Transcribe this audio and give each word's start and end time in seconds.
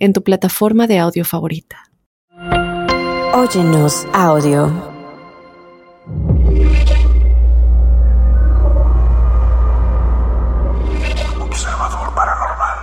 en 0.00 0.12
tu 0.14 0.22
plataforma 0.22 0.86
de 0.86 0.98
audio 0.98 1.24
favorita. 1.24 1.76
Óyenos 3.34 4.06
audio. 4.12 4.64
Observador 11.38 12.14
paranormal. 12.14 12.78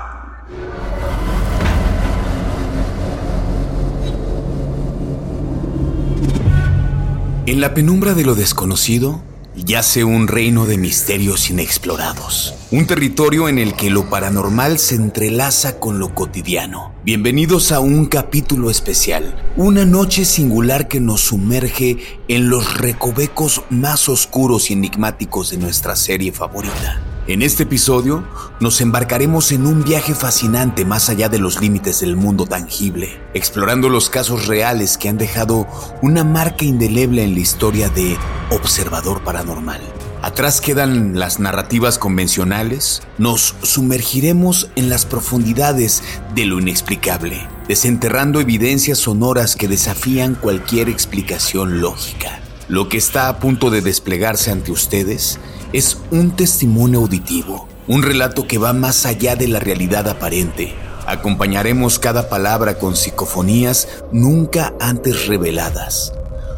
En 7.47 7.59
la 7.59 7.73
penumbra 7.73 8.13
de 8.13 8.23
lo 8.23 8.35
desconocido, 8.35 9.21
yace 9.65 10.03
un 10.03 10.27
reino 10.27 10.65
de 10.65 10.77
misterios 10.77 11.49
inexplorados. 11.49 12.53
Un 12.71 12.85
territorio 12.85 13.49
en 13.49 13.57
el 13.57 13.73
que 13.73 13.89
lo 13.89 14.09
paranormal 14.09 14.77
se 14.77 14.95
entrelaza 14.95 15.79
con 15.79 15.99
lo 15.99 16.13
cotidiano. 16.13 16.93
Bienvenidos 17.03 17.71
a 17.71 17.79
un 17.79 18.05
capítulo 18.05 18.69
especial, 18.69 19.35
una 19.55 19.85
noche 19.85 20.25
singular 20.25 20.87
que 20.87 20.99
nos 20.99 21.21
sumerge 21.21 21.97
en 22.27 22.49
los 22.49 22.77
recovecos 22.77 23.63
más 23.69 24.09
oscuros 24.09 24.69
y 24.69 24.73
enigmáticos 24.73 25.49
de 25.49 25.57
nuestra 25.57 25.95
serie 25.95 26.31
favorita. 26.31 27.16
En 27.27 27.41
este 27.41 27.63
episodio 27.63 28.23
nos 28.61 28.79
embarcaremos 28.79 29.51
en 29.51 29.67
un 29.67 29.83
viaje 29.83 30.15
fascinante 30.15 30.85
más 30.85 31.09
allá 31.09 31.27
de 31.27 31.39
los 31.39 31.59
límites 31.59 31.99
del 31.99 32.15
mundo 32.15 32.45
tangible, 32.45 33.19
explorando 33.33 33.89
los 33.89 34.09
casos 34.09 34.47
reales 34.47 34.97
que 34.97 35.09
han 35.09 35.17
dejado 35.17 35.67
una 36.01 36.23
marca 36.23 36.63
indeleble 36.63 37.25
en 37.25 37.33
la 37.33 37.41
historia 37.41 37.89
de 37.89 38.15
Observador 38.49 39.25
Paranormal. 39.25 39.81
Atrás 40.21 40.61
quedan 40.61 41.19
las 41.19 41.41
narrativas 41.41 41.99
convencionales, 41.99 43.01
nos 43.17 43.55
sumergiremos 43.61 44.69
en 44.77 44.87
las 44.87 45.05
profundidades 45.05 46.03
de 46.33 46.45
lo 46.45 46.61
inexplicable, 46.61 47.45
desenterrando 47.67 48.39
evidencias 48.39 48.99
sonoras 48.99 49.57
que 49.57 49.67
desafían 49.67 50.33
cualquier 50.35 50.87
explicación 50.87 51.81
lógica. 51.81 52.39
Lo 52.69 52.89
que 52.89 52.97
está 52.97 53.29
a 53.29 53.39
punto 53.39 53.69
de 53.69 53.79
desplegarse 53.79 54.51
ante 54.51 54.73
ustedes 54.73 55.39
es 55.71 55.97
un 56.11 56.35
testimonio 56.35 56.99
auditivo, 56.99 57.65
un 57.87 58.03
relato 58.03 58.45
que 58.45 58.57
va 58.57 58.73
más 58.73 59.05
allá 59.05 59.37
de 59.37 59.47
la 59.47 59.59
realidad 59.59 60.09
aparente. 60.09 60.75
Acompañaremos 61.05 61.97
cada 61.97 62.27
palabra 62.27 62.77
con 62.77 62.97
psicofonías 62.97 63.87
nunca 64.11 64.73
antes 64.81 65.27
reveladas, 65.27 66.11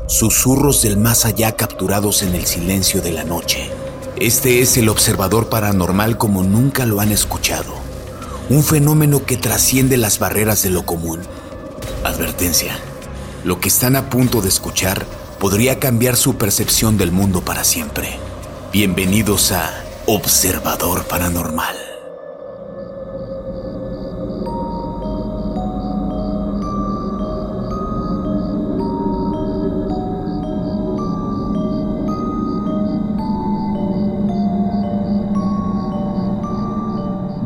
susurros 0.07 0.81
del 0.81 0.97
más 0.97 1.25
allá 1.25 1.51
capturados 1.51 2.23
en 2.23 2.33
el 2.33 2.47
silencio 2.47 3.03
de 3.03 3.11
la 3.11 3.23
noche. 3.23 3.69
Este 4.15 4.63
es 4.63 4.77
el 4.77 4.89
observador 4.89 5.47
paranormal 5.49 6.17
como 6.17 6.41
nunca 6.41 6.87
lo 6.87 7.01
han 7.01 7.11
escuchado, 7.11 7.75
un 8.49 8.63
fenómeno 8.63 9.27
que 9.27 9.37
trasciende 9.37 9.95
las 9.97 10.17
barreras 10.17 10.63
de 10.63 10.71
lo 10.71 10.87
común. 10.87 11.19
Advertencia, 12.03 12.79
lo 13.43 13.59
que 13.59 13.67
están 13.67 13.95
a 13.95 14.09
punto 14.09 14.41
de 14.41 14.49
escuchar 14.49 15.05
podría 15.39 15.79
cambiar 15.79 16.17
su 16.17 16.35
percepción 16.35 16.97
del 16.97 17.11
mundo 17.11 17.41
para 17.41 17.63
siempre. 17.63 18.19
Bienvenidos 18.73 19.53
a 19.53 19.83
Observador 20.05 21.07
Paranormal. 21.07 21.78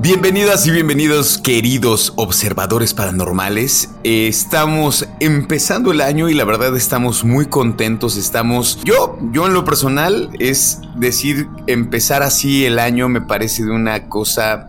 Bienvenidas 0.03 0.67
y 0.67 0.71
bienvenidos 0.71 1.37
queridos 1.37 2.11
observadores 2.17 2.93
paranormales. 2.93 3.89
Estamos 4.03 5.07
empezando 5.21 5.93
el 5.93 6.01
año 6.01 6.27
y 6.27 6.33
la 6.33 6.43
verdad 6.43 6.75
estamos 6.75 7.23
muy 7.23 7.45
contentos. 7.45 8.17
Estamos, 8.17 8.81
yo, 8.83 9.17
yo 9.31 9.47
en 9.47 9.53
lo 9.53 9.63
personal 9.63 10.29
es 10.39 10.81
decir, 10.97 11.47
empezar 11.67 12.21
así 12.21 12.65
el 12.65 12.79
año 12.79 13.07
me 13.07 13.21
parece 13.21 13.63
de 13.63 13.71
una 13.71 14.09
cosa 14.09 14.67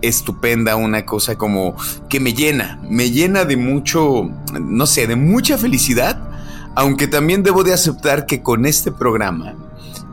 estupenda, 0.00 0.76
una 0.76 1.04
cosa 1.04 1.36
como 1.36 1.76
que 2.08 2.18
me 2.18 2.32
llena, 2.32 2.80
me 2.88 3.10
llena 3.10 3.44
de 3.44 3.58
mucho, 3.58 4.30
no 4.58 4.86
sé, 4.86 5.06
de 5.06 5.14
mucha 5.16 5.58
felicidad, 5.58 6.18
aunque 6.74 7.06
también 7.06 7.42
debo 7.42 7.64
de 7.64 7.74
aceptar 7.74 8.24
que 8.24 8.42
con 8.42 8.64
este 8.64 8.90
programa 8.90 9.56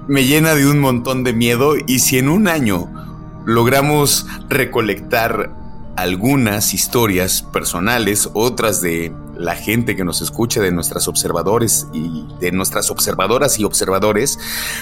me 0.09 0.25
llena 0.25 0.55
de 0.55 0.69
un 0.69 0.79
montón 0.79 1.23
de 1.23 1.31
miedo 1.31 1.75
y 1.87 1.99
si 1.99 2.17
en 2.17 2.27
un 2.27 2.49
año 2.49 3.06
logramos 3.47 4.25
recolectar 4.49 5.55
algunas 5.95 6.73
historias 6.73 7.41
personales, 7.41 8.29
otras 8.33 8.81
de 8.81 9.13
la 9.37 9.55
gente 9.55 9.95
que 9.95 10.03
nos 10.03 10.21
escucha, 10.21 10.61
de 10.61 10.73
nuestras 10.73 11.07
observadores 11.07 11.87
y 11.93 12.25
de 12.41 12.51
nuestras 12.51 12.91
observadoras 12.91 13.57
y 13.57 13.63
observadores, 13.63 14.37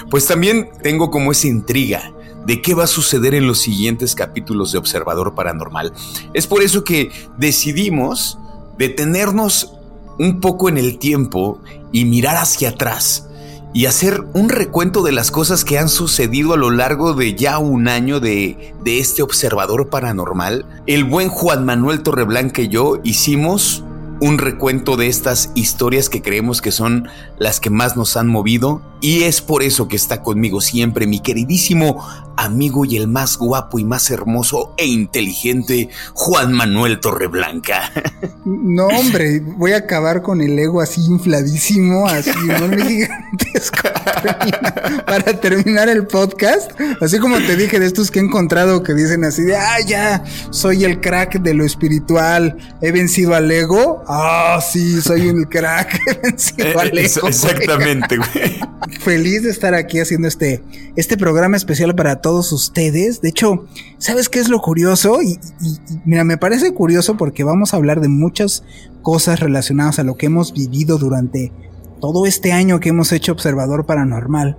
pues 0.10 0.26
también 0.26 0.72
tengo 0.82 1.12
como 1.12 1.32
esa 1.32 1.46
intriga 1.48 2.12
de 2.48 2.64
qué 2.64 2.74
va 2.74 2.86
a 2.86 2.88
suceder 2.88 3.36
en 3.36 3.46
los 3.46 3.60
siguientes 3.60 4.16
capítulos 4.16 4.72
de 4.72 4.80
Observador 4.80 5.36
Paranormal. 5.36 5.94
Es 6.34 6.48
por 6.48 6.64
eso 6.64 6.84
que 6.84 7.12
decidimos 7.38 8.40
detenernos 8.80 9.74
un 10.18 10.42
poco 10.42 10.70
en 10.70 10.80
el 10.80 10.98
tiempo 10.98 11.62
y 11.92 12.06
mirar 12.06 12.38
hacia 12.38 12.70
atrás 12.70 13.30
y 13.76 13.88
hacer 13.88 14.24
un 14.34 14.48
recuento 14.48 15.04
de 15.04 15.12
las 15.12 15.32
cosas 15.32 15.66
que 15.66 15.78
han 15.78 15.90
sucedido 15.90 16.54
a 16.54 16.58
lo 16.58 16.72
largo 16.72 17.14
de 17.14 17.36
ya 17.36 17.58
un 17.58 17.90
año 17.90 18.22
de, 18.22 18.74
de 18.86 19.00
este 19.00 19.22
observador 19.22 19.90
paranormal. 19.90 20.66
El 20.88 21.04
buen 21.04 21.28
Juan 21.28 21.66
Manuel 21.66 22.02
Torreblanca 22.02 22.62
y 22.62 22.70
yo 22.70 23.02
hicimos 23.04 23.84
un 24.22 24.38
recuento 24.38 24.96
de 24.96 25.08
estas 25.08 25.52
historias 25.56 26.08
que 26.08 26.22
creemos 26.22 26.62
que 26.62 26.72
son 26.72 27.10
las 27.38 27.60
que 27.60 27.70
más 27.70 27.98
nos 27.98 28.16
han 28.16 28.30
movido 28.30 28.82
y 29.06 29.22
es 29.26 29.40
por 29.40 29.62
eso 29.62 29.88
que 29.88 29.96
está 29.96 30.24
conmigo 30.24 30.62
siempre 30.62 31.06
mi 31.06 31.20
queridísimo 31.20 32.04
amigo 32.38 32.86
y 32.86 32.98
el 32.98 33.08
más 33.08 33.38
guapo 33.38 33.78
y 33.78 33.86
más 33.86 34.10
hermoso 34.10 34.74
e 34.78 34.88
inteligente 34.88 35.90
Juan 36.16 36.52
Manuel 36.52 37.00
Torreblanca. 37.00 37.92
No, 38.46 38.88
hombre, 38.88 39.42
voy 39.42 39.74
a 39.74 39.78
acabar 39.78 40.24
con 40.24 40.42
el 40.42 40.58
ego 40.58 40.82
así 40.82 41.02
infladísimo, 41.06 42.08
así 42.08 42.32
enorme 42.32 42.84
gigantesco 42.84 43.90
para 45.06 45.40
terminar 45.40 45.88
el 45.88 46.08
podcast. 46.08 46.72
Así 47.00 47.20
como 47.20 47.38
te 47.38 47.56
dije 47.56 47.80
de 47.80 47.86
estos 47.86 48.10
que 48.10 48.20
he 48.20 48.24
encontrado 48.24 48.82
que 48.84 48.94
dicen 48.94 49.24
así 49.24 49.44
de, 49.44 49.56
ah, 49.56 49.80
ya, 49.86 50.24
soy 50.50 50.84
el 50.84 51.00
crack 51.00 51.40
de 51.42 51.54
lo 51.54 51.64
espiritual, 51.64 52.58
he 52.82 52.92
vencido 52.92 53.36
al 53.36 53.50
ego. 53.52 54.04
Ah, 54.08 54.60
sí, 54.68 55.00
soy 55.02 55.28
un 55.30 55.44
crack, 55.44 56.00
he 56.08 56.14
vencido 56.28 56.80
al 56.80 56.98
Eh, 56.98 57.06
ego. 57.06 57.28
Exactamente, 57.28 58.18
güey. 58.18 58.60
Feliz 59.00 59.44
de 59.44 59.50
estar 59.52 59.74
aquí 59.76 60.00
haciendo 60.00 60.28
este, 60.28 60.64
este 60.96 61.18
programa 61.18 61.58
especial 61.58 61.94
para 61.96 62.22
todos 62.22 62.52
ustedes. 62.52 63.22
De 63.22 63.30
hecho, 63.30 63.66
¿sabes 64.00 64.30
qué 64.30 64.40
es 64.40 64.50
lo 64.50 64.60
curioso? 64.62 65.22
Y, 65.22 65.34
y- 65.62 65.94
y, 65.94 66.00
mira, 66.06 66.24
me 66.24 66.38
parece 66.38 66.74
curioso 66.74 67.16
porque 67.18 67.44
vamos 67.44 67.74
a 67.74 67.78
hablar 67.78 68.02
de 68.02 68.08
muchas 68.08 68.64
cosas 69.04 69.40
relacionadas 69.40 70.00
a 70.00 70.04
lo 70.04 70.16
que 70.18 70.26
hemos 70.28 70.54
vivido 70.54 70.98
durante 70.98 71.52
todo 72.02 72.26
este 72.26 72.52
año 72.52 72.80
que 72.80 72.90
hemos 72.90 73.12
hecho 73.12 73.32
Observador 73.34 73.86
Paranormal. 73.86 74.58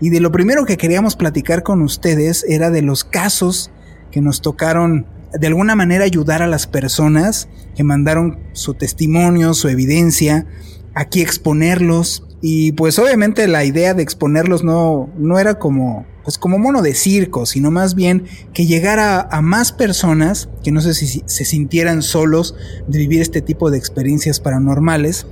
Y 0.00 0.10
de 0.10 0.20
lo 0.20 0.30
primero 0.30 0.64
que 0.66 0.76
queríamos 0.76 1.16
platicar 1.16 1.62
con 1.62 1.82
ustedes 1.82 2.44
era 2.48 2.70
de 2.70 2.82
los 2.82 3.02
casos 3.04 3.70
que 4.12 4.20
nos 4.20 4.40
tocaron 4.40 5.06
de 5.32 5.46
alguna 5.46 5.74
manera 5.76 6.04
ayudar 6.04 6.42
a 6.42 6.46
las 6.48 6.66
personas 6.66 7.48
que 7.76 7.84
mandaron 7.84 8.38
su 8.52 8.74
testimonio, 8.74 9.54
su 9.54 9.68
evidencia, 9.68 10.46
aquí 10.94 11.20
exponerlos. 11.22 12.26
Y 12.42 12.72
pues 12.72 12.98
obviamente 12.98 13.46
la 13.48 13.64
idea 13.64 13.92
de 13.92 14.02
exponerlos 14.02 14.64
no, 14.64 15.10
no 15.18 15.38
era 15.38 15.58
como, 15.58 16.06
pues 16.24 16.38
como 16.38 16.58
mono 16.58 16.80
de 16.80 16.94
circo, 16.94 17.44
sino 17.44 17.70
más 17.70 17.94
bien 17.94 18.26
que 18.54 18.66
llegara 18.66 19.28
a, 19.30 19.42
más 19.42 19.72
personas 19.72 20.48
que 20.64 20.72
no 20.72 20.80
sé 20.80 20.94
si 20.94 21.22
se 21.26 21.44
sintieran 21.44 22.02
solos 22.02 22.54
de 22.86 22.98
vivir 22.98 23.20
este 23.20 23.42
tipo 23.42 23.70
de 23.70 23.76
experiencias 23.76 24.40
paranormales. 24.40 25.26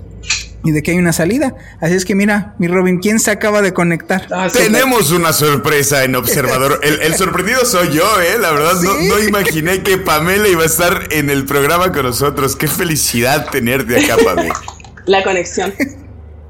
y 0.65 0.73
de 0.73 0.83
que 0.83 0.91
hay 0.91 0.99
una 0.99 1.13
salida. 1.13 1.55
Así 1.81 1.95
es 1.95 2.05
que 2.05 2.15
mira, 2.15 2.57
mi 2.59 2.67
Robin, 2.67 2.99
¿quién 2.99 3.21
se 3.21 3.31
acaba 3.31 3.63
de 3.63 3.73
conectar? 3.73 4.27
Ah, 4.31 4.49
Tenemos 4.53 5.13
una 5.13 5.33
sorpresa 5.33 6.05
en 6.05 6.15
Observador. 6.17 6.81
El, 6.83 7.15
sorprendido 7.15 7.65
soy 7.65 7.93
yo, 7.93 8.21
¿eh? 8.21 8.39
La 8.39 8.53
verdad, 8.53 8.75
no, 8.83 8.93
no, 8.93 9.19
imaginé 9.21 9.83
que 9.83 9.97
Pamela 9.97 10.49
iba 10.49 10.65
a 10.65 10.67
estar 10.67 11.09
en 11.13 11.31
el 11.31 11.47
programa 11.47 11.93
con 11.93 12.03
nosotros. 12.03 12.57
Qué 12.57 12.67
felicidad 12.67 13.49
tenerte 13.51 14.05
acá, 14.05 14.17
Pamela. 14.23 14.61
La 15.07 15.23
conexión. 15.23 15.73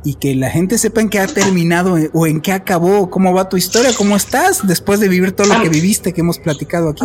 Y 0.08 0.14
que 0.14 0.34
la 0.34 0.48
gente 0.48 0.78
sepa 0.78 1.02
en 1.02 1.10
qué 1.10 1.18
ha 1.18 1.26
terminado 1.26 1.98
eh, 1.98 2.08
o 2.14 2.26
en 2.26 2.40
qué 2.40 2.52
acabó, 2.52 3.10
cómo 3.10 3.34
va 3.34 3.50
tu 3.50 3.58
historia, 3.58 3.90
cómo 3.94 4.16
estás 4.16 4.66
después 4.66 5.00
de 5.00 5.08
vivir 5.08 5.32
todo 5.32 5.48
lo 5.48 5.60
que 5.60 5.68
viviste 5.68 6.14
que 6.14 6.22
hemos 6.22 6.38
platicado 6.38 6.88
aquí. 6.88 7.04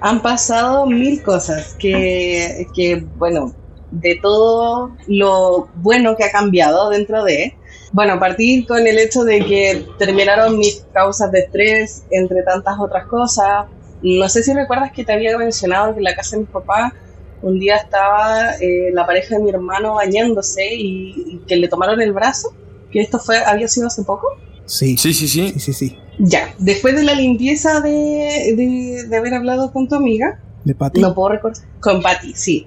Han 0.00 0.20
pasado 0.20 0.84
mil 0.86 1.22
cosas 1.22 1.76
que, 1.78 2.66
que 2.74 3.06
bueno, 3.18 3.54
de 3.92 4.18
todo 4.20 4.96
lo 5.06 5.68
bueno 5.76 6.16
que 6.16 6.24
ha 6.24 6.32
cambiado 6.32 6.90
dentro 6.90 7.22
de. 7.22 7.56
Bueno, 7.92 8.18
partir 8.18 8.66
con 8.66 8.84
el 8.84 8.98
hecho 8.98 9.22
de 9.22 9.44
que 9.44 9.86
terminaron 9.96 10.58
mis 10.58 10.84
causas 10.92 11.30
de 11.30 11.38
estrés, 11.38 12.02
entre 12.10 12.42
tantas 12.42 12.80
otras 12.80 13.06
cosas. 13.06 13.66
No 14.02 14.28
sé 14.28 14.42
si 14.42 14.52
recuerdas 14.52 14.90
que 14.90 15.04
te 15.04 15.12
había 15.12 15.38
mencionado 15.38 15.92
que 15.92 15.98
en 15.98 16.04
la 16.04 16.16
casa 16.16 16.34
de 16.34 16.40
mi 16.40 16.46
papá 16.46 16.92
un 17.42 17.58
día 17.58 17.76
estaba 17.76 18.54
eh, 18.60 18.90
la 18.92 19.06
pareja 19.06 19.36
de 19.36 19.42
mi 19.42 19.50
hermano 19.50 19.94
bañándose 19.94 20.74
y, 20.74 21.40
que 21.46 21.56
le 21.56 21.68
tomaron 21.68 22.00
el 22.00 22.12
brazo, 22.12 22.54
que 22.90 23.00
esto 23.00 23.18
fue 23.18 23.38
había 23.38 23.68
sido 23.68 23.88
hace 23.88 24.02
poco. 24.04 24.26
Sí, 24.66 24.96
sí, 24.96 25.12
sí, 25.12 25.28
sí. 25.28 25.48
sí, 25.48 25.60
sí, 25.60 25.72
sí. 25.72 25.98
Ya, 26.18 26.54
después 26.58 26.94
de 26.94 27.02
la 27.02 27.14
limpieza 27.14 27.80
de, 27.80 28.54
de, 28.56 29.06
de 29.08 29.16
haber 29.16 29.34
hablado 29.34 29.72
con 29.72 29.88
tu 29.88 29.96
amiga. 29.96 30.40
¿De 30.64 30.74
Pati? 30.74 31.00
No 31.00 31.14
puedo 31.14 31.30
recordar. 31.30 31.62
Con 31.80 32.00
Pati, 32.00 32.32
sí 32.34 32.66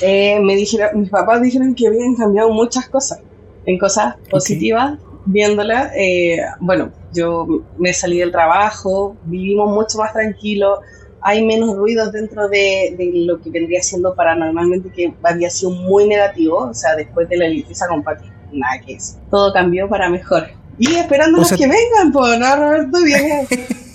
eh, 0.00 0.40
me 0.40 0.56
dijeron, 0.56 1.00
mis 1.00 1.10
papás 1.10 1.42
dijeron 1.42 1.74
que 1.74 1.86
habían 1.86 2.14
cambiado 2.14 2.50
muchas 2.50 2.88
cosas, 2.88 3.20
en 3.66 3.78
cosas 3.78 4.16
positivas, 4.30 4.98
viéndola. 5.26 5.92
Eh, 5.96 6.38
bueno, 6.60 6.92
yo 7.12 7.46
me 7.78 7.92
salí 7.92 8.18
del 8.18 8.32
trabajo, 8.32 9.16
vivimos 9.24 9.72
mucho 9.72 9.98
más 9.98 10.12
tranquilo, 10.12 10.80
hay 11.22 11.44
menos 11.44 11.76
ruidos 11.76 12.12
dentro 12.12 12.48
de, 12.48 12.94
lo 13.26 13.40
que 13.40 13.50
vendría 13.50 13.82
siendo 13.82 14.14
paranormalmente, 14.14 14.90
que 14.90 15.14
había 15.22 15.50
sido 15.50 15.70
muy 15.70 16.06
negativo, 16.06 16.68
o 16.70 16.74
sea, 16.74 16.96
después 16.96 17.28
de 17.28 17.36
la 17.36 17.48
limpieza 17.48 17.86
con 17.88 18.02
Pati, 18.02 18.26
nada 18.52 18.80
que 18.84 18.94
es. 18.94 19.16
Todo 19.30 19.52
cambió 19.52 19.88
para 19.88 20.10
mejor. 20.10 20.48
Y 20.78 20.94
esperando 20.94 21.40
a 21.42 21.48
que 21.48 21.66
vengan, 21.66 22.12
pues, 22.12 22.38
¿no, 22.38 22.56
Roberto? 22.56 22.98
Viene, 23.04 23.48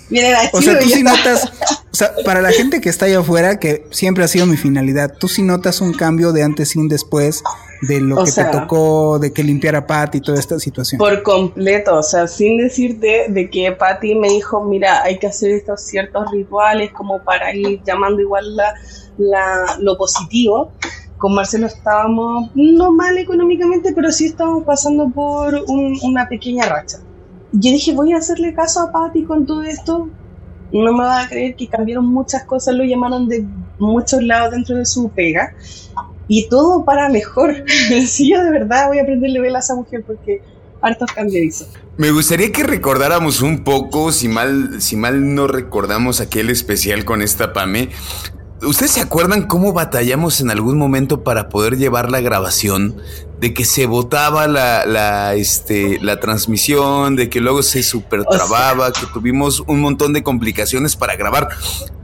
viene 0.08 0.32
la 0.32 0.50
O 0.52 0.62
sea, 0.62 0.78
tú 0.78 0.88
sí 0.88 1.02
notas, 1.02 1.52
sea, 1.90 2.12
para 2.24 2.40
la 2.40 2.50
gente 2.50 2.80
que 2.80 2.88
está 2.88 3.06
allá 3.06 3.18
afuera, 3.18 3.58
que 3.58 3.84
siempre 3.90 4.24
ha 4.24 4.28
sido 4.28 4.46
mi 4.46 4.56
finalidad, 4.56 5.12
tú 5.18 5.28
sí 5.28 5.42
notas 5.42 5.80
un 5.80 5.92
cambio 5.92 6.32
de 6.32 6.44
antes 6.44 6.76
y 6.76 6.78
un 6.78 6.88
después 6.88 7.42
de 7.82 8.00
lo 8.00 8.24
que 8.24 8.32
te 8.32 8.44
tocó, 8.44 9.18
de 9.18 9.32
que 9.32 9.42
limpiara 9.42 9.86
Patty 9.86 10.20
toda 10.20 10.38
esta 10.38 10.58
situación. 10.58 10.98
Por 10.98 11.22
completo, 11.22 11.96
o 11.96 12.02
sea, 12.02 12.26
sin 12.26 12.58
decirte 12.58 13.26
de 13.28 13.50
que 13.50 13.72
Patty 13.72 14.14
me 14.14 14.28
dijo, 14.28 14.64
mira, 14.64 15.02
hay 15.02 15.18
que 15.18 15.28
hacer 15.28 15.52
estos 15.52 15.82
ciertos 15.82 16.30
rituales 16.30 16.92
como 16.92 17.22
para 17.22 17.54
ir 17.54 17.80
llamando 17.84 18.20
igual 18.20 18.56
la, 18.56 19.76
lo 19.80 19.96
positivo. 19.96 20.72
Con 21.18 21.34
Marcelo 21.34 21.66
estábamos 21.66 22.50
no 22.54 22.92
mal 22.92 23.18
económicamente, 23.18 23.92
pero 23.92 24.12
sí 24.12 24.26
estábamos 24.26 24.64
pasando 24.64 25.08
por 25.08 25.64
una 25.66 26.28
pequeña 26.28 26.66
racha. 26.66 26.98
Yo 27.52 27.72
dije, 27.72 27.92
voy 27.92 28.12
a 28.12 28.18
hacerle 28.18 28.54
caso 28.54 28.80
a 28.80 28.92
Patty 28.92 29.24
con 29.24 29.46
todo 29.46 29.62
esto, 29.62 30.08
no 30.70 30.92
me 30.92 31.02
va 31.02 31.22
a 31.22 31.28
creer 31.28 31.56
que 31.56 31.66
cambiaron 31.66 32.06
muchas 32.06 32.44
cosas, 32.44 32.74
lo 32.74 32.84
llamaron 32.84 33.26
de 33.26 33.44
muchos 33.78 34.22
lados 34.22 34.50
dentro 34.50 34.76
de 34.76 34.84
su 34.84 35.08
pega 35.08 35.54
y 36.28 36.48
todo 36.48 36.84
para 36.84 37.08
mejor. 37.08 37.64
sí, 38.06 38.30
yo 38.30 38.42
de 38.42 38.50
verdad 38.50 38.86
voy 38.88 38.98
a 38.98 39.02
aprenderle 39.02 39.40
a 39.40 39.56
a 39.56 39.58
esa 39.58 39.74
mujer 39.74 40.04
porque 40.06 40.42
hartos 40.80 41.10
cambios 41.12 41.44
hizo. 41.44 41.66
Me 41.96 42.12
gustaría 42.12 42.52
que 42.52 42.62
recordáramos 42.62 43.42
un 43.42 43.64
poco, 43.64 44.12
si 44.12 44.28
mal, 44.28 44.80
si 44.80 44.94
mal 44.94 45.34
no 45.34 45.48
recordamos 45.48 46.20
aquel 46.20 46.50
especial 46.50 47.04
con 47.04 47.22
esta 47.22 47.52
Pame. 47.52 47.88
¿Ustedes 48.62 48.92
se 48.92 49.00
acuerdan 49.00 49.46
cómo 49.46 49.72
batallamos 49.72 50.40
en 50.40 50.50
algún 50.50 50.78
momento 50.78 51.22
para 51.22 51.48
poder 51.48 51.76
llevar 51.76 52.10
la 52.10 52.20
grabación 52.20 52.96
de 53.40 53.54
que 53.54 53.64
se 53.64 53.86
botaba 53.86 54.48
la, 54.48 54.84
la, 54.84 55.34
este, 55.34 55.98
la 56.02 56.18
transmisión, 56.18 57.14
de 57.14 57.30
que 57.30 57.40
luego 57.40 57.62
se 57.62 57.84
super 57.84 58.24
trababa, 58.24 58.92
que 58.92 59.06
tuvimos 59.12 59.60
un 59.68 59.80
montón 59.80 60.12
de 60.12 60.24
complicaciones 60.24 60.96
para 60.96 61.14
grabar. 61.14 61.48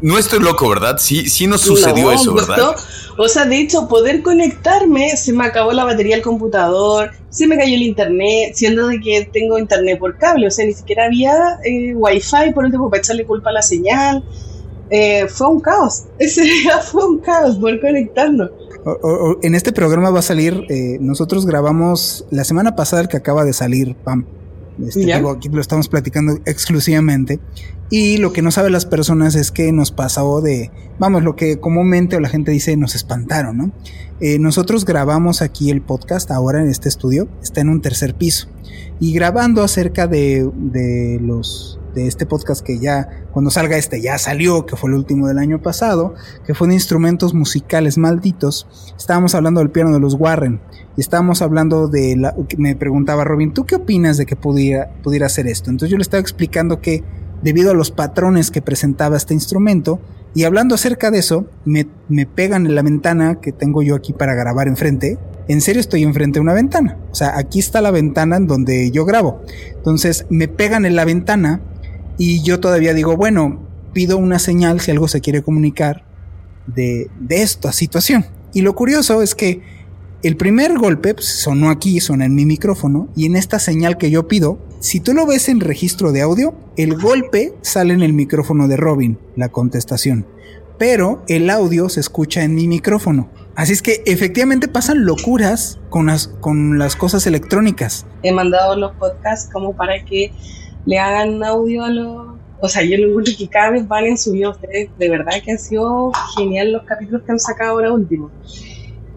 No 0.00 0.16
estoy 0.16 0.38
loco, 0.38 0.68
¿verdad? 0.68 0.98
Sí, 0.98 1.28
sí 1.28 1.48
nos 1.48 1.62
sucedió 1.62 2.12
eso, 2.12 2.32
¿verdad? 2.32 2.76
O 3.18 3.28
sea, 3.28 3.46
de 3.46 3.58
hecho, 3.58 3.88
poder 3.88 4.22
conectarme, 4.22 5.16
se 5.16 5.32
me 5.32 5.44
acabó 5.44 5.72
la 5.72 5.84
batería 5.84 6.14
del 6.14 6.24
computador, 6.24 7.10
se 7.30 7.48
me 7.48 7.56
cayó 7.56 7.74
el 7.74 7.82
internet, 7.82 8.52
siendo 8.54 8.86
de 8.86 9.00
que 9.00 9.28
tengo 9.32 9.58
internet 9.58 9.98
por 9.98 10.16
cable, 10.18 10.46
o 10.46 10.50
sea, 10.50 10.64
ni 10.64 10.72
siquiera 10.72 11.06
había 11.06 11.34
eh, 11.64 11.94
wifi, 11.94 12.52
por 12.54 12.64
último, 12.64 12.90
para 12.90 13.00
echarle 13.00 13.24
culpa 13.24 13.50
a 13.50 13.54
la 13.54 13.62
señal. 13.62 14.24
Eh, 14.90 15.26
fue 15.28 15.48
un 15.48 15.60
caos, 15.60 16.04
ese 16.18 16.42
día 16.42 16.78
fue 16.78 17.06
un 17.06 17.18
caos 17.18 17.56
por 17.56 17.80
conectarnos 17.80 18.50
en 19.42 19.54
este 19.54 19.72
programa 19.72 20.10
va 20.10 20.18
a 20.18 20.22
salir, 20.22 20.64
eh, 20.68 20.98
nosotros 21.00 21.46
grabamos 21.46 22.26
la 22.30 22.44
semana 22.44 22.76
pasada 22.76 23.02
el 23.02 23.08
que 23.08 23.16
acaba 23.16 23.44
de 23.44 23.52
salir, 23.52 23.96
Pam. 23.96 24.26
Este, 24.84 25.12
aquí 25.14 25.48
lo 25.48 25.60
estamos 25.60 25.88
platicando 25.88 26.38
exclusivamente. 26.44 27.38
Y 27.90 28.16
lo 28.16 28.32
que 28.32 28.42
no 28.42 28.50
saben 28.50 28.72
las 28.72 28.86
personas 28.86 29.36
es 29.36 29.52
que 29.52 29.70
nos 29.72 29.92
pasó 29.92 30.40
de, 30.40 30.70
vamos, 30.98 31.22
lo 31.22 31.36
que 31.36 31.60
comúnmente 31.60 32.20
la 32.20 32.28
gente 32.28 32.50
dice, 32.50 32.76
nos 32.76 32.94
espantaron, 32.94 33.56
¿no? 33.56 33.72
Eh, 34.20 34.38
nosotros 34.38 34.84
grabamos 34.84 35.42
aquí 35.42 35.70
el 35.70 35.80
podcast 35.80 36.30
ahora 36.30 36.60
en 36.60 36.68
este 36.68 36.88
estudio, 36.88 37.28
está 37.42 37.60
en 37.60 37.68
un 37.68 37.80
tercer 37.80 38.14
piso. 38.14 38.48
Y 39.00 39.12
grabando 39.12 39.62
acerca 39.62 40.06
de, 40.06 40.50
de 40.54 41.18
los 41.22 41.78
de 41.94 42.06
este 42.06 42.26
podcast 42.26 42.64
que 42.64 42.78
ya, 42.78 43.26
cuando 43.32 43.50
salga 43.50 43.76
este, 43.76 44.00
ya 44.00 44.18
salió, 44.18 44.66
que 44.66 44.76
fue 44.76 44.90
el 44.90 44.96
último 44.96 45.28
del 45.28 45.38
año 45.38 45.62
pasado, 45.62 46.14
que 46.46 46.54
fue 46.54 46.68
de 46.68 46.74
instrumentos 46.74 47.34
musicales 47.34 47.98
malditos, 47.98 48.66
estábamos 48.96 49.34
hablando 49.34 49.60
del 49.60 49.70
piano 49.70 49.92
de 49.92 50.00
los 50.00 50.14
Warren 50.14 50.60
estábamos 50.96 51.42
hablando 51.42 51.88
de 51.88 52.16
la, 52.16 52.34
me 52.56 52.76
preguntaba 52.76 53.24
Robin, 53.24 53.52
¿tú 53.52 53.64
qué 53.64 53.76
opinas 53.76 54.16
de 54.16 54.26
que 54.26 54.36
pudiera, 54.36 54.90
pudiera 55.02 55.26
hacer 55.26 55.46
esto? 55.46 55.70
Entonces 55.70 55.90
yo 55.90 55.96
le 55.96 56.02
estaba 56.02 56.20
explicando 56.20 56.80
que 56.80 57.02
debido 57.42 57.70
a 57.70 57.74
los 57.74 57.90
patrones 57.90 58.50
que 58.50 58.62
presentaba 58.62 59.16
este 59.16 59.34
instrumento, 59.34 60.00
y 60.36 60.42
hablando 60.42 60.74
acerca 60.74 61.12
de 61.12 61.18
eso, 61.18 61.46
me, 61.64 61.86
me, 62.08 62.26
pegan 62.26 62.66
en 62.66 62.74
la 62.74 62.82
ventana 62.82 63.36
que 63.40 63.52
tengo 63.52 63.82
yo 63.82 63.94
aquí 63.94 64.12
para 64.12 64.34
grabar 64.34 64.66
enfrente. 64.66 65.16
En 65.46 65.60
serio 65.60 65.78
estoy 65.78 66.02
enfrente 66.02 66.38
de 66.38 66.40
una 66.40 66.54
ventana. 66.54 66.98
O 67.12 67.14
sea, 67.14 67.38
aquí 67.38 67.60
está 67.60 67.80
la 67.80 67.92
ventana 67.92 68.36
en 68.36 68.48
donde 68.48 68.90
yo 68.90 69.04
grabo. 69.04 69.42
Entonces 69.76 70.26
me 70.30 70.48
pegan 70.48 70.86
en 70.86 70.96
la 70.96 71.04
ventana 71.04 71.60
y 72.18 72.42
yo 72.42 72.60
todavía 72.60 72.94
digo, 72.94 73.16
bueno, 73.16 73.60
pido 73.92 74.16
una 74.18 74.38
señal 74.38 74.80
si 74.80 74.90
algo 74.90 75.08
se 75.08 75.20
quiere 75.20 75.42
comunicar 75.42 76.04
de, 76.66 77.10
de 77.20 77.42
esta 77.42 77.72
situación. 77.72 78.26
Y 78.52 78.62
lo 78.62 78.74
curioso 78.74 79.22
es 79.22 79.34
que 79.34 79.62
el 80.24 80.36
primer 80.36 80.78
golpe 80.78 81.12
pues, 81.12 81.26
sonó 81.26 81.68
aquí, 81.68 82.00
suena 82.00 82.24
en 82.24 82.34
mi 82.34 82.46
micrófono, 82.46 83.08
y 83.14 83.26
en 83.26 83.36
esta 83.36 83.58
señal 83.58 83.98
que 83.98 84.10
yo 84.10 84.26
pido, 84.26 84.58
si 84.80 84.98
tú 85.00 85.12
lo 85.12 85.26
ves 85.26 85.50
en 85.50 85.60
registro 85.60 86.12
de 86.12 86.22
audio, 86.22 86.54
el 86.78 86.98
golpe 86.98 87.52
sale 87.60 87.92
en 87.92 88.02
el 88.02 88.14
micrófono 88.14 88.66
de 88.66 88.76
Robin, 88.78 89.18
la 89.36 89.50
contestación. 89.50 90.26
Pero 90.78 91.22
el 91.28 91.50
audio 91.50 91.90
se 91.90 92.00
escucha 92.00 92.42
en 92.42 92.54
mi 92.54 92.68
micrófono. 92.68 93.28
Así 93.54 93.74
es 93.74 93.82
que 93.82 94.02
efectivamente 94.06 94.66
pasan 94.66 95.04
locuras 95.04 95.78
con 95.90 96.06
las, 96.06 96.28
con 96.28 96.78
las 96.78 96.96
cosas 96.96 97.26
electrónicas. 97.26 98.06
He 98.22 98.32
mandado 98.32 98.76
los 98.76 98.92
podcasts 98.96 99.52
como 99.52 99.76
para 99.76 100.04
que 100.04 100.32
le 100.86 100.98
hagan 100.98 101.42
audio 101.42 101.84
a 101.84 101.90
los... 101.90 102.34
O 102.60 102.68
sea, 102.68 102.82
yo 102.82 102.96
lo 102.96 103.08
encuentro 103.08 103.34
que 103.36 103.48
cada 103.48 103.70
vez 103.70 103.86
van 103.86 104.06
en 104.06 104.16
subido 104.16 104.52
ustedes. 104.52 104.88
De 104.98 105.10
verdad 105.10 105.32
que 105.44 105.52
han 105.52 105.58
sido 105.58 106.12
genial 106.36 106.72
los 106.72 106.84
capítulos 106.84 107.22
que 107.22 107.32
han 107.32 107.38
sacado 107.38 107.72
ahora 107.72 107.92
último. 107.92 108.30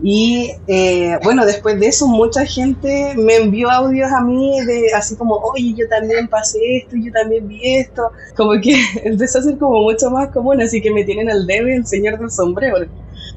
Y 0.03 0.51
eh, 0.67 1.17
bueno, 1.23 1.45
después 1.45 1.79
de 1.79 1.87
eso, 1.87 2.07
mucha 2.07 2.45
gente 2.45 3.15
me 3.15 3.37
envió 3.37 3.71
audios 3.71 4.11
a 4.11 4.21
mí 4.21 4.61
de 4.65 4.93
así 4.93 5.15
como, 5.15 5.35
oye, 5.35 5.73
yo 5.75 5.87
también 5.89 6.27
pasé 6.27 6.59
esto, 6.77 6.95
yo 6.97 7.11
también 7.11 7.47
vi 7.47 7.77
esto. 7.77 8.11
Como 8.35 8.51
que 8.61 8.79
empezó 9.03 9.39
a 9.39 9.43
ser 9.43 9.57
como 9.57 9.81
mucho 9.81 10.11
más 10.11 10.29
común, 10.29 10.61
así 10.61 10.81
que 10.81 10.91
me 10.91 11.03
tienen 11.03 11.29
al 11.29 11.47
debe 11.47 11.75
el 11.75 11.87
señor 11.87 12.19
del 12.19 12.29
sombrero. 12.29 12.85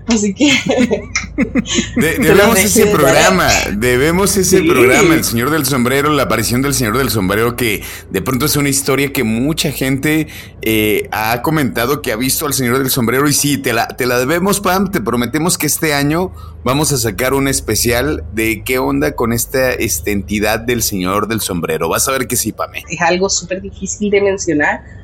Así 0.06 0.34
que. 0.34 0.52
debemos 1.96 2.58
ese 2.58 2.86
programa, 2.86 3.48
debemos 3.76 4.36
ese 4.36 4.62
programa, 4.62 5.14
El 5.14 5.24
Señor 5.24 5.50
del 5.50 5.64
Sombrero, 5.66 6.10
la 6.10 6.24
aparición 6.24 6.62
del 6.62 6.74
Señor 6.74 6.98
del 6.98 7.10
Sombrero, 7.10 7.56
que 7.56 7.82
de 8.10 8.22
pronto 8.22 8.46
es 8.46 8.56
una 8.56 8.68
historia 8.68 9.12
que 9.12 9.22
mucha 9.24 9.70
gente 9.70 10.26
eh, 10.62 11.08
ha 11.12 11.42
comentado 11.42 12.02
que 12.02 12.12
ha 12.12 12.16
visto 12.16 12.46
al 12.46 12.54
Señor 12.54 12.78
del 12.78 12.90
Sombrero. 12.90 13.28
Y 13.28 13.32
sí, 13.32 13.58
te 13.58 13.72
la, 13.72 13.88
te 13.88 14.06
la 14.06 14.18
debemos, 14.18 14.60
Pam. 14.60 14.90
Te 14.90 15.00
prometemos 15.00 15.58
que 15.58 15.66
este 15.66 15.94
año 15.94 16.32
vamos 16.64 16.92
a 16.92 16.98
sacar 16.98 17.34
un 17.34 17.48
especial 17.48 18.24
de 18.32 18.62
qué 18.64 18.78
onda 18.78 19.12
con 19.12 19.32
esta, 19.32 19.70
esta 19.70 20.10
entidad 20.10 20.60
del 20.60 20.82
Señor 20.82 21.28
del 21.28 21.40
Sombrero. 21.40 21.88
Vas 21.88 22.08
a 22.08 22.12
ver 22.12 22.26
que 22.26 22.36
sí, 22.36 22.52
Pame. 22.52 22.84
Es 22.88 23.00
algo 23.00 23.28
súper 23.28 23.60
difícil 23.60 24.10
de 24.10 24.20
mencionar. 24.20 24.99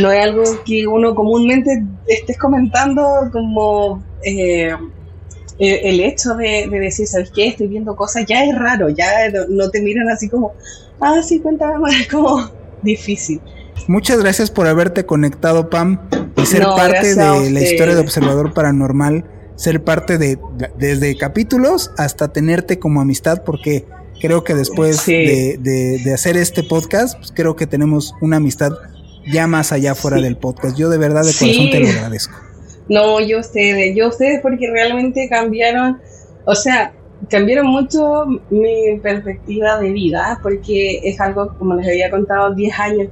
No 0.00 0.12
es 0.12 0.24
algo 0.24 0.42
que 0.64 0.86
uno 0.86 1.14
comúnmente 1.14 1.84
estés 2.06 2.38
comentando 2.38 3.28
como 3.32 4.02
eh, 4.22 4.70
eh, 5.58 5.80
el 5.84 6.00
hecho 6.00 6.34
de, 6.34 6.68
decir, 6.70 7.06
¿sabes 7.06 7.30
qué? 7.34 7.48
Estoy 7.48 7.68
viendo 7.68 7.96
cosas, 7.96 8.26
ya 8.26 8.44
es 8.44 8.56
raro, 8.56 8.88
ya 8.90 9.06
no, 9.48 9.70
te 9.70 9.80
miran 9.80 10.08
así 10.10 10.28
como, 10.28 10.52
ah, 11.00 11.20
sí, 11.22 11.40
cuéntame 11.40 11.78
más, 11.78 11.94
es 12.00 12.08
como 12.08 12.50
difícil. 12.82 13.40
Muchas 13.88 14.20
gracias 14.20 14.50
por 14.50 14.66
haberte 14.66 15.06
conectado, 15.06 15.70
Pam, 15.70 16.08
y 16.36 16.46
ser 16.46 16.64
parte 16.64 17.14
de 17.14 17.50
la 17.50 17.60
historia 17.60 17.94
de 17.94 18.00
Observador 18.00 18.52
Paranormal, 18.52 19.24
ser 19.56 19.82
parte 19.84 20.18
de 20.18 20.38
desde 20.78 21.16
capítulos 21.16 21.90
hasta 21.96 22.28
tenerte 22.28 22.78
como 22.78 23.00
amistad, 23.00 23.42
porque 23.44 23.86
creo 24.20 24.44
que 24.44 24.54
después 24.54 25.06
de, 25.06 26.10
hacer 26.12 26.36
este 26.36 26.62
podcast, 26.62 27.16
pues 27.18 27.32
creo 27.34 27.56
que 27.56 27.66
tenemos 27.66 28.14
una 28.20 28.36
amistad 28.36 28.72
ya 29.26 29.46
más 29.46 29.72
allá 29.72 29.94
fuera 29.94 30.18
del 30.18 30.36
podcast. 30.36 30.76
Yo 30.76 30.88
de 30.88 30.98
verdad 30.98 31.22
de 31.22 31.32
corazón 31.32 31.70
te 31.70 31.80
lo 31.80 31.88
agradezco. 31.88 32.34
No, 32.88 33.20
yo 33.20 33.40
ustedes, 33.40 33.96
yo 33.96 34.08
ustedes 34.08 34.40
porque 34.40 34.70
realmente 34.70 35.28
cambiaron, 35.28 36.00
o 36.44 36.54
sea, 36.54 36.92
cambiaron 37.28 37.66
mucho 37.66 38.24
mi 38.50 38.98
perspectiva 39.02 39.78
de 39.78 39.90
vida, 39.90 40.38
porque 40.42 41.00
es 41.02 41.20
algo, 41.20 41.56
como 41.58 41.74
les 41.74 41.86
había 41.86 42.10
contado, 42.10 42.54
10 42.54 42.78
años 42.78 43.08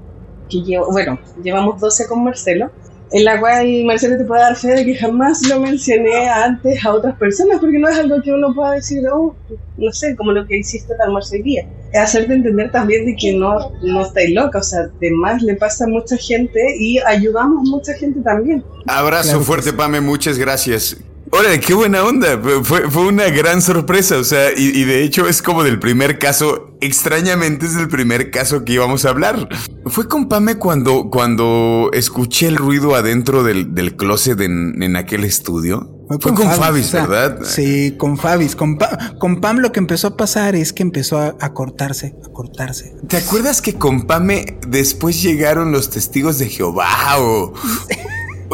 que 0.49 0.63
llevo, 0.63 0.93
bueno, 0.93 1.19
llevamos 1.43 1.81
12 1.81 2.07
con 2.07 2.23
Marcelo, 2.23 2.71
en 3.15 3.25
la 3.25 3.39
cual 3.39 3.85
Marcelo 3.85 4.19
te 4.19 4.25
puede 4.25 4.43
dar 4.43 4.57
fe 4.57 4.75
de 4.75 4.85
que 4.85 4.97
jamás 4.97 5.47
lo 5.47 5.61
mencioné 5.61 6.29
antes 6.29 6.85
a 6.85 6.93
otras 6.93 7.17
personas, 7.17 7.59
porque 7.61 7.79
no 7.79 7.89
es 7.89 7.97
algo 7.97 8.21
que 8.21 8.33
uno 8.33 8.53
pueda 8.53 8.73
decir, 8.73 9.05
oh, 9.07 9.37
no 9.77 9.93
sé, 9.93 10.17
como 10.17 10.33
lo 10.33 10.45
que 10.45 10.59
hiciste 10.59 10.95
tal 10.97 11.07
almuerzo 11.07 11.37
día. 11.37 11.65
Es 11.93 12.01
hacerte 12.01 12.35
entender 12.35 12.73
también 12.73 13.07
de 13.07 13.15
que 13.15 13.33
no, 13.33 13.71
no 13.83 14.03
estáis 14.03 14.35
loca, 14.35 14.59
o 14.59 14.63
sea, 14.65 14.91
además 14.97 15.45
le 15.45 15.55
pasa 15.55 15.85
a 15.85 15.87
mucha 15.87 16.17
gente 16.17 16.61
y 16.77 16.99
ayudamos 16.99 17.69
a 17.69 17.71
mucha 17.71 17.95
gente 17.95 18.21
también. 18.21 18.65
Abrazo 18.89 19.41
fuerte, 19.43 19.73
Pame, 19.73 20.01
muchas 20.01 20.37
gracias. 20.37 20.97
Órale, 21.37 21.59
qué 21.59 21.75
buena 21.75 22.05
onda. 22.05 22.41
Fue, 22.63 22.89
fue 22.89 23.09
una 23.09 23.29
gran 23.29 23.61
sorpresa. 23.61 24.19
O 24.19 24.25
sea, 24.25 24.53
y, 24.57 24.85
de 24.85 25.03
hecho 25.03 25.27
es 25.27 25.43
como 25.43 25.65
del 25.65 25.81
primer 25.81 26.21
caso. 26.21 26.77
Extrañamente 26.81 27.67
es 27.67 27.75
el 27.75 27.89
primer 27.89 28.31
caso 28.31 28.65
que 28.65 28.75
íbamos 28.75 29.05
a 29.05 29.09
hablar. 29.09 29.49
Fue 29.87 30.07
con 30.07 30.29
Pame 30.29 30.59
cuando, 30.59 31.11
cuando 31.11 31.91
escuché 31.93 32.47
el 32.47 32.57
ruido 32.57 32.95
adentro 32.95 33.43
del, 33.43 33.75
del 33.75 33.97
closet 33.97 34.41
en, 34.41 34.97
aquel 34.97 35.25
estudio. 35.25 35.91
Fue 36.21 36.35
con, 36.35 36.49
Fabis, 36.53 36.93
¿verdad? 36.93 37.39
Sí, 37.43 37.97
con 37.99 38.17
Fabis. 38.17 38.55
Con, 38.55 38.79
con 39.19 39.41
Pam 39.41 39.59
lo 39.59 39.73
que 39.73 39.81
empezó 39.81 40.09
a 40.09 40.17
pasar 40.17 40.55
es 40.55 40.73
que 40.73 40.83
empezó 40.83 41.19
a, 41.19 41.35
a, 41.41 41.53
cortarse, 41.53 42.15
a 42.25 42.29
cortarse. 42.33 42.95
¿Te 43.09 43.17
acuerdas 43.17 43.61
que 43.61 43.75
con 43.75 44.03
Pame 44.03 44.59
después 44.69 45.21
llegaron 45.21 45.73
los 45.73 45.91
testigos 45.91 46.39
de 46.39 46.49
Jehová 46.49 47.19
o... 47.19 47.55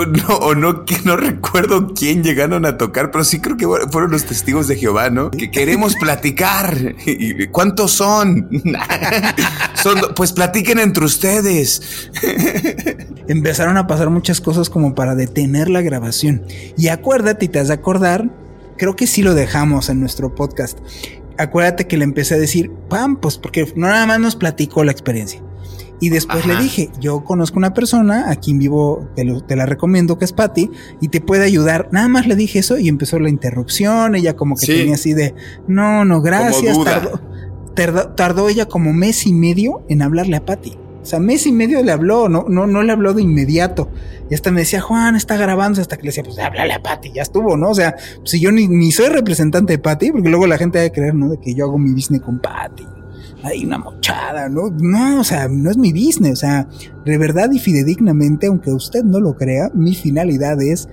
no, 0.07 0.37
o 0.37 0.55
no, 0.55 0.85
que 0.85 0.97
no 1.05 1.17
recuerdo 1.17 1.93
quién 1.95 2.23
llegaron 2.23 2.65
a 2.67 2.77
tocar, 2.79 3.11
pero 3.11 3.25
sí 3.25 3.41
creo 3.41 3.57
que 3.57 3.67
fueron 3.91 4.11
los 4.11 4.25
testigos 4.25 4.69
de 4.69 4.77
Jehová, 4.77 5.11
¿no? 5.11 5.31
Que 5.31 5.51
queremos 5.51 5.97
platicar. 5.97 6.97
¿Cuántos 7.51 7.93
son? 7.93 8.49
son 9.75 10.01
pues 10.15 10.33
platiquen 10.33 10.79
entre 10.79 11.05
ustedes. 11.05 12.11
Empezaron 13.29 13.77
a 13.77 13.87
pasar 13.87 14.11
muchas 14.11 14.41
cosas 14.41 14.71
como 14.71 14.95
para 14.95 15.15
detener 15.15 15.69
la 15.69 15.83
grabación. 15.83 16.43
Y 16.77 16.89
acuérdate, 16.89 17.47
y 17.47 17.49
te 17.49 17.59
has 17.59 17.69
de 17.69 17.75
acordar, 17.75 18.31
creo 18.77 18.97
que 18.97 19.07
sí 19.07 19.23
lo 19.23 19.35
dejamos 19.35 19.89
en 19.89 20.01
nuestro 20.01 20.35
podcast. 20.35 20.79
Acuérdate 21.39 21.87
que 21.87 21.97
le 21.97 22.05
empecé 22.05 22.35
a 22.35 22.39
decir, 22.39 22.71
pam, 22.89 23.17
pues 23.17 23.39
porque 23.39 23.73
no 23.77 23.89
nada 23.89 24.07
más 24.07 24.21
nos 24.21 24.37
platicó 24.37 24.85
la 24.85 24.93
experiencia 24.93 25.43
y 26.01 26.09
después 26.09 26.47
le 26.47 26.57
dije, 26.57 26.91
yo 26.99 27.23
conozco 27.25 27.59
una 27.59 27.75
persona, 27.75 28.31
aquí 28.31 28.53
en 28.53 28.59
vivo 28.59 29.07
te, 29.15 29.55
la 29.55 29.67
recomiendo, 29.67 30.19
que 30.19 30.25
es 30.25 30.33
Patty, 30.33 30.71
y 31.01 31.09
te 31.09 31.21
puede 31.21 31.45
ayudar. 31.45 31.89
Nada 31.93 32.09
más 32.09 32.27
le 32.27 32.37
dije 32.37 32.59
eso 32.59 32.79
y 32.79 32.89
empezó 32.89 33.19
la 33.19 33.29
interrupción, 33.29 34.15
ella 34.15 34.35
como 34.35 34.57
que 34.57 34.67
tenía 34.67 34.95
así 34.95 35.13
de, 35.13 35.35
no, 35.69 36.07
no, 36.07 36.23
gracias. 36.23 36.77
Tardó, 37.75 38.09
tardó, 38.15 38.49
ella 38.49 38.67
como 38.67 38.93
mes 38.93 39.27
y 39.27 39.33
medio 39.33 39.85
en 39.89 40.03
hablarle 40.03 40.37
a 40.37 40.45
Patty. 40.45 40.77
O 41.03 41.05
sea, 41.05 41.19
mes 41.19 41.47
y 41.47 41.53
medio 41.53 41.83
le 41.83 41.93
habló, 41.93 42.29
no, 42.29 42.47
no, 42.49 42.67
no 42.67 42.83
le 42.83 42.93
habló 42.93 43.15
de 43.15 43.23
inmediato. 43.23 43.91
Y 44.31 44.35
hasta 44.35 44.51
me 44.51 44.61
decía, 44.61 44.81
Juan, 44.81 45.17
está 45.17 45.37
grabando, 45.37 45.81
hasta 45.81 45.97
que 45.97 46.03
le 46.03 46.09
decía, 46.09 46.25
pues 46.25 46.39
háblale 46.39 46.73
a 46.73 46.83
Patty, 46.83 47.13
ya 47.13 47.23
estuvo, 47.23 47.57
¿no? 47.57 47.71
O 47.71 47.75
sea, 47.75 47.97
si 48.25 48.41
yo 48.41 48.53
ni, 48.53 48.69
ni 48.69 48.91
soy 48.91 49.09
representante 49.09 49.75
de 49.75 49.79
Patty, 49.79 50.13
porque 50.13 50.31
luego 50.31 50.47
la 50.47 50.59
gente 50.59 50.79
va 50.79 50.87
a 50.87 50.91
creer, 50.91 51.15
¿no? 51.15 51.29
De 51.29 51.39
que 51.39 51.55
yo 51.55 51.67
hago 51.67 51.79
mi 51.79 51.93
business 51.93 52.23
con 52.23 52.39
Patty 52.41 52.87
hay 53.43 53.65
una 53.65 53.79
mochada, 53.79 54.49
¿no? 54.49 54.71
No, 54.71 55.21
o 55.21 55.25
sea, 55.25 55.49
no 55.49 55.71
es 55.71 55.77
mi 55.77 55.93
business, 55.93 56.33
o 56.33 56.37
sea, 56.37 56.69
de 57.05 57.19
verdad 57.19 57.51
y 57.53 57.59
fidedignamente, 57.59 58.47
aunque 58.47 58.71
usted 58.71 59.05
no 59.05 59.21
lo 59.21 59.35
crea, 59.35 59.71
mi 59.75 59.95
finalidad 59.95 60.61
es 60.61 60.89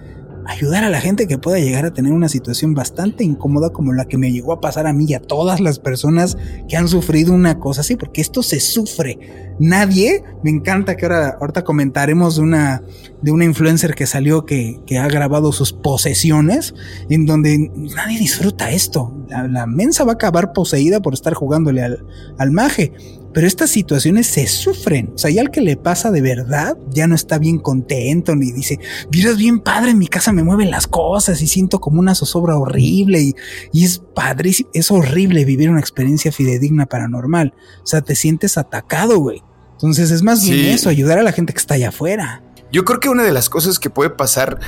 ayudar 0.47 0.83
a 0.83 0.89
la 0.89 1.01
gente 1.01 1.27
que 1.27 1.37
pueda 1.37 1.59
llegar 1.59 1.85
a 1.85 1.93
tener 1.93 2.13
una 2.13 2.29
situación 2.29 2.73
bastante 2.73 3.23
incómoda 3.23 3.71
como 3.71 3.93
la 3.93 4.05
que 4.05 4.17
me 4.17 4.31
llegó 4.31 4.53
a 4.53 4.61
pasar 4.61 4.87
a 4.87 4.93
mí 4.93 5.05
y 5.07 5.13
a 5.13 5.21
todas 5.21 5.59
las 5.59 5.79
personas 5.79 6.37
que 6.67 6.77
han 6.77 6.87
sufrido 6.87 7.33
una 7.33 7.59
cosa 7.59 7.81
así, 7.81 7.95
porque 7.95 8.21
esto 8.21 8.43
se 8.43 8.59
sufre. 8.59 9.55
Nadie, 9.59 10.23
me 10.43 10.49
encanta 10.49 10.95
que 10.95 11.05
ahora, 11.05 11.37
ahorita 11.39 11.63
comentaremos 11.63 12.37
de 12.37 12.41
una, 12.43 12.83
de 13.21 13.31
una 13.31 13.45
influencer 13.45 13.95
que 13.95 14.05
salió 14.05 14.45
que, 14.45 14.79
que 14.85 14.97
ha 14.97 15.07
grabado 15.07 15.51
sus 15.51 15.73
posesiones, 15.73 16.73
en 17.09 17.25
donde 17.25 17.71
nadie 17.95 18.19
disfruta 18.19 18.71
esto. 18.71 19.13
La, 19.27 19.67
mensa 19.67 20.03
va 20.03 20.11
a 20.11 20.15
acabar 20.15 20.53
poseída 20.53 21.01
por 21.01 21.13
estar 21.13 21.33
jugándole 21.33 21.83
al, 21.83 22.05
al 22.37 22.51
maje. 22.51 22.93
Pero 23.33 23.47
estas 23.47 23.69
situaciones 23.69 24.27
se 24.27 24.47
sufren. 24.47 25.11
O 25.15 25.17
sea, 25.17 25.29
ya 25.29 25.41
al 25.41 25.51
que 25.51 25.61
le 25.61 25.77
pasa 25.77 26.11
de 26.11 26.21
verdad, 26.21 26.77
ya 26.89 27.07
no 27.07 27.15
está 27.15 27.37
bien 27.37 27.59
contento, 27.59 28.35
ni 28.35 28.51
dice, 28.51 28.79
miras 29.11 29.37
bien 29.37 29.59
padre, 29.59 29.91
en 29.91 29.99
mi 29.99 30.07
casa 30.07 30.31
me 30.31 30.43
mueven 30.43 30.71
las 30.71 30.87
cosas 30.87 31.41
y 31.41 31.47
siento 31.47 31.79
como 31.79 31.99
una 31.99 32.15
zozobra 32.15 32.57
horrible 32.57 33.21
y, 33.21 33.35
y 33.71 33.85
es 33.85 33.99
padrísimo, 34.15 34.69
es 34.73 34.91
horrible 34.91 35.45
vivir 35.45 35.69
una 35.69 35.79
experiencia 35.79 36.31
fidedigna 36.31 36.85
paranormal. 36.85 37.53
O 37.83 37.85
sea, 37.85 38.01
te 38.01 38.15
sientes 38.15 38.57
atacado, 38.57 39.19
güey. 39.19 39.43
Entonces 39.73 40.09
es 40.09 40.23
más 40.23 40.43
bien 40.43 40.65
eso, 40.65 40.89
ayudar 40.89 41.19
a 41.19 41.23
la 41.23 41.31
gente 41.31 41.53
que 41.53 41.59
está 41.59 41.75
allá 41.75 41.89
afuera. 41.89 42.41
Yo 42.71 42.83
creo 42.83 42.99
que 42.99 43.09
una 43.09 43.23
de 43.23 43.31
las 43.31 43.49
cosas 43.49 43.79
que 43.79 43.89
puede 43.89 44.09
pasar 44.09 44.59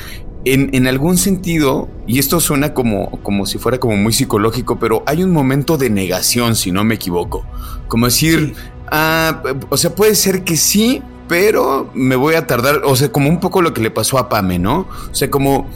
en, 0.45 0.69
en, 0.73 0.87
algún 0.87 1.17
sentido, 1.17 1.89
y 2.07 2.19
esto 2.19 2.39
suena 2.39 2.73
como, 2.73 3.11
como 3.23 3.45
si 3.45 3.57
fuera 3.57 3.79
como 3.79 3.97
muy 3.97 4.13
psicológico, 4.13 4.79
pero 4.79 5.03
hay 5.05 5.23
un 5.23 5.31
momento 5.31 5.77
de 5.77 5.89
negación, 5.89 6.55
si 6.55 6.71
no 6.71 6.83
me 6.83 6.95
equivoco. 6.95 7.45
Como 7.87 8.05
decir, 8.05 8.53
ah, 8.91 9.43
o 9.69 9.77
sea, 9.77 9.93
puede 9.95 10.15
ser 10.15 10.43
que 10.43 10.55
sí, 10.57 11.01
pero 11.27 11.89
me 11.93 12.15
voy 12.15 12.35
a 12.35 12.47
tardar, 12.47 12.81
o 12.85 12.95
sea, 12.95 13.11
como 13.11 13.29
un 13.29 13.39
poco 13.39 13.61
lo 13.61 13.73
que 13.73 13.81
le 13.81 13.91
pasó 13.91 14.17
a 14.17 14.29
Pame, 14.29 14.59
¿no? 14.59 14.87
O 15.11 15.15
sea, 15.15 15.29
como 15.29 15.67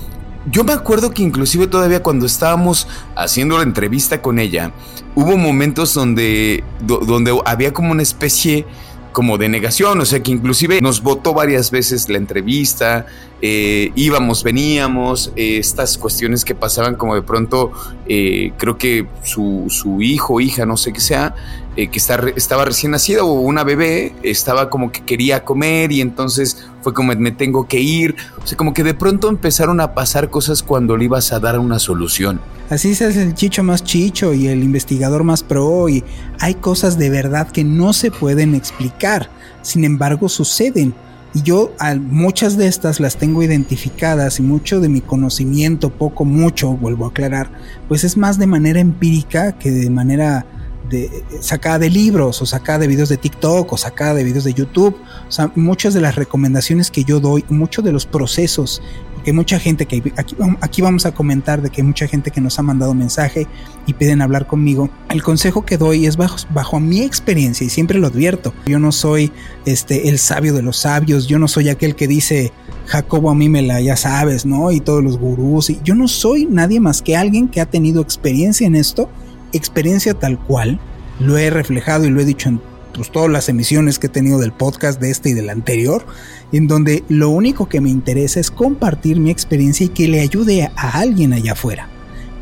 yo 0.52 0.64
me 0.64 0.74
acuerdo 0.74 1.12
que 1.12 1.24
inclusive 1.24 1.68
todavía 1.68 2.04
cuando 2.04 2.26
estábamos 2.26 2.88
haciendo 3.16 3.58
la 3.58 3.64
entrevista 3.64 4.22
con 4.22 4.40
ella, 4.40 4.72
hubo 5.16 5.38
momentos 5.38 5.94
donde, 5.94 6.64
donde 6.82 7.40
había 7.46 7.74
como 7.74 7.92
una 7.92 8.02
especie 8.02 8.66
como 9.14 9.38
de 9.38 9.48
negación, 9.48 10.02
o 10.02 10.06
sea 10.06 10.22
que 10.22 10.32
inclusive 10.32 10.82
nos 10.82 11.02
votó 11.02 11.34
varias 11.34 11.72
veces 11.72 12.10
la 12.10 12.18
entrevista, 12.18 13.06
eh, 13.46 13.92
íbamos, 13.96 14.42
veníamos, 14.42 15.34
eh, 15.36 15.58
estas 15.58 15.98
cuestiones 15.98 16.46
que 16.46 16.56
pasaban 16.56 16.96
como 16.96 17.14
de 17.14 17.24
pronto, 17.24 17.74
eh, 18.08 18.54
creo 18.56 18.78
que 18.78 19.06
su, 19.22 19.66
su 19.68 20.02
hijo, 20.02 20.40
hija, 20.40 20.66
no 20.66 20.78
sé 20.78 20.94
qué 20.94 21.02
sea, 21.02 21.36
que 21.76 21.90
está, 21.92 22.24
estaba 22.38 22.64
recién 22.64 22.94
nacida 22.94 23.26
o 23.26 23.34
una 23.34 23.66
bebé, 23.66 24.16
estaba 24.24 24.70
como 24.70 24.94
que 24.94 25.04
quería 25.04 25.44
comer 25.44 25.92
y 25.92 26.00
entonces 26.00 26.66
fue 26.82 26.94
como 26.94 27.14
me 27.16 27.34
tengo 27.34 27.68
que 27.68 27.82
ir, 27.82 28.16
o 28.42 28.48
sea, 28.48 28.58
como 28.58 28.74
que 28.74 28.82
de 28.82 28.94
pronto 28.94 29.28
empezaron 29.28 29.82
a 29.82 29.94
pasar 29.94 30.30
cosas 30.30 30.64
cuando 30.64 30.96
le 30.96 31.04
ibas 31.04 31.34
a 31.34 31.40
dar 31.42 31.60
una 31.60 31.80
solución. 31.80 32.40
Así 32.70 32.92
es 32.92 33.02
el 33.02 33.34
chicho 33.34 33.62
más 33.62 33.84
chicho 33.84 34.34
y 34.34 34.48
el 34.48 34.64
investigador 34.64 35.26
más 35.26 35.44
pro 35.44 35.90
y 35.90 36.02
hay 36.40 36.54
cosas 36.54 36.98
de 36.98 37.10
verdad 37.10 37.52
que 37.52 37.66
no 37.66 37.92
se 37.92 38.10
pueden 38.10 38.56
explicar, 38.56 39.30
sin 39.64 39.84
embargo 39.84 40.30
suceden 40.30 40.94
y 41.34 41.42
yo 41.42 41.72
muchas 42.00 42.58
de 42.58 42.68
estas 42.68 43.00
las 43.00 43.18
tengo 43.18 43.42
identificadas 43.42 44.40
y 44.40 44.44
mucho 44.44 44.80
de 44.80 44.90
mi 44.90 45.02
conocimiento, 45.02 45.90
poco, 45.90 46.26
mucho, 46.26 46.72
vuelvo 46.74 47.06
a 47.06 47.10
aclarar, 47.10 47.50
pues 47.88 48.04
es 48.04 48.18
más 48.18 48.38
de 48.38 48.48
manera 48.48 48.80
empírica 48.80 49.58
que 49.58 49.72
de 49.72 49.90
manera 49.90 50.46
de, 50.90 51.24
sacada 51.40 51.80
de 51.80 51.90
libros 51.90 52.42
o 52.42 52.46
sacada 52.46 52.80
de 52.80 52.88
videos 52.88 53.10
de 53.10 53.18
TikTok 53.18 53.72
o 53.72 53.78
sacada 53.78 54.14
de 54.14 54.24
videos 54.24 54.44
de 54.44 54.54
YouTube. 54.54 54.96
O 55.28 55.32
sea, 55.32 55.52
muchas 55.56 55.94
de 55.94 56.02
las 56.02 56.16
recomendaciones 56.16 56.92
que 56.92 57.04
yo 57.04 57.20
doy, 57.20 57.44
muchos 57.50 57.84
de 57.84 57.92
los 57.92 58.06
procesos 58.06 58.82
que 59.24 59.34
mucha 59.34 59.60
gente 59.60 59.86
que 59.86 60.14
aquí, 60.62 60.82
vamos 60.82 61.06
a 61.06 61.14
comentar 61.14 61.62
de 61.62 61.70
que 61.70 61.84
mucha 61.84 62.08
gente 62.08 62.32
que 62.32 62.42
nos 62.42 62.60
ha 62.60 62.62
mandado 62.62 62.94
mensaje 62.94 63.48
y 63.88 63.94
piden 63.94 64.22
hablar 64.22 64.48
conmigo. 64.48 64.90
El 65.10 65.24
consejo 65.24 65.66
que 65.66 65.78
doy 65.78 66.06
es 66.06 66.18
bajo, 66.18 66.38
bajo 66.54 66.80
mi 66.80 67.02
experiencia 67.02 67.66
y 67.66 67.70
siempre 67.70 68.00
lo 68.00 68.08
advierto. 68.08 68.54
Yo 68.66 68.80
no 68.80 68.92
soy 68.92 69.32
este 69.66 70.10
el 70.10 70.20
sabio 70.20 70.54
de 70.54 70.62
los 70.62 70.78
sabios, 70.78 71.28
yo 71.28 71.40
no 71.40 71.48
soy 71.48 71.70
aquel 71.70 71.96
que 71.96 72.08
dice 72.08 72.52
Jacobo 72.88 73.30
a 73.30 73.36
mí 73.36 73.50
me 73.50 73.62
la 73.62 73.80
ya 73.82 73.96
sabes, 73.96 74.46
¿no? 74.46 74.72
Y 74.72 74.82
todos 74.82 75.04
los 75.04 75.18
gurús 75.18 75.70
y 75.70 75.80
yo 75.84 75.96
no 75.96 76.08
soy 76.08 76.46
nadie 76.46 76.80
más 76.80 77.02
que 77.02 77.16
alguien 77.16 77.48
que 77.48 77.62
ha 77.62 77.66
tenido 77.66 78.02
experiencia 78.02 78.68
en 78.68 78.76
esto, 78.76 79.10
experiencia 79.54 80.14
tal 80.14 80.38
cual. 80.38 80.80
Lo 81.20 81.38
he 81.38 81.50
reflejado 81.50 82.06
y 82.06 82.10
lo 82.10 82.20
he 82.20 82.26
dicho 82.26 82.50
en 82.50 82.60
pues, 82.94 83.12
todas 83.12 83.30
las 83.30 83.50
emisiones 83.50 84.00
que 84.00 84.08
he 84.08 84.10
tenido 84.10 84.40
del 84.40 84.54
podcast 84.54 85.00
de 85.00 85.12
este 85.12 85.30
y 85.30 85.34
del 85.34 85.50
anterior 85.50 86.06
en 86.52 86.68
donde 86.68 87.04
lo 87.10 87.30
único 87.30 87.68
que 87.68 87.82
me 87.82 87.90
interesa 87.90 88.40
es 88.40 88.52
compartir 88.52 89.20
mi 89.20 89.32
experiencia 89.32 89.88
y 89.88 89.90
que 89.90 90.08
le 90.08 90.22
ayude 90.22 90.72
a 90.76 91.00
alguien 91.00 91.34
allá 91.34 91.54
afuera. 91.54 91.90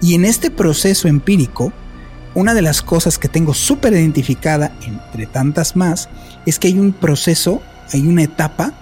Y 0.02 0.16
en 0.16 0.26
este 0.26 0.52
proceso 0.52 1.08
empírico, 1.08 1.72
una 2.36 2.54
de 2.54 2.62
las 2.62 2.82
cosas 2.82 3.18
que 3.18 3.30
tengo 3.30 3.54
súper 3.54 3.94
identificada, 3.94 4.76
entre 4.86 5.28
tantas 5.28 5.76
más, 5.76 6.10
es 6.46 6.60
que 6.60 6.68
hay 6.68 6.80
un 6.80 6.92
proceso, 6.92 7.62
hay 7.94 8.08
una 8.08 8.24
etapa 8.24 8.74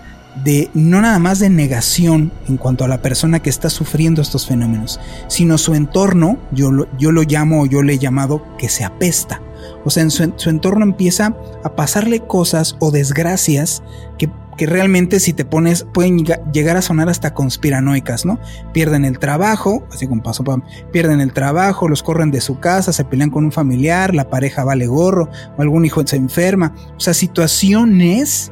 de 0.43 0.69
no 0.73 1.01
nada 1.01 1.19
más 1.19 1.39
de 1.39 1.49
negación 1.49 2.31
en 2.47 2.57
cuanto 2.57 2.85
a 2.85 2.87
la 2.87 3.01
persona 3.01 3.41
que 3.41 3.49
está 3.49 3.69
sufriendo 3.69 4.21
estos 4.21 4.47
fenómenos, 4.47 4.99
sino 5.27 5.57
su 5.57 5.75
entorno, 5.75 6.39
yo 6.51 6.71
lo, 6.71 6.87
yo 6.97 7.11
lo 7.11 7.23
llamo 7.23 7.63
o 7.63 7.65
yo 7.65 7.83
le 7.83 7.93
he 7.93 7.99
llamado 7.99 8.43
que 8.57 8.69
se 8.69 8.83
apesta. 8.83 9.41
O 9.85 9.89
sea, 9.89 10.03
en 10.03 10.11
su, 10.11 10.49
entorno 10.49 10.83
empieza 10.83 11.35
a 11.63 11.75
pasarle 11.75 12.19
cosas 12.21 12.75
o 12.79 12.91
desgracias 12.91 13.83
que 14.17 14.29
que 14.59 14.65
realmente 14.65 15.21
si 15.21 15.31
te 15.31 15.45
pones 15.45 15.87
pueden 15.93 16.25
llegar 16.51 16.75
a 16.75 16.81
sonar 16.81 17.07
hasta 17.07 17.33
conspiranoicas, 17.33 18.25
¿no? 18.25 18.39
Pierden 18.73 19.05
el 19.05 19.17
trabajo, 19.17 19.87
así 19.89 20.05
como 20.05 20.21
pasó, 20.21 20.43
pierden 20.91 21.21
el 21.21 21.31
trabajo, 21.31 21.87
los 21.87 22.03
corren 22.03 22.29
de 22.29 22.41
su 22.41 22.59
casa, 22.59 22.91
se 22.91 23.05
pelean 23.05 23.29
con 23.29 23.45
un 23.45 23.53
familiar, 23.53 24.13
la 24.13 24.29
pareja 24.29 24.65
vale 24.65 24.85
gorro, 24.85 25.29
o 25.57 25.61
algún 25.61 25.85
hijo 25.85 26.05
se 26.05 26.17
enferma, 26.17 26.75
o 26.97 26.99
sea, 26.99 27.13
situaciones 27.13 28.51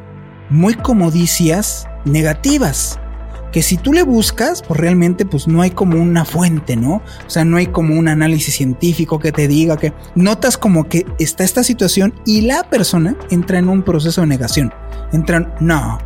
muy 0.49 0.75
comodicias, 0.75 1.89
negativas, 2.05 3.01
que 3.51 3.61
si 3.61 3.77
tú 3.77 3.93
le 3.93 4.03
buscas, 4.03 4.61
pues 4.61 4.79
realmente 4.79 5.25
pues 5.25 5.47
no 5.47 5.61
hay 5.61 5.71
como 5.71 6.01
una 6.01 6.25
fuente, 6.25 6.75
¿no? 6.75 6.95
O 7.25 7.29
sea, 7.29 7.45
no 7.45 7.57
hay 7.57 7.67
como 7.67 7.95
un 7.95 8.07
análisis 8.07 8.55
científico 8.55 9.19
que 9.19 9.31
te 9.31 9.47
diga 9.47 9.77
que 9.77 9.93
notas 10.15 10.57
como 10.57 10.89
que 10.89 11.05
está 11.19 11.43
esta 11.43 11.63
situación 11.63 12.13
y 12.25 12.41
la 12.41 12.63
persona 12.69 13.15
entra 13.29 13.59
en 13.59 13.69
un 13.69 13.83
proceso 13.83 14.21
de 14.21 14.27
negación 14.27 14.73
entran, 15.11 15.53
no, 15.59 15.99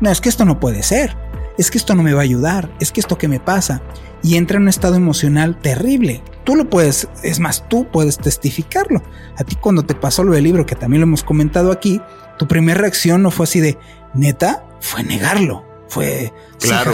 no, 0.00 0.10
es 0.10 0.20
que 0.20 0.28
esto 0.28 0.44
no 0.44 0.60
puede 0.60 0.82
ser, 0.82 1.16
es 1.56 1.70
que 1.70 1.78
esto 1.78 1.94
no 1.94 2.02
me 2.02 2.12
va 2.12 2.20
a 2.20 2.24
ayudar, 2.24 2.70
es 2.80 2.92
que 2.92 3.00
esto 3.00 3.18
que 3.18 3.28
me 3.28 3.40
pasa, 3.40 3.82
y 4.22 4.36
entra 4.36 4.56
en 4.56 4.64
un 4.64 4.68
estado 4.68 4.96
emocional 4.96 5.58
terrible. 5.60 6.22
Tú 6.44 6.56
lo 6.56 6.68
puedes, 6.68 7.08
es 7.22 7.38
más, 7.38 7.68
tú 7.68 7.86
puedes 7.90 8.18
testificarlo. 8.18 9.02
A 9.36 9.44
ti 9.44 9.54
cuando 9.54 9.84
te 9.84 9.94
pasó 9.94 10.24
lo 10.24 10.32
del 10.32 10.44
libro, 10.44 10.66
que 10.66 10.74
también 10.74 11.00
lo 11.00 11.06
hemos 11.06 11.22
comentado 11.22 11.70
aquí, 11.70 12.00
tu 12.38 12.48
primera 12.48 12.80
reacción 12.80 13.22
no 13.22 13.30
fue 13.30 13.44
así 13.44 13.60
de, 13.60 13.78
neta, 14.14 14.64
fue 14.80 15.04
negarlo. 15.04 15.67
Fue, 15.88 16.32
claro, 16.60 16.92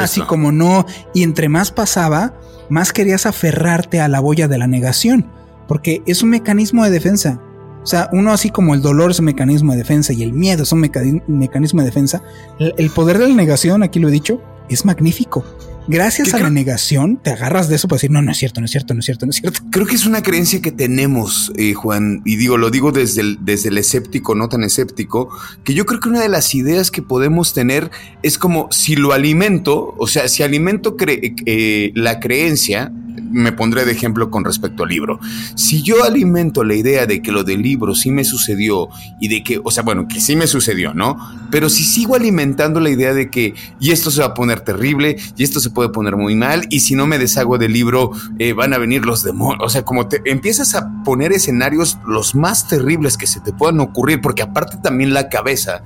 así 0.00 0.20
como 0.22 0.52
no. 0.52 0.86
Y 1.14 1.22
entre 1.22 1.48
más 1.48 1.70
pasaba, 1.70 2.34
más 2.68 2.92
querías 2.92 3.26
aferrarte 3.26 4.00
a 4.00 4.08
la 4.08 4.20
boya 4.20 4.48
de 4.48 4.58
la 4.58 4.66
negación, 4.66 5.30
porque 5.66 6.02
es 6.06 6.22
un 6.22 6.30
mecanismo 6.30 6.84
de 6.84 6.90
defensa. 6.90 7.40
O 7.82 7.86
sea, 7.86 8.08
uno 8.12 8.32
así 8.32 8.48
como 8.48 8.74
el 8.74 8.80
dolor 8.80 9.10
es 9.10 9.18
un 9.18 9.26
mecanismo 9.26 9.72
de 9.72 9.78
defensa 9.78 10.14
y 10.14 10.22
el 10.22 10.32
miedo 10.32 10.62
es 10.62 10.72
un 10.72 10.80
mecanismo 10.80 11.80
de 11.80 11.86
defensa, 11.86 12.22
el 12.58 12.90
poder 12.90 13.18
de 13.18 13.28
la 13.28 13.34
negación, 13.34 13.82
aquí 13.82 13.98
lo 14.00 14.08
he 14.08 14.12
dicho, 14.12 14.40
es 14.70 14.86
magnífico. 14.86 15.44
Gracias 15.86 16.32
a 16.32 16.38
la 16.38 16.50
negación 16.50 17.18
te 17.22 17.30
agarras 17.30 17.68
de 17.68 17.76
eso 17.76 17.88
para 17.88 17.96
decir, 17.96 18.10
no, 18.10 18.22
no 18.22 18.32
es 18.32 18.38
cierto, 18.38 18.60
no 18.60 18.64
es 18.64 18.70
cierto, 18.70 18.94
no 18.94 19.00
es 19.00 19.04
cierto, 19.04 19.26
no 19.26 19.30
es 19.30 19.36
cierto. 19.36 19.60
Creo 19.70 19.86
que 19.86 19.94
es 19.94 20.06
una 20.06 20.22
creencia 20.22 20.62
que 20.62 20.72
tenemos, 20.72 21.52
eh, 21.56 21.74
Juan, 21.74 22.22
y 22.24 22.36
digo, 22.36 22.56
lo 22.56 22.70
digo 22.70 22.90
desde 22.90 23.20
el, 23.20 23.38
desde 23.44 23.68
el 23.68 23.78
escéptico, 23.78 24.34
no 24.34 24.48
tan 24.48 24.64
escéptico, 24.64 25.28
que 25.62 25.74
yo 25.74 25.84
creo 25.84 26.00
que 26.00 26.08
una 26.08 26.20
de 26.20 26.28
las 26.30 26.54
ideas 26.54 26.90
que 26.90 27.02
podemos 27.02 27.52
tener 27.52 27.90
es 28.22 28.38
como 28.38 28.68
si 28.70 28.96
lo 28.96 29.12
alimento, 29.12 29.94
o 29.98 30.06
sea, 30.06 30.28
si 30.28 30.42
alimento 30.42 30.96
eh, 31.06 31.92
la 31.94 32.18
creencia, 32.18 32.90
me 33.34 33.52
pondré 33.52 33.84
de 33.84 33.92
ejemplo 33.92 34.30
con 34.30 34.44
respecto 34.44 34.84
al 34.84 34.88
libro. 34.88 35.18
Si 35.56 35.82
yo 35.82 36.04
alimento 36.04 36.64
la 36.64 36.74
idea 36.74 37.06
de 37.06 37.20
que 37.20 37.32
lo 37.32 37.44
del 37.44 37.62
libro 37.62 37.94
sí 37.94 38.10
me 38.10 38.24
sucedió 38.24 38.88
y 39.20 39.28
de 39.28 39.42
que, 39.42 39.60
o 39.62 39.70
sea, 39.70 39.82
bueno, 39.82 40.06
que 40.08 40.20
sí 40.20 40.36
me 40.36 40.46
sucedió, 40.46 40.94
¿no? 40.94 41.16
Pero 41.50 41.68
si 41.68 41.84
sigo 41.84 42.14
alimentando 42.14 42.80
la 42.80 42.90
idea 42.90 43.12
de 43.12 43.30
que, 43.30 43.54
y 43.80 43.90
esto 43.90 44.10
se 44.10 44.20
va 44.20 44.28
a 44.28 44.34
poner 44.34 44.60
terrible, 44.60 45.16
y 45.36 45.44
esto 45.44 45.60
se 45.60 45.70
puede 45.74 45.90
poner 45.90 46.16
muy 46.16 46.34
mal, 46.34 46.66
y 46.70 46.80
si 46.80 46.94
no 46.94 47.06
me 47.06 47.18
deshago 47.18 47.58
del 47.58 47.72
libro, 47.72 48.12
eh, 48.38 48.54
van 48.54 48.72
a 48.72 48.78
venir 48.78 49.04
los 49.04 49.22
demonios. 49.22 49.62
O 49.62 49.68
sea, 49.68 49.84
como 49.84 50.08
te 50.08 50.22
empiezas 50.24 50.74
a 50.74 51.02
poner 51.04 51.32
escenarios 51.32 51.98
los 52.06 52.34
más 52.34 52.68
terribles 52.68 53.18
que 53.18 53.26
se 53.26 53.40
te 53.40 53.52
puedan 53.52 53.80
ocurrir, 53.80 54.20
porque 54.22 54.42
aparte 54.42 54.78
también 54.78 55.12
la 55.12 55.28
cabeza 55.28 55.82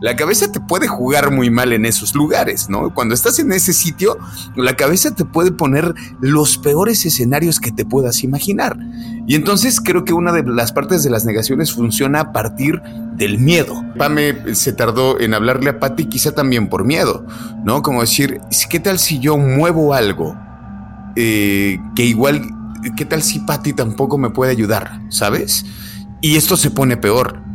la 0.00 0.16
cabeza 0.16 0.50
te 0.50 0.60
puede 0.60 0.88
jugar 0.88 1.30
muy 1.30 1.50
mal 1.50 1.72
en 1.74 1.84
esos 1.84 2.14
lugares, 2.14 2.70
¿no? 2.70 2.92
Cuando 2.94 3.14
estás 3.14 3.38
en 3.38 3.52
ese 3.52 3.74
sitio, 3.74 4.16
la 4.56 4.74
cabeza 4.74 5.14
te 5.14 5.26
puede 5.26 5.52
poner 5.52 5.94
los 6.20 6.56
peores 6.56 7.04
escenarios 7.04 7.60
que 7.60 7.70
te 7.70 7.84
puedas 7.84 8.24
imaginar. 8.24 8.78
Y 9.26 9.34
entonces 9.34 9.78
creo 9.78 10.04
que 10.06 10.14
una 10.14 10.32
de 10.32 10.42
las 10.42 10.72
partes 10.72 11.02
de 11.02 11.10
las 11.10 11.26
negaciones 11.26 11.72
funciona 11.72 12.20
a 12.20 12.32
partir 12.32 12.80
del 13.16 13.38
miedo. 13.38 13.84
Pame 13.98 14.54
se 14.54 14.72
tardó 14.72 15.20
en 15.20 15.34
hablarle 15.34 15.70
a 15.70 15.78
Patty 15.78 16.06
quizá 16.06 16.32
también 16.32 16.68
por 16.68 16.84
miedo, 16.86 17.26
¿no? 17.62 17.82
Como 17.82 18.00
decir, 18.00 18.40
¿qué 18.70 18.80
tal 18.80 18.98
si 18.98 19.18
yo 19.18 19.36
muevo 19.36 19.92
algo 19.92 20.34
eh, 21.14 21.78
que 21.94 22.06
igual, 22.06 22.42
¿qué 22.96 23.04
tal 23.04 23.22
si 23.22 23.40
Patty 23.40 23.74
tampoco 23.74 24.16
me 24.16 24.30
puede 24.30 24.50
ayudar? 24.50 25.02
¿Sabes? 25.10 25.66
Y 26.22 26.36
esto 26.36 26.56
se 26.56 26.70
pone 26.70 26.96
peor 26.96 27.49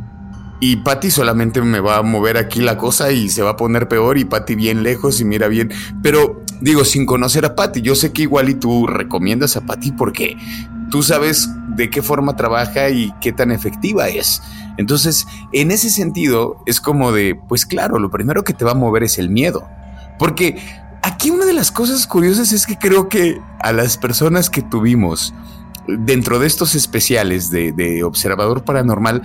y 0.68 0.78
Patty 0.78 1.12
solamente 1.12 1.62
me 1.62 1.80
va 1.80 1.98
a 1.98 2.02
mover 2.02 2.38
aquí 2.38 2.60
la 2.60 2.76
cosa 2.76 3.12
y 3.12 3.30
se 3.30 3.44
va 3.44 3.52
a 3.52 3.56
poner 3.56 3.88
peor 3.88 4.18
y 4.18 4.26
Patty 4.26 4.56
bien 4.56 4.82
lejos 4.82 5.22
y 5.22 5.24
mira 5.24 5.48
bien. 5.48 5.72
Pero 6.02 6.42
digo, 6.60 6.84
sin 6.84 7.06
conocer 7.06 7.46
a 7.46 7.54
Patty, 7.54 7.84
yo 7.84 7.94
sé 7.94 8.12
que 8.12 8.24
igual 8.24 8.50
y 8.50 8.56
tú 8.56 8.88
recomiendas 8.88 9.58
a 9.58 9.62
Patty 9.62 9.92
porque 9.92 10.36
tú 10.90 11.04
sabes 11.04 11.48
de 11.76 11.92
qué 11.92 12.02
forma 12.02 12.36
trabaja 12.36 12.90
y 12.90 13.14
qué 13.22 13.32
tan 13.32 13.52
efectiva 13.52 14.08
es. 14.08 14.42
Entonces, 14.78 15.28
en 15.54 15.70
ese 15.70 15.92
sentido, 15.92 16.58
es 16.66 16.82
como 16.82 17.12
de, 17.12 17.40
pues 17.48 17.68
claro, 17.68 18.00
lo 18.00 18.10
primero 18.10 18.44
que 18.44 18.54
te 18.54 18.66
va 18.66 18.72
a 18.72 18.76
mover 18.76 19.04
es 19.04 19.20
el 19.20 19.30
miedo. 19.30 19.70
Porque 20.18 20.58
aquí 21.04 21.30
una 21.30 21.46
de 21.46 21.54
las 21.54 21.72
cosas 21.72 22.08
curiosas 22.08 22.52
es 22.54 22.66
que 22.66 22.80
creo 22.80 23.08
que 23.08 23.40
a 23.60 23.72
las 23.72 24.00
personas 24.00 24.50
que 24.50 24.64
tuvimos 24.64 25.32
dentro 25.88 26.40
de 26.40 26.48
estos 26.48 26.74
especiales 26.74 27.52
de, 27.52 27.72
de 27.72 28.04
observador 28.04 28.64
paranormal, 28.64 29.22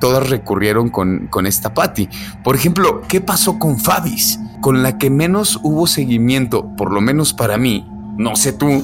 todas 0.00 0.28
recurrieron 0.28 0.90
con, 0.90 1.28
con 1.28 1.46
esta 1.46 1.74
Patty. 1.74 2.08
Por 2.44 2.56
ejemplo, 2.56 3.02
¿qué 3.08 3.20
pasó 3.20 3.58
con 3.58 3.78
Fabis? 3.78 4.38
Con 4.60 4.82
la 4.82 4.98
que 4.98 5.10
menos 5.10 5.60
hubo 5.62 5.86
seguimiento, 5.86 6.74
por 6.76 6.92
lo 6.92 7.00
menos 7.00 7.32
para 7.32 7.58
mí, 7.58 7.86
no 8.16 8.34
sé 8.36 8.52
tú, 8.52 8.82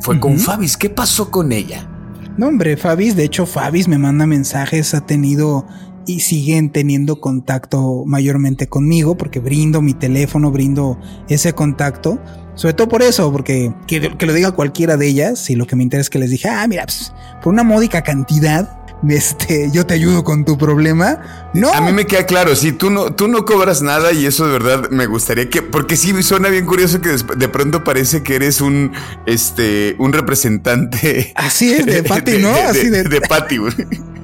fue 0.00 0.20
con 0.20 0.38
Fabis. 0.38 0.76
¿Qué 0.76 0.90
pasó 0.90 1.30
con 1.30 1.52
ella? 1.52 1.88
No, 2.36 2.48
hombre, 2.48 2.76
Fabis, 2.76 3.16
de 3.16 3.24
hecho, 3.24 3.46
Fabis 3.46 3.88
me 3.88 3.96
manda 3.96 4.26
mensajes, 4.26 4.92
ha 4.94 5.06
tenido 5.06 5.66
y 6.06 6.20
siguen 6.20 6.70
teniendo 6.70 7.20
contacto 7.20 8.04
mayormente 8.06 8.66
conmigo, 8.66 9.16
porque 9.16 9.40
brindo 9.40 9.80
mi 9.80 9.94
teléfono, 9.94 10.50
brindo 10.50 10.98
ese 11.28 11.52
contacto. 11.54 12.20
Sobre 12.54 12.74
todo 12.74 12.88
por 12.88 13.02
eso, 13.02 13.32
porque 13.32 13.72
que, 13.86 14.00
lo 14.00 14.32
diga 14.32 14.52
cualquiera 14.52 14.96
de 14.96 15.08
ellas, 15.08 15.48
y 15.50 15.56
lo 15.56 15.66
que 15.66 15.76
me 15.76 15.82
interesa 15.82 16.02
es 16.02 16.10
que 16.10 16.18
les 16.18 16.30
dije, 16.30 16.48
ah, 16.48 16.66
mira, 16.68 16.84
pues, 16.84 17.12
por 17.42 17.52
una 17.52 17.64
módica 17.64 18.02
cantidad, 18.02 18.83
este, 19.10 19.70
yo 19.72 19.86
te 19.86 19.94
ayudo 19.94 20.24
con 20.24 20.44
tu 20.44 20.58
problema. 20.58 21.50
No. 21.54 21.72
A 21.72 21.80
mí 21.80 21.92
me 21.92 22.06
queda 22.06 22.26
claro, 22.26 22.56
si 22.56 22.72
tú 22.72 22.90
no, 22.90 23.12
tú 23.12 23.28
no 23.28 23.44
cobras 23.44 23.82
nada 23.82 24.12
y 24.12 24.26
eso 24.26 24.46
de 24.46 24.52
verdad 24.52 24.90
me 24.90 25.06
gustaría 25.06 25.48
que, 25.48 25.62
porque 25.62 25.96
sí 25.96 26.22
suena 26.22 26.48
bien 26.48 26.66
curioso 26.66 27.00
que 27.00 27.10
de 27.10 27.48
pronto 27.48 27.84
parece 27.84 28.22
que 28.22 28.36
eres 28.36 28.60
un, 28.60 28.92
este, 29.26 29.94
un 29.98 30.12
representante. 30.12 31.32
Así 31.34 31.72
es, 31.72 31.86
de 31.86 32.02
Pati, 32.04 32.38
¿no? 32.38 32.50
Así 32.54 32.88
de, 32.88 33.04
de, 33.04 33.20
Pati. 33.20 33.58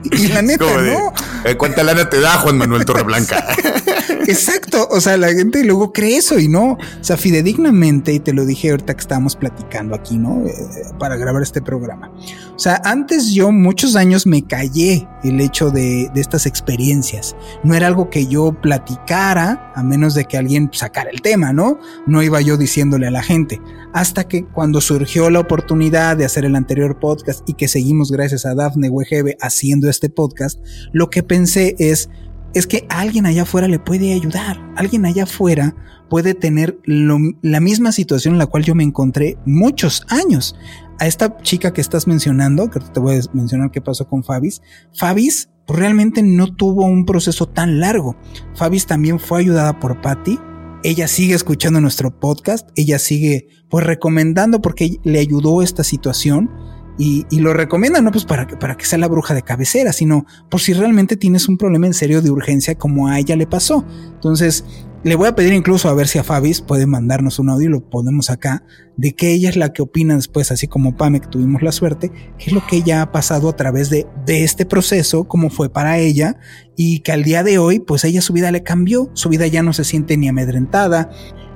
Y 0.04 0.28
la 0.28 0.42
neta, 0.42 0.64
¿no? 0.64 1.12
Eh, 1.44 1.56
¿Cuánta 1.56 1.82
lana 1.82 2.08
te 2.08 2.20
da 2.20 2.38
Juan 2.38 2.58
Manuel 2.58 2.84
Torreblanca? 2.84 3.44
Exacto, 4.26 4.86
o 4.90 5.00
sea, 5.00 5.16
la 5.16 5.28
gente 5.28 5.64
luego 5.64 5.92
cree 5.92 6.16
eso 6.16 6.38
y 6.38 6.48
no, 6.48 6.72
o 6.72 6.78
sea, 7.00 7.16
fidedignamente, 7.16 8.12
y 8.12 8.20
te 8.20 8.32
lo 8.32 8.44
dije 8.44 8.70
ahorita 8.70 8.94
que 8.94 9.00
estábamos 9.00 9.34
platicando 9.36 9.94
aquí, 9.94 10.18
¿no? 10.18 10.46
Eh, 10.46 10.52
para 10.98 11.16
grabar 11.16 11.42
este 11.42 11.62
programa. 11.62 12.10
O 12.54 12.58
sea, 12.58 12.80
antes 12.84 13.32
yo 13.32 13.50
muchos 13.50 13.96
años 13.96 14.26
me 14.26 14.42
callé 14.42 15.08
el 15.24 15.40
hecho 15.40 15.70
de, 15.70 16.10
de 16.14 16.20
estas 16.20 16.46
experiencias. 16.46 17.34
No 17.64 17.74
era 17.74 17.86
algo 17.86 18.10
que 18.10 18.26
yo 18.26 18.52
platicara, 18.52 19.72
a 19.74 19.82
menos 19.82 20.14
de 20.14 20.26
que 20.26 20.36
alguien 20.36 20.70
sacara 20.72 21.10
el 21.10 21.22
tema, 21.22 21.52
¿no? 21.52 21.78
No 22.06 22.22
iba 22.22 22.40
yo 22.40 22.56
diciéndole 22.56 23.06
a 23.06 23.10
la 23.10 23.22
gente. 23.22 23.60
Hasta 23.92 24.28
que 24.28 24.44
cuando 24.44 24.80
surgió 24.80 25.30
la 25.30 25.40
oportunidad 25.40 26.16
de 26.16 26.24
hacer 26.24 26.44
el 26.44 26.56
anterior 26.56 26.98
podcast 27.00 27.48
y 27.48 27.54
que 27.54 27.68
seguimos 27.68 28.12
gracias 28.12 28.46
a 28.46 28.54
Dafne 28.54 28.88
Wegebe 28.88 29.36
haciendo 29.40 29.88
este 29.88 30.08
podcast, 30.08 30.60
lo 30.92 31.10
que 31.10 31.22
pensé 31.22 31.74
es, 31.78 32.08
es 32.54 32.66
que 32.66 32.86
alguien 32.88 33.26
allá 33.26 33.42
afuera 33.42 33.66
le 33.66 33.78
puede 33.78 34.12
ayudar. 34.12 34.60
Alguien 34.76 35.06
allá 35.06 35.24
afuera 35.24 35.74
puede 36.08 36.34
tener 36.34 36.78
la 36.84 37.60
misma 37.60 37.92
situación 37.92 38.34
en 38.34 38.38
la 38.38 38.46
cual 38.46 38.64
yo 38.64 38.74
me 38.74 38.84
encontré 38.84 39.38
muchos 39.46 40.04
años. 40.08 40.56
A 40.98 41.06
esta 41.06 41.38
chica 41.38 41.72
que 41.72 41.80
estás 41.80 42.06
mencionando, 42.06 42.68
que 42.68 42.78
te 42.80 43.00
voy 43.00 43.16
a 43.16 43.20
mencionar 43.32 43.70
qué 43.70 43.80
pasó 43.80 44.06
con 44.06 44.22
Fabis, 44.22 44.60
Fabis 44.92 45.48
realmente 45.66 46.22
no 46.22 46.54
tuvo 46.54 46.84
un 46.84 47.06
proceso 47.06 47.46
tan 47.46 47.80
largo. 47.80 48.16
Fabis 48.54 48.86
también 48.86 49.18
fue 49.18 49.40
ayudada 49.40 49.78
por 49.78 50.00
Patty. 50.00 50.38
Ella 50.82 51.08
sigue 51.08 51.34
escuchando 51.34 51.80
nuestro 51.80 52.10
podcast, 52.10 52.70
ella 52.74 52.98
sigue 52.98 53.48
pues 53.68 53.84
recomendando 53.84 54.62
porque 54.62 54.98
le 55.04 55.18
ayudó 55.18 55.60
esta 55.62 55.84
situación 55.84 56.50
y, 56.96 57.24
lo 57.38 57.54
recomiendan 57.54 58.04
no 58.04 58.12
pues 58.12 58.24
para 58.26 58.46
que, 58.46 58.56
para 58.56 58.76
que 58.76 58.84
sea 58.84 58.98
la 58.98 59.08
bruja 59.08 59.32
de 59.32 59.42
cabecera, 59.42 59.92
sino 59.92 60.26
por 60.50 60.60
si 60.60 60.74
realmente 60.74 61.16
tienes 61.16 61.48
un 61.48 61.56
problema 61.56 61.86
en 61.86 61.94
serio 61.94 62.20
de 62.20 62.30
urgencia 62.30 62.74
como 62.74 63.08
a 63.08 63.18
ella 63.18 63.36
le 63.36 63.46
pasó. 63.46 63.86
Entonces, 64.14 64.64
Le 65.02 65.14
voy 65.14 65.28
a 65.28 65.34
pedir 65.34 65.54
incluso 65.54 65.88
a 65.88 65.94
ver 65.94 66.08
si 66.08 66.18
a 66.18 66.24
Fabis 66.24 66.60
puede 66.60 66.86
mandarnos 66.86 67.38
un 67.38 67.48
audio 67.48 67.68
y 67.68 67.72
lo 67.72 67.88
ponemos 67.88 68.28
acá, 68.28 68.64
de 68.98 69.14
que 69.14 69.32
ella 69.32 69.48
es 69.48 69.56
la 69.56 69.72
que 69.72 69.80
opina 69.80 70.14
después, 70.14 70.52
así 70.52 70.68
como 70.68 70.94
Pame, 70.94 71.20
que 71.20 71.26
tuvimos 71.26 71.62
la 71.62 71.72
suerte, 71.72 72.10
qué 72.36 72.46
es 72.46 72.52
lo 72.52 72.66
que 72.66 72.76
ella 72.76 73.00
ha 73.00 73.10
pasado 73.10 73.48
a 73.48 73.56
través 73.56 73.88
de, 73.88 74.06
de 74.26 74.44
este 74.44 74.66
proceso, 74.66 75.24
cómo 75.24 75.48
fue 75.48 75.72
para 75.72 75.98
ella, 75.98 76.36
y 76.76 77.00
que 77.00 77.12
al 77.12 77.24
día 77.24 77.42
de 77.42 77.56
hoy, 77.56 77.78
pues 77.78 78.04
ella 78.04 78.20
su 78.20 78.34
vida 78.34 78.50
le 78.50 78.62
cambió, 78.62 79.10
su 79.14 79.30
vida 79.30 79.46
ya 79.46 79.62
no 79.62 79.72
se 79.72 79.84
siente 79.84 80.18
ni 80.18 80.28
amedrentada, 80.28 81.08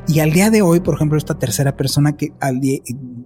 y 0.09 0.21
al 0.21 0.33
día 0.33 0.49
de 0.49 0.63
hoy, 0.63 0.81
por 0.81 0.95
ejemplo, 0.95 1.19
esta 1.19 1.39
tercera 1.39 1.77
persona 1.77 2.17
que 2.17 2.33
al 2.41 2.61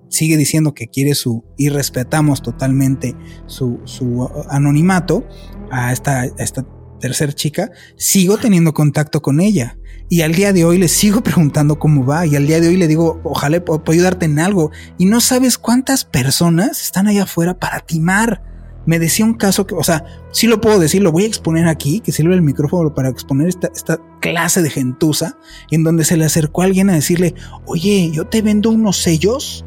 sigue 0.09 0.37
diciendo 0.37 0.75
que 0.75 0.89
quiere 0.89 1.15
su, 1.15 1.45
y 1.57 1.69
respetamos 1.69 2.43
totalmente 2.43 3.15
su, 3.47 3.81
su 3.85 4.29
anonimato, 4.51 5.25
a 5.71 5.93
esta, 5.93 6.23
a 6.23 6.27
esta 6.39 6.67
tercera 6.99 7.33
chica, 7.33 7.71
sigo 7.97 8.37
teniendo 8.37 8.73
contacto 8.73 9.23
con 9.23 9.41
ella. 9.41 9.78
Y 10.09 10.23
al 10.23 10.35
día 10.35 10.53
de 10.53 10.65
hoy 10.65 10.79
le 10.79 10.89
sigo 10.89 11.21
preguntando 11.23 11.79
cómo 11.79 12.05
va. 12.05 12.27
Y 12.27 12.37
al 12.37 12.47
día 12.47 12.61
de 12.61 12.69
hoy 12.69 12.77
le 12.77 12.89
digo, 12.89 13.21
ojalá 13.25 13.65
puedo 13.65 13.83
ayudarte 13.93 14.27
en 14.27 14.39
algo. 14.39 14.71
Y 14.97 15.07
no 15.07 15.21
sabes 15.21 15.59
cuántas 15.59 16.05
personas 16.05 16.83
están 16.83 17.09
allá 17.09 17.25
afuera 17.25 17.59
para 17.59 17.81
timar. 17.81 18.43
Me 18.87 18.99
decía 18.99 19.27
un 19.27 19.35
caso 19.35 19.67
que, 19.67 19.75
o 19.75 19.83
sea, 19.83 20.05
sí 20.33 20.47
lo 20.47 20.63
puedo 20.63 20.79
decir, 20.79 21.03
lo 21.03 21.13
voy 21.13 21.25
a 21.25 21.27
exponer 21.27 21.69
aquí, 21.69 22.01
que 22.01 22.11
sirve 22.11 22.35
el 22.35 22.41
micrófono 22.41 22.95
para 22.95 23.11
exponer 23.11 23.49
esta, 23.49 23.69
esta 23.75 24.01
clase 24.21 24.63
de 24.63 24.71
gentuza, 24.71 25.37
en 25.71 25.85
donde 25.85 26.05
se 26.05 26.17
le 26.17 26.25
acercó 26.25 26.63
a 26.63 26.65
alguien 26.65 26.89
a 26.89 26.95
decirle, 26.95 27.35
oye, 27.67 28.11
yo 28.11 28.27
te 28.27 28.41
vendo 28.41 28.71
unos 28.71 28.97
sellos 28.97 29.67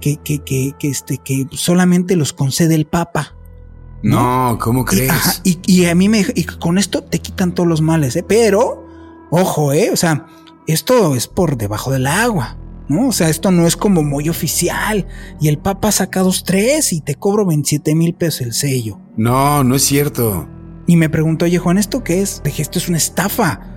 que, 0.00 0.16
que, 0.16 0.38
que, 0.38 0.72
que, 0.78 0.88
este, 0.88 1.18
que 1.18 1.46
solamente 1.50 2.16
los 2.16 2.32
concede 2.32 2.74
el 2.74 2.86
Papa. 2.86 3.36
No, 4.02 4.58
¿cómo 4.58 4.86
crees? 4.86 5.42
Y, 5.44 5.60
y, 5.66 5.84
a 5.86 5.94
mí 5.94 6.08
me 6.08 6.24
y 6.34 6.44
con 6.44 6.78
esto 6.78 7.04
te 7.04 7.20
quitan 7.20 7.54
todos 7.54 7.68
los 7.68 7.82
males, 7.82 8.16
¿eh? 8.16 8.24
Pero 8.26 8.86
Ojo, 9.34 9.72
eh, 9.72 9.88
o 9.90 9.96
sea, 9.96 10.26
esto 10.66 11.14
es 11.14 11.26
por 11.26 11.56
debajo 11.56 11.90
del 11.90 12.06
agua, 12.06 12.58
¿no? 12.88 13.08
O 13.08 13.12
sea, 13.12 13.30
esto 13.30 13.50
no 13.50 13.66
es 13.66 13.78
como 13.78 14.02
muy 14.02 14.28
oficial. 14.28 15.06
Y 15.40 15.48
el 15.48 15.56
Papa 15.56 15.90
saca 15.90 16.20
dos, 16.20 16.44
tres 16.44 16.92
y 16.92 17.00
te 17.00 17.14
cobro 17.14 17.46
27 17.46 17.94
mil 17.94 18.14
pesos 18.14 18.42
el 18.42 18.52
sello. 18.52 19.00
No, 19.16 19.64
no 19.64 19.74
es 19.74 19.84
cierto. 19.84 20.46
Y 20.86 20.96
me 20.96 21.08
preguntó, 21.08 21.46
oye 21.46 21.56
Juan, 21.58 21.78
¿esto 21.78 22.04
qué 22.04 22.20
es? 22.20 22.42
Dije, 22.44 22.60
esto 22.60 22.78
es 22.78 22.90
una 22.90 22.98
estafa. 22.98 23.71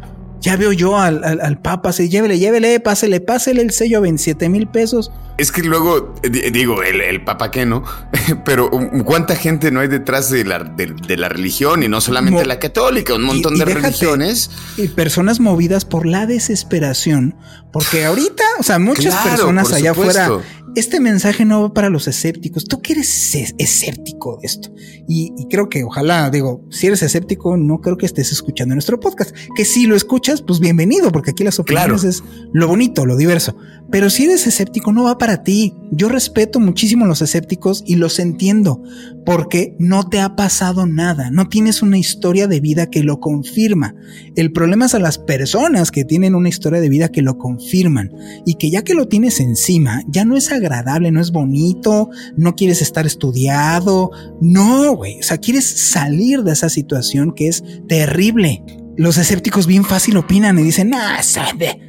Ya 0.45 0.57
veo 0.57 0.71
yo 0.71 0.99
al, 0.99 1.23
al, 1.23 1.57
Papa, 1.59 1.91
se 1.91 2.07
llévele, 2.07 2.37
llévele, 2.37 2.79
pásele, 2.79 3.19
pásele 3.19 3.63
el 3.63 3.71
sello 3.71 3.97
a 3.97 4.01
27 4.01 4.47
mil 4.47 4.67
pesos. 4.67 5.11
Es 5.39 5.51
que 5.51 5.63
luego, 5.63 6.13
digo, 6.51 6.83
el, 6.83 7.01
el 7.01 7.23
Papa 7.23 7.49
qué, 7.49 7.65
¿no? 7.65 7.83
Pero 8.45 8.69
um, 8.69 9.01
¿cuánta 9.01 9.35
gente 9.35 9.71
no 9.71 9.79
hay 9.79 9.87
detrás 9.87 10.29
de 10.29 10.45
la, 10.45 10.59
de, 10.59 11.17
la 11.17 11.29
religión? 11.29 11.81
Y 11.81 11.87
no 11.87 11.99
solamente 11.99 12.45
la 12.45 12.59
católica, 12.59 13.15
un 13.15 13.23
montón 13.23 13.57
de 13.57 13.65
religiones. 13.65 14.51
Y 14.77 14.87
personas 14.89 15.39
movidas 15.39 15.83
por 15.83 16.05
la 16.05 16.27
desesperación. 16.27 17.35
Porque 17.73 18.05
ahorita, 18.05 18.43
o 18.59 18.63
sea, 18.63 18.77
muchas 18.77 19.15
personas 19.15 19.73
allá 19.73 19.91
afuera 19.91 20.29
este 20.75 20.99
mensaje 20.99 21.45
no 21.45 21.61
va 21.61 21.73
para 21.73 21.89
los 21.89 22.07
escépticos. 22.07 22.65
Tú 22.65 22.81
que 22.81 22.93
eres 22.93 23.35
escéptico 23.57 24.37
de 24.41 24.47
esto. 24.47 24.69
Y, 25.07 25.31
creo 25.49 25.69
que 25.69 25.83
ojalá, 25.83 26.29
digo, 26.29 26.65
si 26.69 26.87
eres 26.87 27.01
escéptico, 27.01 27.57
no 27.57 27.79
creo 27.79 27.97
que 27.97 28.05
estés 28.05 28.31
escuchando 28.31 28.75
nuestro 28.75 28.99
podcast. 28.99 29.35
Que 29.55 29.63
si 29.63 29.87
lo 29.87 29.95
escuchas, 29.95 30.34
pues 30.41 30.59
bienvenido, 30.59 31.11
porque 31.11 31.31
aquí 31.31 31.43
las 31.43 31.59
opiniones 31.59 32.03
es 32.03 32.23
lo 32.53 32.67
bonito, 32.67 33.05
lo 33.05 33.17
diverso. 33.17 33.55
Pero 33.91 34.09
si 34.09 34.23
eres 34.23 34.47
escéptico, 34.47 34.91
no 34.91 35.03
va 35.03 35.17
para 35.17 35.43
ti. 35.43 35.75
Yo 35.91 36.09
respeto 36.09 36.59
muchísimo 36.59 37.05
a 37.05 37.07
los 37.07 37.21
escépticos 37.21 37.83
y 37.85 37.95
los 37.95 38.19
entiendo, 38.19 38.81
porque 39.25 39.75
no 39.79 40.09
te 40.09 40.19
ha 40.19 40.35
pasado 40.35 40.87
nada, 40.87 41.29
no 41.29 41.47
tienes 41.49 41.81
una 41.81 41.97
historia 41.97 42.47
de 42.47 42.59
vida 42.59 42.89
que 42.89 43.03
lo 43.03 43.19
confirma. 43.19 43.95
El 44.35 44.51
problema 44.51 44.85
es 44.85 44.95
a 44.95 44.99
las 44.99 45.19
personas 45.19 45.91
que 45.91 46.03
tienen 46.03 46.35
una 46.35 46.49
historia 46.49 46.81
de 46.81 46.89
vida 46.89 47.09
que 47.09 47.21
lo 47.21 47.37
confirman 47.37 48.11
y 48.45 48.55
que 48.55 48.71
ya 48.71 48.83
que 48.83 48.95
lo 48.95 49.07
tienes 49.07 49.39
encima, 49.39 50.01
ya 50.07 50.25
no 50.25 50.35
es 50.35 50.51
agradable, 50.51 51.11
no 51.11 51.21
es 51.21 51.31
bonito, 51.31 52.09
no 52.35 52.55
quieres 52.55 52.81
estar 52.81 53.05
estudiado, 53.05 54.11
no, 54.41 54.95
güey, 54.95 55.19
o 55.19 55.23
sea, 55.23 55.37
quieres 55.37 55.65
salir 55.65 56.43
de 56.43 56.53
esa 56.53 56.69
situación 56.69 57.33
que 57.33 57.47
es 57.47 57.63
terrible. 57.87 58.63
Los 58.97 59.17
escépticos 59.17 59.67
bien 59.67 59.83
fácil 59.83 60.17
opinan 60.17 60.57
y 60.59 60.63
dicen, 60.63 60.93
ah, 60.93 61.21
sabe, 61.21 61.79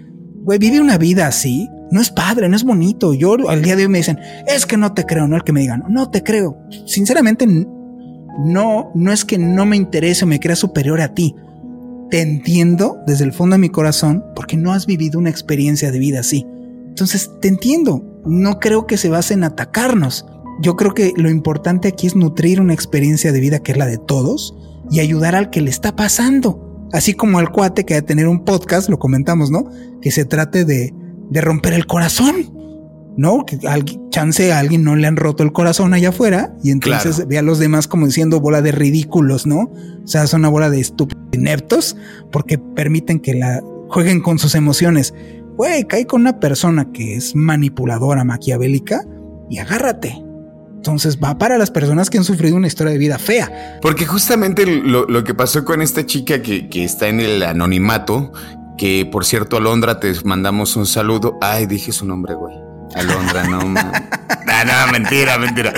güey, 0.43 0.59
vive 0.59 0.81
una 0.81 0.99
vida 0.99 1.27
así, 1.27 1.69
no 1.91 2.01
es 2.01 2.11
padre, 2.11 2.49
no 2.49 2.57
es 2.57 2.65
bonito. 2.65 3.15
Yo 3.15 3.49
al 3.49 3.63
día 3.63 3.77
de 3.77 3.85
hoy 3.85 3.89
me 3.89 3.99
dicen, 3.99 4.19
es 4.47 4.67
que 4.67 4.77
no 4.77 4.93
te 4.93 5.05
creo, 5.05 5.29
no 5.29 5.37
el 5.37 5.45
que 5.45 5.53
me 5.53 5.61
digan, 5.61 5.85
no 5.89 6.11
te 6.11 6.23
creo. 6.23 6.59
Sinceramente, 6.87 7.47
no, 7.47 8.91
no 8.95 9.13
es 9.13 9.25
que 9.25 9.39
no 9.39 9.67
me 9.67 9.77
interese 9.77 10.25
o 10.25 10.29
me 10.29 10.41
crea 10.41 10.57
superior 10.57 11.01
a 11.01 11.15
ti. 11.15 11.35
Te 12.11 12.23
entiendo 12.23 12.99
desde 13.07 13.25
el 13.25 13.33
fondo 13.33 13.55
de 13.55 13.61
mi 13.61 13.69
corazón 13.69 14.25
porque 14.35 14.57
no 14.57 14.73
has 14.73 14.87
vivido 14.87 15.19
una 15.19 15.31
experiencia 15.31 15.91
de 15.91 15.99
vida 15.99 16.21
así. 16.21 16.47
Entonces, 16.89 17.31
te 17.41 17.49
entiendo. 17.49 18.23
No 18.25 18.59
creo 18.59 18.87
que 18.87 18.97
se 18.97 19.09
base 19.09 19.35
en 19.35 19.45
atacarnos. 19.45 20.27
Yo 20.61 20.75
creo 20.75 20.95
que 20.95 21.13
lo 21.17 21.31
importante 21.31 21.89
aquí 21.89 22.07
es 22.07 22.17
nutrir 22.17 22.61
una 22.61 22.75
experiencia 22.75 23.33
de 23.33 23.41
vida 23.41 23.61
que 23.61 23.73
es 23.73 23.79
la 23.79 23.87
de 23.87 23.99
todos 23.99 24.57
y 24.91 25.01
ayudar 25.01 25.35
al 25.35 25.51
que 25.51 25.61
le 25.61 25.71
está 25.71 25.95
pasando. 25.95 26.66
Así 26.93 27.15
como 27.15 27.39
al 27.39 27.51
cuate 27.51 27.85
que 27.85 27.95
va 27.95 28.01
a 28.01 28.03
tener 28.03 28.29
un 28.29 28.45
podcast, 28.45 28.89
lo 28.89 28.99
comentamos, 28.99 29.51
¿no? 29.51 29.65
Que 30.01 30.11
se 30.11 30.25
trate 30.25 30.65
de, 30.65 30.95
de 31.31 31.41
romper 31.41 31.73
el 31.73 31.87
corazón. 31.87 32.53
¿no? 33.17 33.45
Que 33.47 33.59
alguien, 33.67 34.11
chance 34.11 34.53
a 34.53 34.59
alguien 34.59 34.85
no 34.85 34.95
le 34.95 35.07
han 35.07 35.17
roto 35.17 35.43
el 35.43 35.53
corazón 35.53 35.95
allá 35.95 36.11
afuera 36.11 36.55
y 36.63 36.71
entonces 36.71 37.27
ve 37.27 37.39
a 37.39 37.43
los 37.43 37.59
demás 37.59 37.89
como 37.89 38.07
diciendo 38.07 38.41
bola 38.41 38.63
de 38.63 38.73
ridículos, 38.73 39.47
¿no? 39.47 39.71
O 40.05 40.07
sea, 40.07 40.27
son 40.27 40.41
una 40.41 40.51
bola 40.51 40.71
de 40.71 40.81
estúpidos 40.81 41.25
ineptos 41.33 41.97
porque 42.31 42.59
permiten 42.59 43.21
que 43.21 43.35
la 43.35 43.63
jueguen 43.89 44.21
con 44.21 44.39
sus 44.39 44.55
emociones. 44.55 45.15
Güey, 45.57 45.85
cae 45.85 46.07
con 46.07 46.21
una 46.21 46.39
persona 46.39 46.93
que 46.93 47.17
es 47.17 47.35
manipuladora, 47.35 48.25
maquiavélica 48.25 49.03
y 49.49 49.59
agárrate. 49.59 50.23
Entonces 50.77 51.19
va 51.23 51.37
para 51.37 51.59
las 51.59 51.71
personas 51.71 52.11
que 52.11 52.19
han 52.19 52.25
sufrido 52.25 52.57
una 52.57 52.69
historia 52.69 52.93
de 52.93 52.99
vida 52.99 53.19
fea. 53.19 53.79
Porque 53.83 54.07
justamente 54.07 54.65
lo, 54.67 55.25
que 55.25 55.35
pasó 55.35 55.65
con 55.65 55.83
esta 55.83 56.07
chica 56.07 56.43
que, 56.43 56.69
que 56.69 56.85
está 56.85 57.09
en 57.09 57.21
el 57.21 57.43
anonimato 57.43 58.33
que 58.77 59.09
por 59.11 59.25
cierto, 59.25 59.57
Alondra, 59.57 60.01
te 60.01 60.13
mandamos 60.25 60.77
un 60.77 60.87
saludo. 60.87 61.39
Ay, 61.41 61.67
dije 61.67 61.93
su 61.93 62.05
nombre, 62.07 62.35
güey. 62.35 62.55
Alondra, 62.95 63.45
no, 63.45 63.59
ah, 63.81 64.65
no, 64.65 64.93
mentira, 64.93 65.39
mentira. 65.39 65.73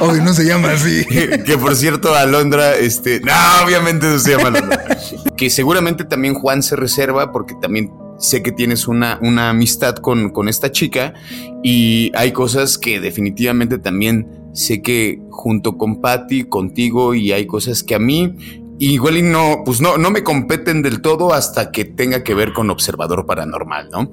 Hoy 0.00 0.20
no 0.20 0.32
se 0.32 0.44
llama 0.44 0.72
así. 0.72 1.04
que 1.46 1.58
por 1.58 1.76
cierto, 1.76 2.14
Alondra, 2.14 2.76
este, 2.76 3.20
no, 3.20 3.32
obviamente 3.64 4.06
no 4.06 4.18
se 4.18 4.36
llama 4.36 4.48
Alondra. 4.48 4.98
que 5.36 5.50
seguramente 5.50 6.04
también 6.04 6.34
Juan 6.34 6.62
se 6.62 6.76
reserva 6.76 7.32
porque 7.32 7.54
también 7.60 7.92
sé 8.18 8.42
que 8.42 8.52
tienes 8.52 8.88
una, 8.88 9.18
una 9.22 9.50
amistad 9.50 9.96
con, 9.96 10.30
con 10.30 10.48
esta 10.48 10.70
chica 10.72 11.14
y 11.62 12.10
hay 12.14 12.32
cosas 12.32 12.78
que 12.78 13.00
definitivamente 13.00 13.78
también 13.78 14.50
sé 14.52 14.82
que 14.82 15.20
junto 15.30 15.78
con 15.78 16.00
Patty, 16.00 16.44
contigo 16.44 17.14
y 17.14 17.32
hay 17.32 17.46
cosas 17.46 17.82
que 17.82 17.94
a 17.94 17.98
mí 17.98 18.34
igual 18.78 19.16
y 19.16 19.22
no, 19.22 19.62
pues 19.64 19.80
no, 19.80 19.98
no 19.98 20.10
me 20.10 20.22
competen 20.22 20.82
del 20.82 21.00
todo 21.00 21.32
hasta 21.32 21.70
que 21.70 21.84
tenga 21.84 22.22
que 22.22 22.34
ver 22.34 22.52
con 22.52 22.70
observador 22.70 23.26
paranormal, 23.26 23.90
¿no? 23.90 24.12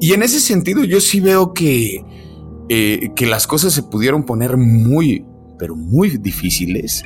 Y 0.00 0.12
en 0.12 0.22
ese 0.22 0.40
sentido 0.40 0.84
yo 0.84 1.00
sí 1.00 1.20
veo 1.20 1.52
que, 1.52 2.04
eh, 2.68 3.10
que 3.14 3.26
las 3.26 3.46
cosas 3.46 3.72
se 3.72 3.82
pudieron 3.82 4.24
poner 4.24 4.56
muy, 4.56 5.24
pero 5.58 5.76
muy 5.76 6.10
difíciles 6.18 7.04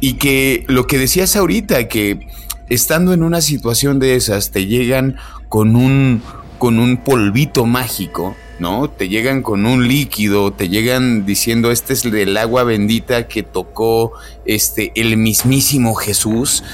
y 0.00 0.14
que 0.14 0.64
lo 0.68 0.86
que 0.86 0.98
decías 0.98 1.36
ahorita, 1.36 1.88
que 1.88 2.20
estando 2.68 3.12
en 3.12 3.22
una 3.22 3.40
situación 3.40 3.98
de 3.98 4.16
esas 4.16 4.50
te 4.50 4.66
llegan 4.66 5.16
con 5.48 5.76
un, 5.76 6.22
con 6.58 6.78
un 6.78 6.96
polvito 6.98 7.66
mágico 7.66 8.34
¿no? 8.58 8.88
Te 8.88 9.08
llegan 9.08 9.42
con 9.42 9.66
un 9.66 9.86
líquido, 9.86 10.52
te 10.52 10.68
llegan 10.68 11.26
diciendo 11.26 11.70
este 11.70 11.92
es 11.92 12.04
el 12.04 12.36
agua 12.36 12.64
bendita 12.64 13.28
que 13.28 13.42
tocó 13.42 14.12
este 14.44 14.92
el 14.94 15.16
mismísimo 15.16 15.94
Jesús. 15.94 16.64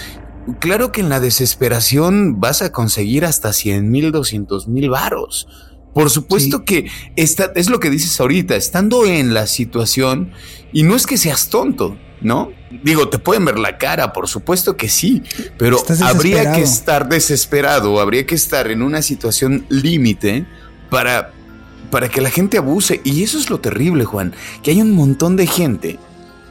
Claro 0.58 0.92
que 0.92 1.00
en 1.00 1.08
la 1.08 1.20
desesperación 1.20 2.40
vas 2.40 2.62
a 2.62 2.72
conseguir 2.72 3.24
hasta 3.24 3.52
100 3.52 3.90
mil, 3.90 4.12
200 4.12 4.68
mil 4.68 4.90
varos. 4.90 5.48
Por 5.94 6.10
supuesto 6.10 6.64
que 6.64 6.90
esta, 7.16 7.52
es 7.54 7.68
lo 7.68 7.78
que 7.78 7.90
dices 7.90 8.18
ahorita, 8.18 8.56
estando 8.56 9.04
en 9.04 9.34
la 9.34 9.46
situación, 9.46 10.32
y 10.72 10.84
no 10.84 10.96
es 10.96 11.06
que 11.06 11.18
seas 11.18 11.50
tonto, 11.50 11.98
¿no? 12.22 12.50
Digo, 12.82 13.08
te 13.08 13.18
pueden 13.18 13.44
ver 13.44 13.58
la 13.58 13.78
cara, 13.78 14.12
por 14.12 14.28
supuesto 14.28 14.76
que 14.76 14.88
sí, 14.88 15.22
pero 15.58 15.82
habría 16.02 16.52
que 16.52 16.62
estar 16.62 17.08
desesperado, 17.08 18.00
habría 18.00 18.26
que 18.26 18.34
estar 18.34 18.70
en 18.70 18.82
una 18.82 19.02
situación 19.02 19.66
límite 19.68 20.46
para 20.90 21.32
para 21.92 22.08
que 22.08 22.22
la 22.22 22.30
gente 22.30 22.56
abuse. 22.56 23.02
Y 23.04 23.22
eso 23.22 23.38
es 23.38 23.50
lo 23.50 23.60
terrible, 23.60 24.04
Juan, 24.06 24.34
que 24.62 24.70
hay 24.70 24.80
un 24.80 24.92
montón 24.92 25.36
de 25.36 25.46
gente 25.46 25.98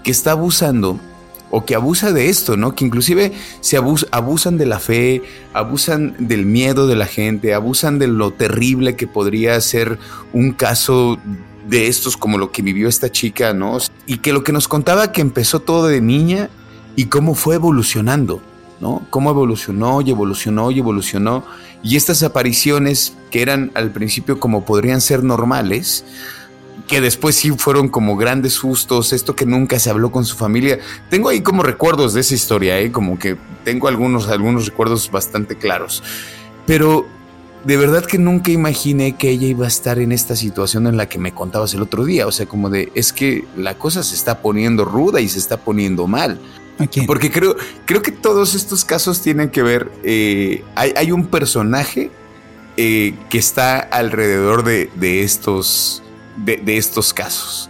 que 0.04 0.12
está 0.12 0.32
abusando 0.32 1.00
o 1.50 1.66
que 1.66 1.76
abusa 1.76 2.14
de 2.14 2.30
esto, 2.30 2.56
¿no? 2.56 2.76
Que 2.76 2.86
inclusive 2.86 3.34
se 3.60 3.76
abusan 3.76 4.58
de 4.58 4.66
la 4.68 4.80
fe, 4.80 5.24
abusan 5.52 6.16
del 6.20 6.46
miedo 6.46 6.88
de 6.88 6.96
la 6.96 7.08
gente, 7.08 7.54
abusan 7.54 8.00
de 8.00 8.08
lo 8.08 8.32
terrible 8.32 8.96
que 8.96 9.08
podría 9.08 9.60
ser 9.60 9.98
un 10.32 10.54
caso 10.54 11.20
de 11.72 11.88
estos 11.88 12.18
como 12.18 12.38
lo 12.38 12.52
que 12.52 12.62
vivió 12.62 12.90
esta 12.90 13.10
chica, 13.10 13.54
¿no? 13.54 13.78
Y 14.06 14.18
que 14.18 14.34
lo 14.34 14.44
que 14.44 14.52
nos 14.52 14.68
contaba 14.68 15.14
que 15.14 15.22
empezó 15.22 15.62
todo 15.62 15.88
de 15.88 16.02
niña 16.02 16.50
y 16.98 17.06
cómo 17.06 17.34
fue 17.34 17.56
evolucionando. 17.56 18.42
¿no? 18.82 19.06
Cómo 19.10 19.30
evolucionó 19.30 20.02
y 20.02 20.10
evolucionó 20.10 20.70
y 20.72 20.80
evolucionó. 20.80 21.46
Y 21.82 21.96
estas 21.96 22.24
apariciones 22.24 23.16
que 23.30 23.42
eran 23.42 23.72
al 23.76 23.92
principio 23.92 24.38
como 24.40 24.66
podrían 24.66 25.00
ser 25.00 25.24
normales, 25.24 26.04
que 26.88 27.00
después 27.00 27.36
sí 27.36 27.52
fueron 27.52 27.88
como 27.88 28.18
grandes 28.18 28.54
sustos, 28.54 29.14
esto 29.14 29.36
que 29.36 29.46
nunca 29.46 29.80
se 29.80 29.90
habló 29.90 30.12
con 30.12 30.26
su 30.26 30.36
familia. 30.36 30.80
Tengo 31.10 31.30
ahí 31.30 31.42
como 31.42 31.64
recuerdos 31.64 32.14
de 32.14 32.20
esa 32.22 32.34
historia, 32.34 32.80
¿eh? 32.80 32.92
como 32.92 33.18
que 33.18 33.38
tengo 33.64 33.88
algunos, 33.88 34.28
algunos 34.28 34.66
recuerdos 34.66 35.10
bastante 35.10 35.56
claros. 35.56 36.04
Pero 36.66 37.06
de 37.64 37.78
verdad 37.78 38.06
que 38.06 38.18
nunca 38.18 38.52
imaginé 38.52 39.16
que 39.16 39.30
ella 39.30 39.48
iba 39.48 39.66
a 39.66 39.68
estar 39.68 40.00
en 40.00 40.12
esta 40.12 40.36
situación 40.36 40.88
en 40.88 40.98
la 40.98 41.08
que 41.08 41.20
me 41.20 41.34
contabas 41.34 41.74
el 41.74 41.82
otro 41.82 42.06
día. 42.06 42.26
O 42.28 42.32
sea, 42.32 42.46
como 42.46 42.70
de, 42.70 42.92
es 42.96 43.14
que 43.14 43.46
la 43.56 43.78
cosa 43.78 44.04
se 44.04 44.16
está 44.16 44.42
poniendo 44.42 44.86
ruda 44.86 45.22
y 45.22 45.30
se 45.30 45.40
está 45.40 45.58
poniendo 45.58 46.08
mal. 46.08 46.40
Porque 47.06 47.30
creo, 47.30 47.56
creo 47.86 48.02
que 48.02 48.12
todos 48.12 48.56
estos 48.56 48.84
casos 48.84 49.22
tienen 49.22 49.50
que 49.50 49.62
ver, 49.62 49.92
eh, 50.04 50.64
hay, 50.76 51.12
un 51.12 51.28
personaje 51.28 52.10
eh, 52.76 53.14
que 53.30 53.38
está 53.38 53.80
alrededor 53.80 54.64
de, 54.64 54.90
estos, 55.24 56.02
de, 56.38 56.78
estos 56.78 57.14
casos. 57.14 57.70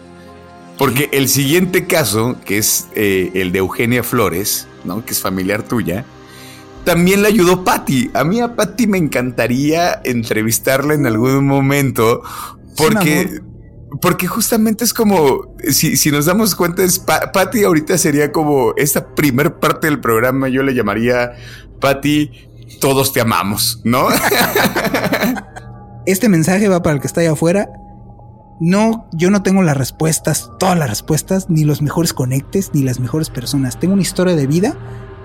Porque 0.78 1.10
el 1.12 1.28
siguiente 1.28 1.86
caso, 1.86 2.38
que 2.46 2.58
es 2.58 2.88
eh, 2.96 3.32
el 3.34 3.52
de 3.52 3.60
Eugenia 3.60 4.02
Flores, 4.02 4.68
¿no? 4.86 5.04
que 5.04 5.12
es 5.12 5.20
familiar 5.20 5.64
tuya, 5.64 6.06
también 6.84 7.22
le 7.22 7.28
ayudó 7.28 7.64
Patty. 7.64 8.12
A 8.14 8.24
mí 8.24 8.40
a 8.42 8.56
Patty 8.56 8.88
me 8.88 8.98
encantaría 8.98 10.02
entrevistarla 10.04 10.94
en 10.94 11.06
algún 11.06 11.46
momento 11.46 12.22
porque... 12.78 13.42
porque 14.02 14.28
justamente 14.28 14.84
es 14.84 14.94
como, 14.94 15.56
si, 15.70 16.12
nos 16.12 16.26
damos 16.26 16.56
cuenta, 16.56 16.84
es 16.84 17.00
Patty 17.00 17.64
ahorita 17.64 17.98
sería 17.98 18.32
como 18.32 18.74
esta 18.78 19.14
primer 19.16 19.60
parte 19.60 19.88
del 19.88 20.00
programa, 20.00 20.48
yo 20.48 20.64
le 20.64 20.74
llamaría 20.74 21.34
Patty, 21.80 22.32
todos 22.80 23.12
te 23.12 23.22
amamos, 23.22 23.82
¿no? 23.84 24.08
este 26.06 26.30
mensaje 26.30 26.68
va 26.68 26.82
para 26.82 26.96
el 26.96 27.02
que 27.02 27.08
está 27.08 27.22
allá 27.22 27.34
afuera. 27.34 27.70
No, 28.60 29.10
yo 29.12 29.32
no 29.32 29.42
tengo 29.42 29.64
las 29.64 29.76
respuestas, 29.76 30.52
todas 30.60 30.78
las 30.78 30.88
respuestas, 30.88 31.50
ni 31.50 31.64
los 31.64 31.82
mejores 31.82 32.14
conectes, 32.14 32.70
ni 32.74 32.84
las 32.84 33.00
mejores 33.00 33.30
personas. 33.30 33.80
Tengo 33.80 33.94
una 33.94 34.04
historia 34.04 34.36
de 34.36 34.46
vida 34.46 34.78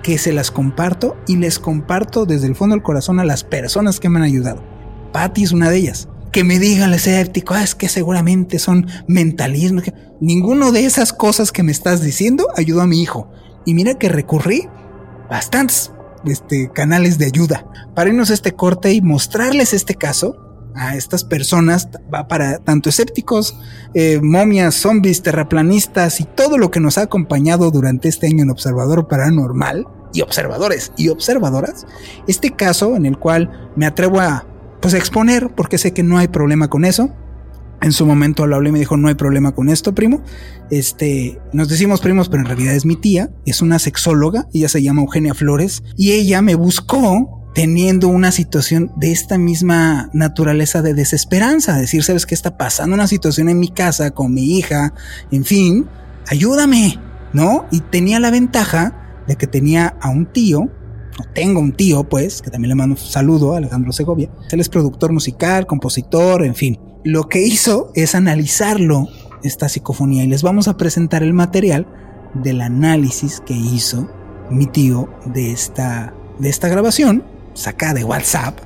que 0.06 0.18
se 0.18 0.32
las 0.32 0.52
comparto 0.52 1.16
y 1.26 1.34
les 1.34 1.58
comparto 1.58 2.26
desde 2.26 2.46
el 2.46 2.54
fondo 2.54 2.76
del 2.76 2.84
corazón 2.84 3.18
a 3.18 3.24
las 3.24 3.42
personas 3.42 3.98
que 3.98 4.08
me 4.08 4.20
han 4.20 4.22
ayudado. 4.22 4.62
Patty 5.12 5.42
es 5.42 5.50
una 5.50 5.68
de 5.68 5.78
ellas. 5.78 6.08
Que 6.30 6.44
me 6.44 6.60
diga 6.60 6.84
el 6.84 6.94
escéptico, 6.94 7.54
ah, 7.54 7.64
es 7.64 7.74
que 7.74 7.88
seguramente 7.88 8.60
son 8.60 8.86
mentalismo. 9.08 9.82
Ninguno 10.20 10.70
de 10.70 10.86
esas 10.86 11.12
cosas 11.12 11.50
que 11.50 11.64
me 11.64 11.72
estás 11.72 12.02
diciendo 12.02 12.46
ayudó 12.54 12.82
a 12.82 12.86
mi 12.86 13.02
hijo. 13.02 13.32
Y 13.64 13.74
mira 13.74 13.94
que 13.94 14.08
recurrí 14.08 14.68
bastantes 15.28 15.90
este, 16.24 16.70
canales 16.72 17.18
de 17.18 17.26
ayuda 17.26 17.66
para 17.96 18.10
irnos 18.10 18.30
a 18.30 18.34
este 18.34 18.52
corte 18.52 18.92
y 18.92 19.00
mostrarles 19.00 19.74
este 19.74 19.96
caso 19.96 20.36
a 20.76 20.96
estas 20.96 21.24
personas, 21.24 21.88
va 22.12 22.28
para 22.28 22.58
tanto 22.58 22.88
escépticos, 22.88 23.58
eh, 23.94 24.20
momias, 24.22 24.74
zombies, 24.74 25.22
terraplanistas 25.22 26.20
y 26.20 26.24
todo 26.24 26.58
lo 26.58 26.70
que 26.70 26.80
nos 26.80 26.98
ha 26.98 27.02
acompañado 27.02 27.70
durante 27.70 28.08
este 28.08 28.26
año 28.26 28.42
en 28.42 28.50
Observador 28.50 29.08
Paranormal 29.08 29.86
y 30.12 30.20
observadores 30.22 30.92
y 30.96 31.08
observadoras, 31.08 31.86
este 32.26 32.50
caso 32.50 32.96
en 32.96 33.06
el 33.06 33.18
cual 33.18 33.70
me 33.76 33.86
atrevo 33.86 34.20
a 34.20 34.46
pues 34.80 34.94
exponer 34.94 35.50
porque 35.54 35.78
sé 35.78 35.92
que 35.92 36.02
no 36.02 36.18
hay 36.18 36.28
problema 36.28 36.68
con 36.68 36.84
eso. 36.84 37.10
En 37.82 37.92
su 37.92 38.06
momento 38.06 38.46
lo 38.46 38.56
hablé 38.56 38.70
y 38.70 38.72
me 38.72 38.78
dijo, 38.78 38.96
no 38.96 39.08
hay 39.08 39.14
problema 39.14 39.52
con 39.52 39.68
esto, 39.68 39.94
primo. 39.94 40.22
Este, 40.70 41.38
nos 41.52 41.68
decimos 41.68 42.00
primos, 42.00 42.30
pero 42.30 42.40
en 42.40 42.46
realidad 42.46 42.74
es 42.74 42.86
mi 42.86 42.96
tía, 42.96 43.30
es 43.44 43.60
una 43.60 43.78
sexóloga, 43.78 44.48
ella 44.54 44.70
se 44.70 44.82
llama 44.82 45.02
Eugenia 45.02 45.34
Flores, 45.34 45.82
y 45.94 46.12
ella 46.12 46.40
me 46.40 46.54
buscó 46.54 47.35
teniendo 47.56 48.08
una 48.08 48.32
situación 48.32 48.92
de 48.96 49.12
esta 49.12 49.38
misma 49.38 50.10
naturaleza 50.12 50.82
de 50.82 50.92
desesperanza, 50.92 51.78
decir, 51.78 52.04
¿sabes 52.04 52.26
qué 52.26 52.34
está 52.34 52.58
pasando? 52.58 52.94
Una 52.94 53.06
situación 53.06 53.48
en 53.48 53.58
mi 53.58 53.68
casa 53.68 54.10
con 54.10 54.34
mi 54.34 54.58
hija, 54.58 54.92
en 55.30 55.46
fin, 55.46 55.86
ayúdame, 56.26 57.00
¿no? 57.32 57.64
Y 57.70 57.80
tenía 57.80 58.20
la 58.20 58.30
ventaja 58.30 59.22
de 59.26 59.36
que 59.36 59.46
tenía 59.46 59.96
a 60.02 60.10
un 60.10 60.26
tío, 60.26 60.64
o 61.18 61.24
tengo 61.34 61.60
un 61.60 61.72
tío, 61.72 62.06
pues, 62.06 62.42
que 62.42 62.50
también 62.50 62.68
le 62.68 62.74
mando 62.74 62.94
un 62.94 63.00
saludo 63.00 63.54
a 63.54 63.56
Alejandro 63.56 63.90
Segovia. 63.90 64.28
Él 64.50 64.60
es 64.60 64.68
productor 64.68 65.14
musical, 65.14 65.66
compositor, 65.66 66.44
en 66.44 66.54
fin. 66.54 66.78
Lo 67.04 67.26
que 67.30 67.40
hizo 67.40 67.90
es 67.94 68.14
analizarlo, 68.14 69.08
esta 69.42 69.70
psicofonía, 69.70 70.24
y 70.24 70.26
les 70.26 70.42
vamos 70.42 70.68
a 70.68 70.76
presentar 70.76 71.22
el 71.22 71.32
material 71.32 71.86
del 72.34 72.60
análisis 72.60 73.40
que 73.40 73.54
hizo 73.54 74.10
mi 74.50 74.66
tío 74.66 75.08
de 75.24 75.52
esta, 75.52 76.12
de 76.38 76.50
esta 76.50 76.68
grabación, 76.68 77.24
sacada 77.56 77.94
de 77.94 78.04
WhatsApp, 78.04 78.58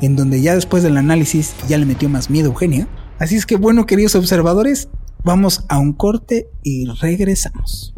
en 0.00 0.14
donde 0.14 0.40
ya 0.40 0.54
después 0.54 0.82
del 0.82 0.96
análisis 0.96 1.54
ya 1.68 1.78
le 1.78 1.86
metió 1.86 2.08
más 2.08 2.30
miedo 2.30 2.48
a 2.48 2.52
Eugenia. 2.52 2.86
Así 3.18 3.36
es 3.36 3.46
que 3.46 3.56
bueno, 3.56 3.86
queridos 3.86 4.14
observadores, 4.14 4.88
vamos 5.24 5.64
a 5.68 5.78
un 5.78 5.92
corte 5.92 6.48
y 6.62 6.86
regresamos. 6.86 7.94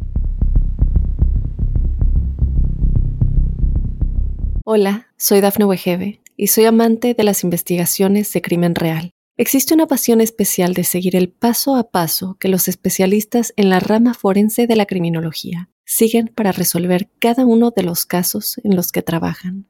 Hola, 4.65 5.09
soy 5.17 5.41
Dafne 5.41 5.65
Wegebe 5.65 6.21
y 6.37 6.47
soy 6.47 6.65
amante 6.65 7.15
de 7.15 7.25
las 7.25 7.45
investigaciones 7.45 8.33
de 8.33 8.41
crimen 8.41 8.75
real. 8.75 9.11
Existe 9.37 9.73
una 9.73 9.87
pasión 9.87 10.21
especial 10.21 10.75
de 10.75 10.85
seguir 10.85 11.17
el 11.17 11.31
paso 11.31 11.77
a 11.77 11.91
paso 11.91 12.37
que 12.39 12.49
los 12.49 12.69
especialistas 12.69 13.55
en 13.57 13.71
la 13.71 13.81
rama 13.81 14.13
forense 14.13 14.67
de 14.67 14.77
la 14.77 14.87
criminología 14.87 15.71
siguen 15.87 16.29
para 16.29 16.53
resolver 16.53 17.11
cada 17.19 17.47
uno 17.47 17.73
de 17.75 17.83
los 17.83 18.05
casos 18.05 18.61
en 18.63 18.77
los 18.77 18.93
que 18.93 19.03
trabajan. 19.03 19.70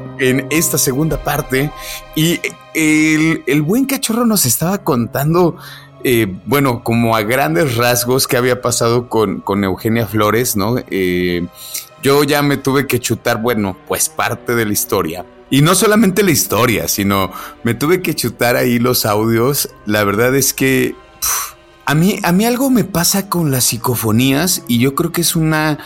en 0.21 0.47
esta 0.51 0.77
segunda 0.77 1.21
parte 1.23 1.71
y 2.15 2.39
el, 2.73 3.61
buen 3.63 3.85
cachorro 3.85 4.25
nos 4.25 4.45
estaba 4.45 4.83
contando, 4.83 5.57
eh, 6.03 6.39
bueno, 6.45 6.83
como 6.83 7.15
a 7.15 7.23
grandes 7.23 7.75
rasgos 7.75 8.27
qué 8.27 8.37
había 8.37 8.61
pasado 8.61 9.09
con, 9.09 9.43
Eugenia 9.63 10.07
Flores, 10.07 10.55
¿no? 10.55 10.75
Eh, 10.89 11.47
yo 12.03 12.23
ya 12.23 12.41
me 12.41 12.57
tuve 12.57 12.87
que 12.87 12.99
chutar, 12.99 13.41
bueno, 13.41 13.75
pues 13.87 14.09
parte 14.09 14.55
de 14.55 14.65
la 14.65 14.73
historia 14.73 15.25
y 15.51 15.61
no 15.61 15.75
solamente 15.75 16.23
la 16.23 16.31
historia, 16.31 16.87
sino 16.87 17.31
me 17.63 17.73
tuve 17.73 18.01
que 18.01 18.15
chutar 18.15 18.55
ahí 18.55 18.79
los 18.79 19.05
audios. 19.05 19.69
La 19.85 20.05
verdad 20.05 20.33
es 20.33 20.53
que 20.53 20.95
a, 21.85 21.93
mí, 21.93 22.19
a 22.23 22.31
mí 22.31 22.45
algo 22.45 22.69
me 22.69 22.85
pasa 22.85 23.27
con 23.27 23.51
las 23.51 23.65
psicofonías 23.65 24.63
y 24.69 24.79
yo 24.79 24.95
creo 24.95 25.11
que 25.11 25.21
es 25.21 25.35
una, 25.35 25.77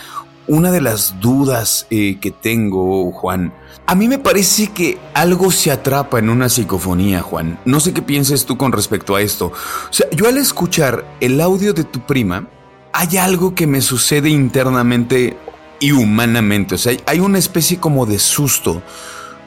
una 0.48 0.72
de 0.72 0.82
las 0.82 1.20
dudas 1.20 1.88
eh, 1.90 2.18
que 2.20 2.32
tengo, 2.32 3.12
Juan. 3.12 3.54
A 3.88 3.96
mí 3.96 4.08
me 4.08 4.18
parece 4.18 4.68
que 4.68 4.98
algo 5.14 5.52
se 5.52 5.72
atrapa 5.72 6.20
en 6.20 6.30
una 6.30 6.50
psicofonía, 6.50 7.22
Juan. 7.22 7.60
No 7.66 7.80
sé 7.80 7.94
qué 7.94 8.02
pienses 8.02 8.46
tú 8.46 8.58
con 8.58 8.72
respecto 8.72 9.16
a 9.16 9.22
esto. 9.22 9.48
O 9.48 9.94
sea, 9.94 10.10
yo 10.12 10.28
al 10.28 10.38
escuchar 10.38 11.06
el 11.20 11.40
audio 11.42 11.74
de 11.74 11.84
tu 11.84 12.00
prima, 12.00 12.48
hay 12.94 13.18
algo 13.18 13.54
que 13.54 13.68
me 13.68 13.82
sucede 13.82 14.30
internamente 14.30 15.38
y 15.80 15.92
humanamente. 15.92 16.76
O 16.76 16.78
sea, 16.78 16.98
hay 17.06 17.20
una 17.20 17.38
especie 17.38 17.80
como 17.80 18.06
de 18.06 18.20
susto 18.20 18.82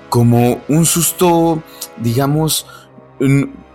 como 0.09 0.63
un 0.69 0.87
susto, 0.87 1.63
digamos, 1.99 2.67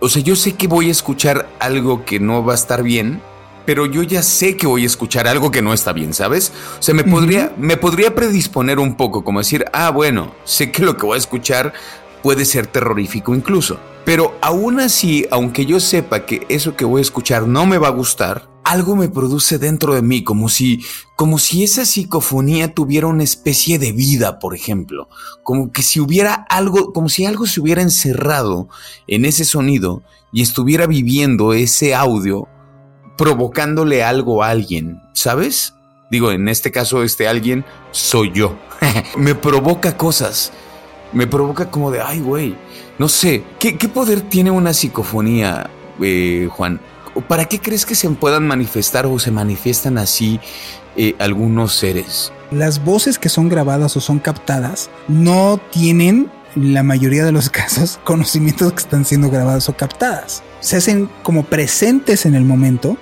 o 0.00 0.08
sea, 0.08 0.22
yo 0.22 0.36
sé 0.36 0.54
que 0.54 0.66
voy 0.66 0.88
a 0.88 0.92
escuchar 0.92 1.48
algo 1.60 2.04
que 2.04 2.20
no 2.20 2.44
va 2.44 2.52
a 2.52 2.56
estar 2.56 2.82
bien, 2.82 3.20
pero 3.64 3.86
yo 3.86 4.02
ya 4.02 4.22
sé 4.22 4.56
que 4.56 4.66
voy 4.66 4.84
a 4.84 4.86
escuchar 4.86 5.26
algo 5.26 5.50
que 5.50 5.62
no 5.62 5.72
está 5.72 5.92
bien, 5.92 6.14
¿sabes? 6.14 6.52
O 6.78 6.82
sea, 6.82 6.94
me 6.94 7.04
podría, 7.04 7.52
me 7.56 7.76
podría 7.76 8.14
predisponer 8.14 8.78
un 8.78 8.96
poco, 8.96 9.24
como 9.24 9.40
decir, 9.40 9.64
ah, 9.72 9.90
bueno, 9.90 10.34
sé 10.44 10.70
que 10.70 10.82
lo 10.82 10.96
que 10.96 11.06
voy 11.06 11.16
a 11.16 11.18
escuchar 11.18 11.72
puede 12.22 12.44
ser 12.44 12.66
terrorífico 12.66 13.34
incluso. 13.34 13.78
Pero 14.04 14.36
aún 14.42 14.80
así, 14.80 15.26
aunque 15.30 15.64
yo 15.66 15.80
sepa 15.80 16.26
que 16.26 16.46
eso 16.48 16.76
que 16.76 16.84
voy 16.84 17.00
a 17.00 17.02
escuchar 17.02 17.46
no 17.46 17.66
me 17.66 17.78
va 17.78 17.88
a 17.88 17.92
gustar, 17.92 18.48
algo 18.64 18.96
me 18.96 19.08
produce 19.08 19.58
dentro 19.58 19.94
de 19.94 20.02
mí, 20.02 20.24
como 20.24 20.48
si, 20.48 20.84
como 21.16 21.38
si 21.38 21.64
esa 21.64 21.84
psicofonía 21.84 22.74
tuviera 22.74 23.06
una 23.06 23.22
especie 23.22 23.78
de 23.78 23.92
vida, 23.92 24.38
por 24.38 24.54
ejemplo, 24.54 25.08
como 25.42 25.70
que 25.70 25.82
si 25.82 26.00
hubiera 26.00 26.34
algo, 26.34 26.92
como 26.92 27.08
si 27.08 27.26
algo 27.26 27.46
se 27.46 27.60
hubiera 27.60 27.82
encerrado 27.82 28.68
en 29.06 29.26
ese 29.26 29.44
sonido 29.44 30.02
y 30.32 30.42
estuviera 30.42 30.86
viviendo 30.86 31.52
ese 31.52 31.94
audio, 31.94 32.48
provocándole 33.16 34.02
algo 34.02 34.42
a 34.42 34.50
alguien, 34.50 35.02
¿sabes? 35.12 35.74
Digo, 36.10 36.30
en 36.30 36.48
este 36.48 36.70
caso, 36.70 37.02
este 37.02 37.28
alguien 37.28 37.64
soy 37.90 38.32
yo. 38.32 38.56
me 39.16 39.34
provoca 39.34 39.96
cosas 39.96 40.52
me 41.14 41.26
provoca 41.26 41.70
como 41.70 41.90
de, 41.90 42.00
ay, 42.02 42.20
güey, 42.20 42.56
no 42.98 43.08
sé, 43.08 43.44
¿qué, 43.58 43.72
poder 43.88 44.20
tiene 44.20 44.50
una 44.50 44.74
psicofonía, 44.74 45.70
eh, 46.02 46.48
Juan? 46.50 46.80
¿Para 47.28 47.46
qué 47.46 47.60
crees 47.60 47.86
que 47.86 47.94
se 47.94 48.10
puedan 48.10 48.46
manifestar 48.46 49.06
o 49.06 49.18
se 49.18 49.30
manifiestan 49.30 49.96
así 49.98 50.40
eh, 50.96 51.14
algunos 51.18 51.74
seres? 51.74 52.32
Las 52.50 52.84
voces 52.84 53.18
que 53.18 53.28
son 53.28 53.48
grabadas 53.48 53.96
o 53.96 54.00
son 54.00 54.18
captadas 54.18 54.90
no 55.06 55.60
tienen, 55.70 56.30
en 56.43 56.43
la 56.54 56.82
mayoría 56.82 57.24
de 57.24 57.32
los 57.32 57.50
casos, 57.50 58.00
conocimientos 58.04 58.72
que 58.72 58.80
están 58.80 59.04
siendo 59.04 59.30
grabadas 59.30 59.68
o 59.68 59.76
captadas. 59.76 60.42
Se 60.60 60.76
hacen 60.76 61.08
como 61.22 61.44
presentes 61.44 62.26
en 62.26 62.34
el 62.34 62.44
momento 62.44 62.96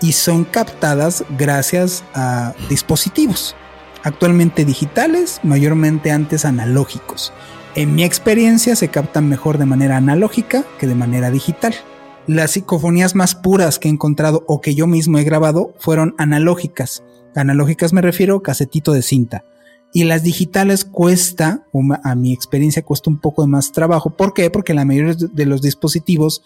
y 0.00 0.12
son 0.12 0.44
captadas 0.44 1.24
gracias 1.38 2.04
a 2.14 2.54
dispositivos, 2.68 3.56
actualmente 4.02 4.64
digitales, 4.64 5.40
mayormente 5.42 6.10
antes 6.10 6.44
analógicos. 6.44 7.32
En 7.74 7.94
mi 7.94 8.04
experiencia 8.04 8.76
se 8.76 8.88
captan 8.88 9.28
mejor 9.28 9.58
de 9.58 9.66
manera 9.66 9.96
analógica 9.96 10.64
que 10.78 10.86
de 10.86 10.94
manera 10.94 11.30
digital. 11.30 11.74
Las 12.26 12.52
psicofonías 12.52 13.14
más 13.14 13.34
puras 13.34 13.78
que 13.78 13.88
he 13.88 13.90
encontrado 13.90 14.44
o 14.46 14.60
que 14.60 14.74
yo 14.74 14.86
mismo 14.86 15.18
he 15.18 15.24
grabado 15.24 15.74
fueron 15.78 16.14
analógicas. 16.18 17.02
Analógicas 17.34 17.92
me 17.92 18.00
refiero 18.00 18.36
a 18.36 18.42
casetito 18.42 18.92
de 18.92 19.02
cinta. 19.02 19.44
Y 19.96 20.04
las 20.04 20.22
digitales 20.22 20.84
cuesta, 20.84 21.64
a 22.04 22.14
mi 22.14 22.34
experiencia 22.34 22.82
cuesta 22.82 23.08
un 23.08 23.16
poco 23.16 23.40
de 23.40 23.48
más 23.48 23.72
trabajo. 23.72 24.10
¿Por 24.10 24.34
qué? 24.34 24.50
Porque 24.50 24.74
la 24.74 24.84
mayoría 24.84 25.14
de 25.14 25.46
los 25.46 25.62
dispositivos 25.62 26.42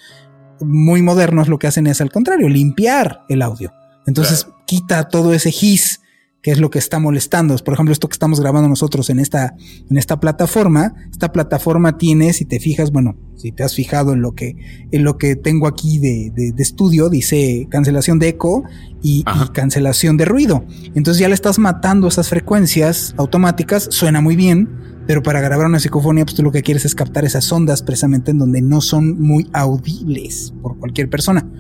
muy 0.60 1.02
modernos 1.02 1.48
lo 1.48 1.58
que 1.58 1.66
hacen 1.66 1.88
es 1.88 2.00
al 2.00 2.12
contrario, 2.12 2.48
limpiar 2.48 3.24
el 3.28 3.42
audio. 3.42 3.72
Entonces 4.06 4.46
quita 4.66 5.08
todo 5.08 5.34
ese 5.34 5.48
hiss 5.50 5.99
que 6.42 6.50
es 6.50 6.59
lo 6.59 6.70
que 6.70 6.79
está 6.79 6.98
molestando. 6.98 7.57
Por 7.59 7.74
ejemplo, 7.74 7.92
esto 7.92 8.09
que 8.09 8.14
estamos 8.14 8.40
grabando 8.40 8.68
nosotros 8.68 9.11
en 9.11 9.18
esta, 9.20 9.55
en 9.90 9.98
esta 9.98 10.20
plataforma, 10.20 10.94
esta 11.11 11.33
plataforma 11.33 11.98
tiene, 11.98 12.33
si 12.33 12.44
te 12.44 12.61
fijas, 12.61 12.92
bueno, 12.92 13.16
si 13.37 13.53
te 13.53 13.62
has 13.62 13.74
fijado 13.74 14.12
en 14.12 14.22
lo 14.22 14.33
que, 14.35 14.57
en 14.90 15.05
lo 15.05 15.18
que 15.18 15.37
tengo 15.37 15.66
aquí 15.66 15.98
de, 15.98 16.31
de, 16.35 16.62
estudio, 16.62 17.09
dice 17.09 17.66
cancelación 17.70 18.18
de 18.18 18.29
eco 18.29 18.64
y, 19.03 19.20
y, 19.20 19.48
cancelación 19.53 20.16
de 20.16 20.24
ruido. 20.24 20.64
Entonces 20.94 21.20
ya 21.20 21.29
le 21.29 21.35
estás 21.35 21.59
matando 21.59 22.09
esas 22.09 22.29
frecuencias 22.29 23.14
automáticas, 23.18 23.88
suena 23.90 24.20
muy 24.20 24.37
bien, 24.37 24.68
pero 25.07 25.22
para 25.22 25.40
grabar 25.40 25.66
una 25.66 25.81
psicofonía, 25.81 26.24
pues 26.24 26.37
tú 26.37 26.42
lo 26.42 26.53
que 26.53 26.62
quieres 26.62 26.85
es 26.85 26.94
captar 26.94 27.24
esas 27.24 27.50
ondas 27.50 27.83
precisamente 27.83 28.31
en 28.31 28.38
donde 28.38 28.62
no 28.62 28.81
son 28.81 29.20
muy 29.20 29.50
audibles 29.53 30.55
por 30.62 30.79
cualquier 30.79 31.11
persona. 31.11 31.50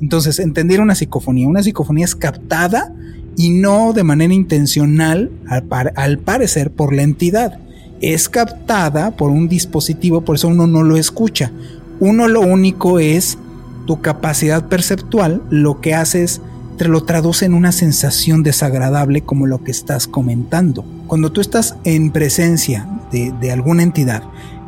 Entonces, 0.00 0.38
entender 0.38 0.80
una 0.80 0.94
psicofonía. 0.94 1.48
Una 1.48 1.62
psicofonía 1.62 2.04
es 2.04 2.14
captada 2.14 2.94
y 3.38 3.50
no 3.50 3.92
de 3.92 4.02
manera 4.02 4.34
intencional, 4.34 5.30
al, 5.48 6.18
parecer, 6.18 6.72
por 6.72 6.92
la 6.92 7.02
entidad. 7.02 7.60
Es 8.00 8.28
captada 8.28 9.12
por 9.12 9.30
un 9.30 9.48
dispositivo, 9.48 10.22
por 10.22 10.34
eso 10.34 10.48
uno 10.48 10.66
no 10.66 10.82
lo 10.82 10.96
escucha. 10.96 11.52
Uno 12.00 12.26
lo 12.26 12.40
único 12.40 12.98
es 12.98 13.38
tu 13.86 14.00
capacidad 14.00 14.66
perceptual, 14.66 15.40
lo 15.50 15.80
que 15.80 15.94
haces 15.94 16.42
te 16.78 16.88
lo 16.88 17.04
traduce 17.04 17.44
en 17.44 17.54
una 17.54 17.70
sensación 17.70 18.42
desagradable 18.42 19.22
como 19.22 19.46
lo 19.46 19.62
que 19.62 19.70
estás 19.70 20.08
comentando. 20.08 20.84
Cuando 21.06 21.30
tú 21.30 21.40
estás 21.40 21.76
en 21.84 22.10
presencia 22.10 22.88
de, 23.12 23.52
alguna 23.52 23.84
entidad 23.84 24.24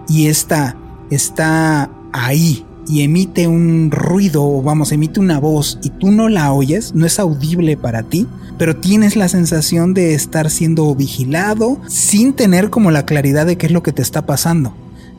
y 0.09 0.29
está, 0.29 0.77
está 1.11 1.91
ahí 2.13 2.65
y 2.87 3.03
emite 3.03 3.47
un 3.47 3.91
ruido 3.91 4.45
o 4.45 4.63
vamos, 4.63 4.93
emite 4.93 5.21
una 5.21 5.39
voz 5.39 5.79
y 5.83 5.91
tú 5.91 6.11
no 6.11 6.29
la 6.29 6.53
oyes, 6.53 6.95
no 6.95 7.07
es 7.07 7.19
audible 7.19 7.77
para 7.77 8.03
ti, 8.03 8.27
pero 8.59 8.77
tienes 8.77 9.17
la 9.17 9.29
sensación 9.29 9.95
de 9.95 10.15
estar 10.15 10.51
siendo 10.51 10.95
vigilado 10.95 11.81
sin 11.87 12.33
tener 12.33 12.71
como 12.71 12.91
la 12.91 13.07
claridad 13.07 13.47
de 13.47 13.57
qué 13.57 13.67
es 13.67 13.73
lo 13.73 13.83
que 13.83 13.93
te 13.93 14.03
está 14.03 14.27
pasando. 14.27 14.75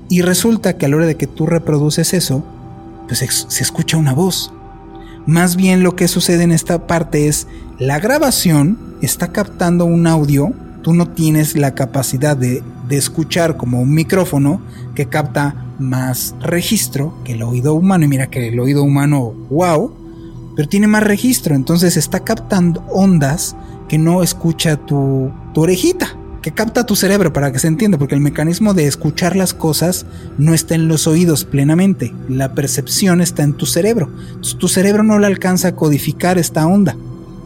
Y 0.10 0.21
resulta 0.21 0.78
que 0.78 0.86
a 0.86 0.89
la 0.89 0.97
hora 0.97 1.06
de 1.06 1.15
que 1.15 1.28
tú 1.28 1.45
reproduces 1.45 2.13
eso, 2.13 2.43
pues 3.08 3.19
se 3.47 3.63
escucha 3.63 3.97
una 3.97 4.13
voz. 4.13 4.52
Más 5.26 5.56
bien 5.56 5.84
lo 5.84 5.95
que 5.95 6.08
sucede 6.08 6.43
en 6.43 6.52
esta 6.52 6.88
parte 6.88 7.28
es 7.28 7.47
la 7.80 8.00
grabación 8.00 8.78
está 9.02 9.32
captando 9.32 9.86
un 9.86 10.08
audio, 10.08 10.54
tú 10.82 10.93
no 10.93 11.08
tienes 11.08 11.56
la 11.56 11.74
capacidad 11.76 12.38
de, 12.38 12.63
escuchar 12.89 13.56
como 13.56 13.80
un 13.80 13.93
micrófono 13.93 14.62
que 14.95 15.06
capta 15.06 15.56
más 15.82 16.36
registro 16.39 17.13
que 17.24 17.34
el 17.34 17.44
oído 17.44 17.74
humano. 17.74 18.06
Y 18.06 18.08
mira 18.08 18.28
que 18.28 18.48
el 18.48 18.60
oído 18.60 18.84
humano, 18.84 19.34
wow, 19.50 19.91
pero 20.56 20.70
tiene 20.70 20.88
más 20.88 21.04
registro. 21.04 21.56
Entonces 21.56 21.98
está 21.98 22.22
captando 22.22 22.82
ondas 22.89 23.56
que 23.89 23.98
no 23.98 24.24
escucha 24.24 24.78
tu, 24.78 25.32
tu 25.54 25.62
orejita 25.62 26.17
que 26.41 26.52
capta 26.52 26.86
tu 26.86 26.96
cerebro 26.96 27.32
para 27.34 27.52
que 27.52 27.60
se 27.60 27.67
entienda, 27.67 27.98
porque 27.98 28.15
el 28.15 28.22
mecanismo 28.22 28.74
de 28.74 28.88
escuchar 28.88 29.36
las 29.36 29.54
cosas 29.54 30.06
no 30.38 30.54
está 30.54 30.76
en 30.76 30.88
los 30.88 31.06
oídos 31.08 31.46
plenamente, 31.46 32.13
la 32.28 32.54
percepción 32.54 33.22
está 33.22 33.44
en 33.44 33.54
tu 33.54 33.65
cerebro. 33.65 34.10
tu 34.58 34.67
cerebro 34.67 35.04
no 35.04 35.20
le 35.20 35.28
alcanza 35.28 35.70
a 35.70 35.76
codificar 35.76 36.38
esta 36.38 36.65
onda. 36.65 36.98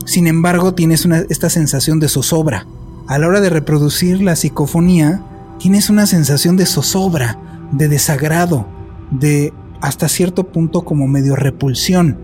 Sin 0.06 0.28
embargo, 0.28 0.74
tienes 0.74 1.06
esta 1.30 1.50
sensación 1.50 2.00
de 2.00 2.08
zozobra. 2.08 2.68
A 3.08 3.18
la 3.18 3.28
hora 3.28 3.42
de 3.42 3.50
reproducir 3.50 4.22
la 4.22 4.36
psicofonía, 4.36 5.22
tienes 5.60 5.90
una 5.90 6.06
sensación 6.06 6.58
de 6.58 6.66
zozobra, 6.66 7.38
de 7.72 7.88
desagrado, 7.88 8.68
de 9.12 9.54
hasta 9.82 10.08
cierto 10.08 10.52
punto 10.52 10.86
como 10.86 11.08
medio 11.08 11.36
repulsión. 11.36 12.20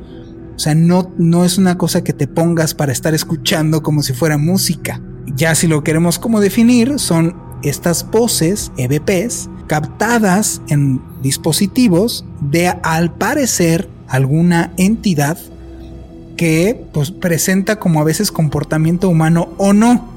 O 0.56 0.60
sea, 0.60 0.76
no, 0.76 1.12
no 1.18 1.46
es 1.46 1.58
una 1.58 1.78
cosa 1.78 2.04
que 2.04 2.14
te 2.14 2.28
pongas 2.28 2.74
para 2.74 2.92
estar 2.92 3.14
escuchando 3.14 3.82
como 3.82 4.04
si 4.04 4.14
fuera 4.14 4.38
música. 4.38 5.02
Ya 5.36 5.56
si 5.56 5.68
lo 5.68 5.84
queremos 5.84 6.20
como 6.20 6.40
definir, 6.40 7.00
son 7.00 7.36
estas 7.64 8.10
voces 8.10 8.72
EVPs 8.78 9.50
captadas 9.68 10.62
en 10.68 11.02
dispositivos 11.22 12.26
de 12.42 12.68
al 12.68 13.14
parecer 13.14 13.88
alguna 14.08 14.74
entidad 14.78 15.38
que 16.36 16.86
pues 16.92 17.12
presenta 17.12 17.78
como 17.78 18.02
a 18.02 18.04
veces 18.04 18.32
comportamiento 18.32 19.08
humano 19.08 19.50
o 19.58 19.74
no. 19.74 20.11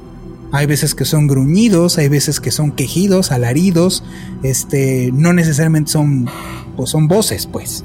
Hay 0.54 0.66
veces 0.66 0.94
que 0.94 1.04
son 1.04 1.26
gruñidos, 1.26 1.98
hay 1.98 2.08
veces 2.08 2.38
que 2.38 2.52
son 2.52 2.70
quejidos, 2.70 3.32
alaridos, 3.32 4.04
este, 4.44 5.10
no 5.12 5.32
necesariamente 5.32 5.90
son, 5.90 6.30
pues 6.76 6.90
son 6.90 7.08
voces, 7.08 7.48
pues. 7.48 7.82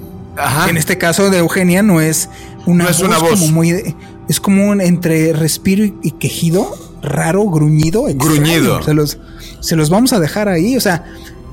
En 0.69 0.77
este 0.77 0.99
caso 0.99 1.31
de 1.31 1.39
Eugenia 1.39 1.81
no 1.81 1.99
es 1.99 2.29
una, 2.67 2.85
voz, 2.85 3.31
como 3.31 3.47
muy, 3.47 3.95
es 4.29 4.39
como 4.39 4.69
un 4.69 4.81
entre 4.81 5.33
respiro 5.33 5.83
y 5.83 6.11
quejido, 6.11 6.77
raro, 7.01 7.43
gruñido. 7.45 8.03
Gruñido. 8.03 8.83
Se 8.83 8.93
los, 8.93 9.17
se 9.61 9.75
los 9.75 9.89
vamos 9.89 10.13
a 10.13 10.19
dejar 10.19 10.47
ahí. 10.47 10.77
O 10.77 10.81
sea, 10.81 11.05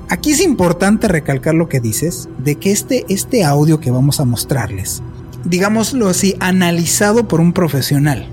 aquí 0.09 0.33
es 0.33 0.39
importante 0.39 1.07
recalcar 1.07 1.55
lo 1.55 1.67
que 1.67 1.79
dices, 1.79 2.29
de 2.37 2.57
que 2.57 2.71
este, 2.71 3.07
este 3.09 3.43
audio 3.43 3.79
que 3.79 3.89
vamos 3.89 4.19
a 4.19 4.25
mostrarles, 4.25 5.01
digámoslo 5.45 6.09
así, 6.09 6.35
analizado 6.39 7.27
por 7.27 7.41
un 7.41 7.53
profesional, 7.53 8.29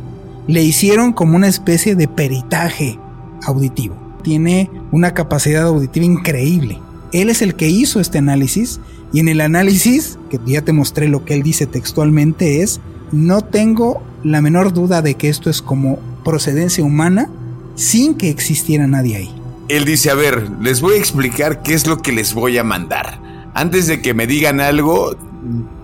le 0.47 0.63
hicieron 0.63 1.13
como 1.13 1.37
una 1.37 1.49
especie 1.49 1.95
de 1.95 2.09
peritaje 2.09 2.99
auditivo. 3.43 3.97
Tiene 4.23 4.71
una 4.93 5.15
capacidad 5.15 5.65
auditiva 5.65 6.07
increíble. 6.07 6.81
Él 7.13 7.31
es 7.31 7.43
el 7.43 7.55
que 7.55 7.69
hizo 7.69 8.01
este 8.01 8.19
análisis 8.19 8.81
y 9.13 9.21
en 9.21 9.29
el 9.29 9.41
análisis, 9.41 10.19
que 10.29 10.41
ya 10.45 10.63
te 10.63 10.73
mostré 10.73 11.09
lo 11.09 11.25
que 11.25 11.35
él 11.35 11.43
dice 11.43 11.67
textualmente, 11.67 12.63
es, 12.63 12.81
no 13.13 13.43
tengo 13.43 14.03
la 14.25 14.41
menor 14.41 14.73
duda 14.73 15.03
de 15.03 15.15
que 15.15 15.29
esto 15.29 15.51
es 15.51 15.63
como 15.63 16.01
procedencia 16.25 16.83
humana 16.83 17.31
sin 17.77 18.15
que 18.15 18.31
existiera 18.31 18.87
nadie 18.87 19.17
ahí. 19.17 19.35
Él 19.69 19.85
dice, 19.85 20.11
a 20.11 20.15
ver, 20.15 20.51
les 20.61 20.81
voy 20.81 20.95
a 20.95 20.99
explicar 20.99 21.63
qué 21.63 21.75
es 21.75 21.87
lo 21.87 22.03
que 22.03 22.13
les 22.13 22.35
voy 22.35 22.59
a 22.59 22.65
mandar. 22.65 23.21
Antes 23.55 23.87
de 23.87 24.03
que 24.03 24.15
me 24.15 24.27
digan 24.27 24.61
algo, 24.61 25.17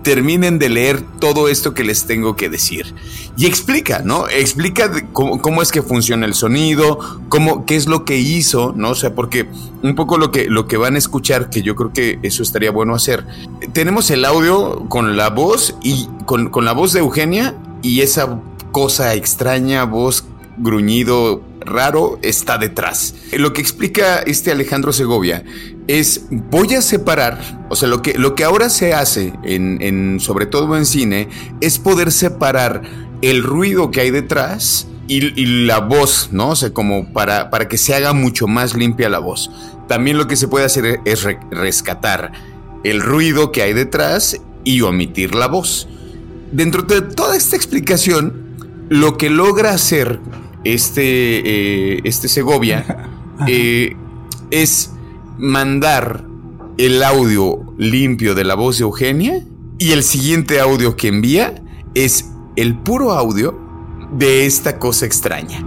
terminen 0.03 0.59
de 0.59 0.69
leer 0.69 1.01
todo 1.19 1.47
esto 1.47 1.73
que 1.73 1.83
les 1.83 2.05
tengo 2.05 2.35
que 2.35 2.49
decir. 2.49 2.93
Y 3.37 3.45
explica, 3.45 4.01
¿no? 4.03 4.27
Explica 4.27 4.91
cómo, 5.13 5.61
es 5.61 5.71
que 5.71 5.81
funciona 5.81 6.25
el 6.25 6.33
sonido, 6.33 6.99
cómo, 7.29 7.65
qué 7.65 7.75
es 7.75 7.87
lo 7.87 8.03
que 8.05 8.17
hizo, 8.17 8.73
¿no? 8.75 8.91
O 8.91 8.95
sea, 8.95 9.13
porque 9.13 9.47
un 9.83 9.95
poco 9.95 10.17
lo 10.17 10.31
que, 10.31 10.45
lo 10.45 10.67
que 10.67 10.77
van 10.77 10.95
a 10.95 10.97
escuchar, 10.97 11.49
que 11.49 11.61
yo 11.61 11.75
creo 11.75 11.93
que 11.93 12.19
eso 12.23 12.43
estaría 12.43 12.71
bueno 12.71 12.95
hacer. 12.95 13.25
Tenemos 13.73 14.09
el 14.09 14.25
audio 14.25 14.87
con 14.89 15.15
la 15.15 15.29
voz 15.29 15.75
y 15.83 16.07
con, 16.25 16.49
con 16.49 16.65
la 16.65 16.73
voz 16.73 16.93
de 16.93 16.99
Eugenia 16.99 17.55
y 17.81 18.01
esa 18.01 18.41
cosa 18.71 19.13
extraña, 19.13 19.83
voz 19.85 20.25
gruñido 20.57 21.41
raro 21.61 22.19
está 22.21 22.57
detrás. 22.57 23.15
Lo 23.31 23.53
que 23.53 23.61
explica 23.61 24.19
este 24.19 24.51
Alejandro 24.51 24.93
Segovia 24.93 25.43
es 25.87 26.25
voy 26.29 26.75
a 26.75 26.81
separar, 26.81 27.65
o 27.69 27.75
sea, 27.75 27.87
lo 27.87 28.01
que, 28.01 28.13
lo 28.13 28.35
que 28.35 28.43
ahora 28.43 28.69
se 28.69 28.93
hace 28.93 29.33
en, 29.43 30.19
sobre 30.19 30.45
todo 30.45 30.75
en 30.77 30.85
cine 30.85 31.29
es 31.61 31.79
poder 31.79 32.11
separar 32.11 32.81
el 33.21 33.43
ruido 33.43 33.91
que 33.91 34.01
hay 34.01 34.11
detrás 34.11 34.87
y, 35.07 35.65
la 35.65 35.79
voz, 35.79 36.29
¿no? 36.31 36.49
O 36.49 36.55
sea, 36.55 36.73
como 36.73 37.11
para, 37.11 37.49
para 37.49 37.67
que 37.67 37.77
se 37.77 37.93
haga 37.93 38.13
mucho 38.13 38.47
más 38.47 38.75
limpia 38.75 39.09
la 39.09 39.19
voz. 39.19 39.51
También 39.89 40.17
lo 40.17 40.27
que 40.27 40.37
se 40.37 40.47
puede 40.47 40.65
hacer 40.65 41.01
es 41.03 41.27
rescatar 41.51 42.31
el 42.85 43.01
ruido 43.01 43.51
que 43.51 43.61
hay 43.61 43.73
detrás 43.73 44.39
y 44.63 44.81
omitir 44.81 45.35
la 45.35 45.47
voz. 45.47 45.89
Dentro 46.53 46.83
de 46.83 47.01
toda 47.01 47.35
esta 47.35 47.57
explicación, 47.57 48.55
lo 48.89 49.17
que 49.17 49.29
logra 49.29 49.71
hacer 49.71 50.19
este, 50.63 51.95
eh, 51.95 52.01
este 52.03 52.27
Segovia 52.27 53.09
eh, 53.47 53.95
es 54.51 54.91
mandar 55.37 56.25
el 56.77 57.03
audio 57.03 57.73
limpio 57.77 58.35
de 58.35 58.43
la 58.43 58.55
voz 58.55 58.77
de 58.77 58.83
Eugenia 58.83 59.41
y 59.77 59.91
el 59.91 60.03
siguiente 60.03 60.59
audio 60.59 60.95
que 60.95 61.07
envía 61.07 61.55
es 61.93 62.29
el 62.55 62.77
puro 62.77 63.11
audio 63.11 63.59
de 64.11 64.45
esta 64.45 64.77
cosa 64.77 65.05
extraña. 65.05 65.63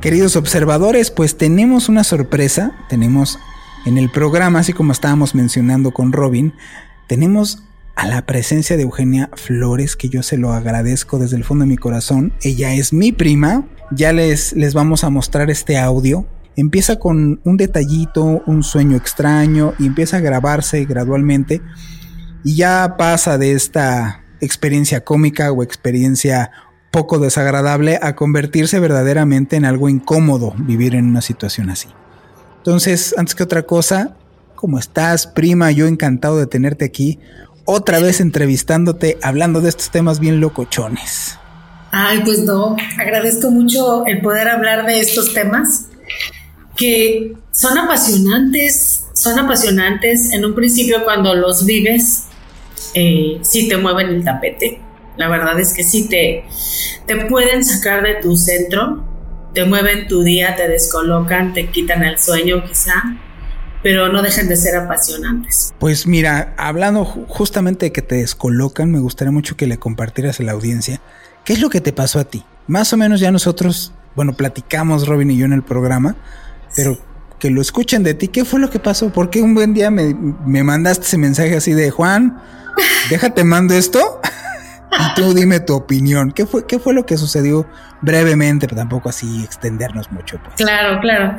Queridos 0.00 0.34
observadores, 0.34 1.12
pues 1.12 1.38
tenemos 1.38 1.88
una 1.88 2.02
sorpresa, 2.02 2.72
tenemos 2.88 3.38
en 3.86 3.98
el 3.98 4.10
programa, 4.10 4.58
así 4.58 4.72
como 4.72 4.90
estábamos 4.90 5.34
mencionando 5.34 5.92
con 5.92 6.12
Robin, 6.12 6.54
tenemos 7.06 7.62
a 7.94 8.06
la 8.06 8.24
presencia 8.26 8.76
de 8.76 8.82
Eugenia 8.82 9.30
Flores, 9.34 9.96
que 9.96 10.08
yo 10.08 10.22
se 10.22 10.36
lo 10.36 10.52
agradezco 10.52 11.18
desde 11.18 11.36
el 11.36 11.44
fondo 11.44 11.64
de 11.64 11.68
mi 11.68 11.76
corazón. 11.76 12.32
Ella 12.42 12.74
es 12.74 12.92
mi 12.92 13.12
prima. 13.12 13.66
Ya 13.90 14.12
les, 14.12 14.52
les 14.54 14.74
vamos 14.74 15.04
a 15.04 15.10
mostrar 15.10 15.50
este 15.50 15.78
audio. 15.78 16.26
Empieza 16.56 16.96
con 16.98 17.40
un 17.44 17.56
detallito, 17.56 18.42
un 18.46 18.62
sueño 18.62 18.96
extraño 18.96 19.74
y 19.78 19.86
empieza 19.86 20.18
a 20.18 20.20
grabarse 20.20 20.84
gradualmente. 20.84 21.60
Y 22.44 22.56
ya 22.56 22.96
pasa 22.98 23.38
de 23.38 23.52
esta 23.52 24.24
experiencia 24.40 25.04
cómica 25.04 25.52
o 25.52 25.62
experiencia 25.62 26.50
poco 26.90 27.18
desagradable 27.18 27.98
a 28.02 28.14
convertirse 28.16 28.78
verdaderamente 28.78 29.56
en 29.56 29.64
algo 29.64 29.88
incómodo 29.88 30.54
vivir 30.58 30.94
en 30.94 31.06
una 31.06 31.22
situación 31.22 31.70
así. 31.70 31.88
Entonces, 32.58 33.14
antes 33.16 33.34
que 33.34 33.42
otra 33.42 33.62
cosa, 33.62 34.16
¿cómo 34.54 34.78
estás, 34.78 35.26
prima? 35.26 35.70
Yo 35.70 35.86
encantado 35.86 36.38
de 36.38 36.46
tenerte 36.46 36.84
aquí 36.84 37.18
otra 37.64 38.00
vez 38.00 38.20
entrevistándote, 38.20 39.18
hablando 39.22 39.60
de 39.60 39.68
estos 39.68 39.90
temas 39.90 40.20
bien 40.20 40.40
locochones. 40.40 41.38
Ay, 41.90 42.22
pues 42.24 42.40
no, 42.40 42.76
agradezco 42.98 43.50
mucho 43.50 44.06
el 44.06 44.20
poder 44.22 44.48
hablar 44.48 44.86
de 44.86 45.00
estos 45.00 45.34
temas 45.34 45.86
que 46.76 47.34
son 47.52 47.76
apasionantes, 47.78 49.06
son 49.12 49.38
apasionantes. 49.38 50.32
En 50.32 50.44
un 50.44 50.54
principio 50.54 51.04
cuando 51.04 51.34
los 51.34 51.66
vives, 51.66 52.24
eh, 52.94 53.38
sí 53.42 53.68
te 53.68 53.76
mueven 53.76 54.08
el 54.08 54.24
tapete. 54.24 54.80
La 55.16 55.28
verdad 55.28 55.60
es 55.60 55.74
que 55.74 55.84
sí 55.84 56.08
te, 56.08 56.44
te 57.06 57.26
pueden 57.26 57.64
sacar 57.64 58.02
de 58.02 58.14
tu 58.14 58.36
centro, 58.36 59.04
te 59.52 59.64
mueven 59.66 60.08
tu 60.08 60.22
día, 60.22 60.56
te 60.56 60.68
descolocan, 60.68 61.52
te 61.52 61.68
quitan 61.68 62.02
el 62.04 62.18
sueño 62.18 62.64
quizá 62.64 63.02
pero 63.82 64.12
no 64.12 64.22
dejen 64.22 64.48
de 64.48 64.56
ser 64.56 64.76
apasionantes. 64.76 65.74
Pues 65.78 66.06
mira, 66.06 66.54
hablando 66.56 67.04
justamente 67.04 67.86
de 67.86 67.92
que 67.92 68.02
te 68.02 68.16
descolocan, 68.16 68.90
me 68.90 69.00
gustaría 69.00 69.32
mucho 69.32 69.56
que 69.56 69.66
le 69.66 69.78
compartieras 69.78 70.40
a 70.40 70.42
la 70.44 70.52
audiencia 70.52 71.00
qué 71.44 71.54
es 71.54 71.60
lo 71.60 71.70
que 71.70 71.80
te 71.80 71.92
pasó 71.92 72.18
a 72.20 72.24
ti. 72.24 72.44
Más 72.66 72.92
o 72.92 72.96
menos 72.96 73.20
ya 73.20 73.32
nosotros, 73.32 73.92
bueno, 74.14 74.34
platicamos 74.34 75.06
Robin 75.08 75.30
y 75.30 75.36
yo 75.36 75.46
en 75.46 75.52
el 75.52 75.62
programa, 75.62 76.16
pero 76.76 76.98
que 77.38 77.50
lo 77.50 77.60
escuchen 77.60 78.04
de 78.04 78.14
ti, 78.14 78.28
¿qué 78.28 78.44
fue 78.44 78.60
lo 78.60 78.70
que 78.70 78.78
pasó? 78.78 79.10
¿Por 79.10 79.28
qué 79.28 79.42
un 79.42 79.54
buen 79.54 79.74
día 79.74 79.90
me, 79.90 80.14
me 80.14 80.62
mandaste 80.62 81.06
ese 81.06 81.18
mensaje 81.18 81.56
así 81.56 81.72
de 81.72 81.90
Juan? 81.90 82.40
Déjate 83.10 83.42
mando 83.42 83.74
esto. 83.74 84.20
Y 84.98 85.14
tú 85.14 85.32
dime 85.32 85.60
tu 85.60 85.74
opinión. 85.74 86.32
¿Qué 86.32 86.46
fue, 86.46 86.66
qué 86.66 86.78
fue 86.78 86.92
lo 86.92 87.06
que 87.06 87.16
sucedió 87.16 87.66
brevemente, 88.02 88.66
pero 88.66 88.80
tampoco 88.80 89.08
así 89.08 89.42
extendernos 89.42 90.10
mucho? 90.12 90.38
Pues? 90.42 90.56
Claro, 90.56 91.00
claro. 91.00 91.38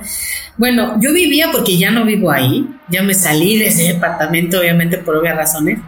Bueno, 0.57 0.97
yo 0.99 1.13
vivía 1.13 1.49
porque 1.51 1.77
ya 1.77 1.91
no 1.91 2.03
vivo 2.03 2.31
ahí. 2.31 2.67
Ya 2.89 3.03
me 3.03 3.13
salí 3.13 3.59
de 3.59 3.67
ese 3.67 3.93
departamento, 3.93 4.59
obviamente 4.59 4.97
por 4.97 5.15
obvias 5.17 5.37
razones. 5.37 5.79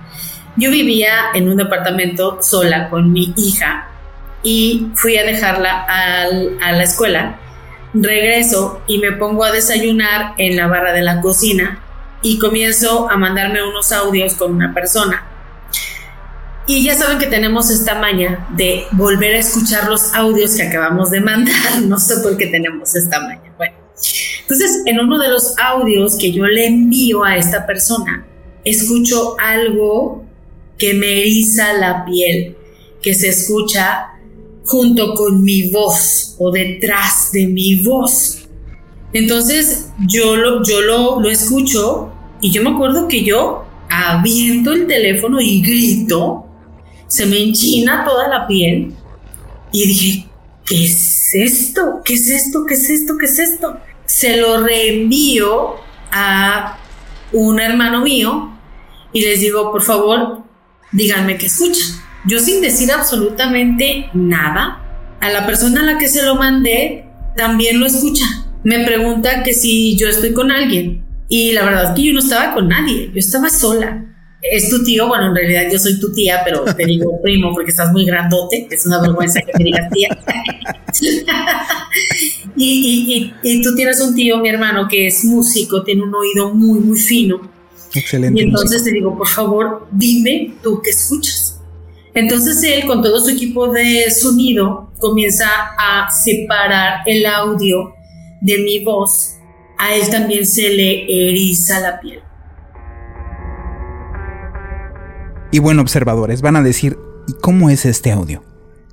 Yo 0.57 0.69
vivía 0.71 1.11
en 1.33 1.49
un 1.49 1.57
departamento 1.57 2.39
sola 2.41 2.89
con 2.89 3.11
mi 3.11 3.33
hija 3.35 3.89
y 4.43 4.87
fui 4.93 5.17
a 5.17 5.23
dejarla 5.23 5.85
a 5.87 6.71
la 6.71 6.83
escuela. 6.83 7.39
Regreso 7.93 8.81
y 8.87 8.99
me 8.99 9.13
pongo 9.13 9.43
a 9.43 9.51
desayunar 9.51 10.33
en 10.37 10.55
la 10.55 10.67
barra 10.67 10.93
de 10.93 11.01
la 11.01 11.21
cocina 11.21 11.79
y 12.21 12.39
comienzo 12.39 13.09
a 13.09 13.17
mandarme 13.17 13.67
unos 13.67 13.91
audios 13.91 14.33
con 14.35 14.53
una 14.53 14.73
persona 14.73 15.34
y 16.67 16.83
ya 16.83 16.95
saben 16.95 17.19
que 17.19 17.27
tenemos 17.27 17.69
esta 17.69 17.95
maña 17.99 18.47
de 18.55 18.85
volver 18.93 19.35
a 19.35 19.39
escuchar 19.39 19.87
los 19.87 20.13
audios 20.13 20.55
que 20.55 20.63
acabamos 20.63 21.11
de 21.11 21.21
mandar. 21.21 21.55
No 21.85 21.99
sé 21.99 22.17
por 22.17 22.37
qué 22.37 22.47
tenemos 22.47 22.95
esta 22.95 23.19
maña. 23.19 23.53
Bueno, 23.57 23.75
entonces 24.41 24.81
en 24.85 24.99
uno 24.99 25.19
de 25.19 25.29
los 25.29 25.53
audios 25.59 26.17
que 26.17 26.31
yo 26.31 26.45
le 26.45 26.65
envío 26.65 27.23
a 27.23 27.37
esta 27.37 27.67
persona, 27.67 28.25
escucho 28.63 29.35
algo 29.39 30.25
que 30.77 30.93
me 30.95 31.21
eriza 31.21 31.73
la 31.73 32.03
piel, 32.05 32.55
que 33.01 33.13
se 33.13 33.29
escucha 33.29 34.07
junto 34.63 35.13
con 35.13 35.43
mi 35.43 35.69
voz 35.69 36.35
o 36.39 36.51
detrás 36.51 37.31
de 37.31 37.45
mi 37.45 37.83
voz. 37.83 38.47
Entonces 39.13 39.89
yo 40.07 40.35
lo, 40.35 40.63
yo 40.63 40.81
lo, 40.81 41.21
lo 41.21 41.29
escucho 41.29 42.11
y 42.41 42.51
yo 42.51 42.63
me 42.63 42.71
acuerdo 42.71 43.07
que 43.07 43.23
yo 43.23 43.65
aviento 43.87 44.73
el 44.73 44.87
teléfono 44.87 45.39
y 45.39 45.61
grito 45.61 46.44
se 47.07 47.25
me 47.25 47.41
enchina 47.41 48.03
toda 48.03 48.27
la 48.27 48.47
piel 48.47 48.93
y 49.71 49.87
dije, 49.87 50.29
¿qué 50.65 50.85
es 50.85 51.29
esto? 51.33 52.01
¿Qué 52.03 52.13
es 52.13 52.29
esto? 52.29 52.65
¿Qué 52.65 52.73
es 52.73 52.89
esto? 52.89 53.17
¿Qué 53.17 53.25
es 53.25 53.39
esto? 53.39 53.77
Se 54.05 54.37
lo 54.37 54.63
reenvío 54.63 55.75
a 56.11 56.77
un 57.33 57.59
hermano 57.59 58.01
mío 58.01 58.51
y 59.11 59.21
les 59.21 59.39
digo, 59.39 59.71
por 59.71 59.83
favor, 59.83 60.43
díganme 60.91 61.37
qué 61.37 61.47
escuchan. 61.47 61.99
Yo 62.25 62.39
sin 62.39 62.61
decir 62.61 62.91
absolutamente 62.91 64.09
nada, 64.13 64.81
a 65.21 65.29
la 65.29 65.45
persona 65.45 65.81
a 65.81 65.83
la 65.83 65.97
que 65.97 66.07
se 66.07 66.23
lo 66.23 66.35
mandé 66.35 67.05
también 67.35 67.79
lo 67.79 67.85
escucha. 67.85 68.25
Me 68.63 68.83
pregunta 68.83 69.43
que 69.43 69.53
si 69.53 69.95
yo 69.97 70.07
estoy 70.07 70.33
con 70.33 70.51
alguien. 70.51 71.03
Y 71.27 71.51
la 71.51 71.63
verdad 71.63 71.83
es 71.85 71.91
que 71.91 72.03
yo 72.03 72.13
no 72.13 72.19
estaba 72.19 72.53
con 72.53 72.67
nadie, 72.67 73.09
yo 73.11 73.19
estaba 73.19 73.49
sola 73.49 74.14
es 74.51 74.69
tu 74.69 74.83
tío, 74.83 75.07
bueno, 75.07 75.27
en 75.27 75.35
realidad 75.35 75.63
yo 75.71 75.79
soy 75.79 75.99
tu 75.99 76.11
tía, 76.13 76.41
pero 76.43 76.63
te 76.63 76.85
digo 76.85 77.19
primo 77.23 77.53
porque 77.53 77.71
estás 77.71 77.91
muy 77.91 78.05
grandote, 78.05 78.67
es 78.69 78.85
una 78.85 79.01
vergüenza 79.01 79.41
que 79.41 79.51
me 79.57 79.65
digas 79.65 79.89
tía. 79.91 80.09
y, 82.55 83.33
y, 83.43 83.61
tú 83.61 83.75
tienes 83.75 83.99
un 84.01 84.15
tío, 84.15 84.37
mi 84.37 84.49
hermano, 84.49 84.87
que 84.87 85.07
es 85.07 85.25
músico, 85.25 85.83
tiene 85.83 86.03
un 86.03 86.13
oído 86.13 86.53
muy, 86.53 86.79
muy 86.79 86.97
fino. 86.97 87.41
Excelente. 87.93 88.39
Y 88.39 88.43
entonces 88.45 88.83
te 88.83 88.91
digo, 88.91 89.17
por 89.17 89.27
favor, 89.27 89.87
dime 89.91 90.53
tú 90.61 90.81
qué 90.81 90.91
escuchas. 90.91 91.59
Entonces 92.13 92.63
él, 92.63 92.85
con 92.85 93.01
todo 93.01 93.19
su 93.19 93.29
equipo 93.31 93.71
de 93.71 94.09
sonido, 94.09 94.89
comienza 94.99 95.47
a 95.77 96.09
separar 96.09 97.01
el 97.05 97.25
audio 97.25 97.93
de 98.39 98.57
mi 98.59 98.83
voz. 98.83 99.33
A 99.77 99.93
él 99.93 100.09
también 100.09 100.45
se 100.45 100.69
le 100.69 101.29
eriza 101.29 101.81
la 101.81 101.99
piel. 101.99 102.24
Y 105.51 105.59
bueno, 105.59 105.81
observadores, 105.81 106.41
van 106.41 106.55
a 106.55 106.61
decir, 106.61 106.97
¿y 107.27 107.33
cómo 107.33 107.69
es 107.69 107.85
este 107.85 108.11
audio? 108.11 108.43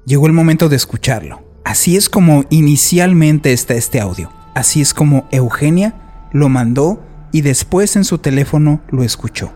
Llegó 0.04 0.26
el 0.26 0.32
momento 0.32 0.68
de 0.68 0.76
escucharlo. 0.76 1.42
Así 1.64 1.96
es 1.96 2.08
como 2.08 2.44
inicialmente 2.50 3.52
está 3.52 3.74
este 3.74 4.00
audio. 4.00 4.30
Así 4.54 4.80
es 4.80 4.94
como 4.94 5.28
Eugenia 5.30 5.94
lo 6.32 6.48
mandó 6.48 7.02
y 7.30 7.42
después 7.42 7.96
en 7.96 8.04
su 8.04 8.18
teléfono 8.18 8.80
lo 8.90 9.02
escuchó. 9.02 9.52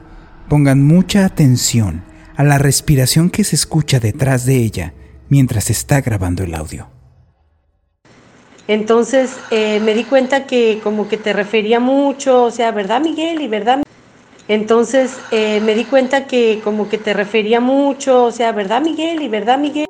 Pongan 0.48 0.82
mucha 0.82 1.24
atención 1.24 2.04
a 2.36 2.44
la 2.44 2.58
respiración 2.58 3.30
que 3.30 3.44
se 3.44 3.56
escucha 3.56 3.98
detrás 3.98 4.46
de 4.46 4.56
ella 4.56 4.94
mientras 5.28 5.70
está 5.70 6.00
grabando 6.00 6.44
el 6.44 6.54
audio. 6.54 6.88
Entonces 8.68 9.36
eh, 9.50 9.80
me 9.80 9.94
di 9.94 10.04
cuenta 10.04 10.46
que 10.46 10.80
como 10.82 11.08
que 11.08 11.16
te 11.16 11.32
refería 11.32 11.80
mucho, 11.80 12.44
o 12.44 12.50
sea, 12.50 12.72
¿verdad 12.72 13.00
Miguel? 13.00 13.40
Y 13.40 13.48
verdad 13.48 13.82
entonces 14.48 15.12
eh, 15.30 15.60
me 15.60 15.74
di 15.74 15.84
cuenta 15.84 16.26
que 16.26 16.60
como 16.62 16.88
que 16.88 16.98
te 16.98 17.12
refería 17.12 17.60
mucho, 17.60 18.24
o 18.24 18.32
sea, 18.32 18.52
¿verdad 18.52 18.82
Miguel? 18.82 19.22
Y 19.22 19.28
¿verdad 19.28 19.58
Miguel? 19.58 19.86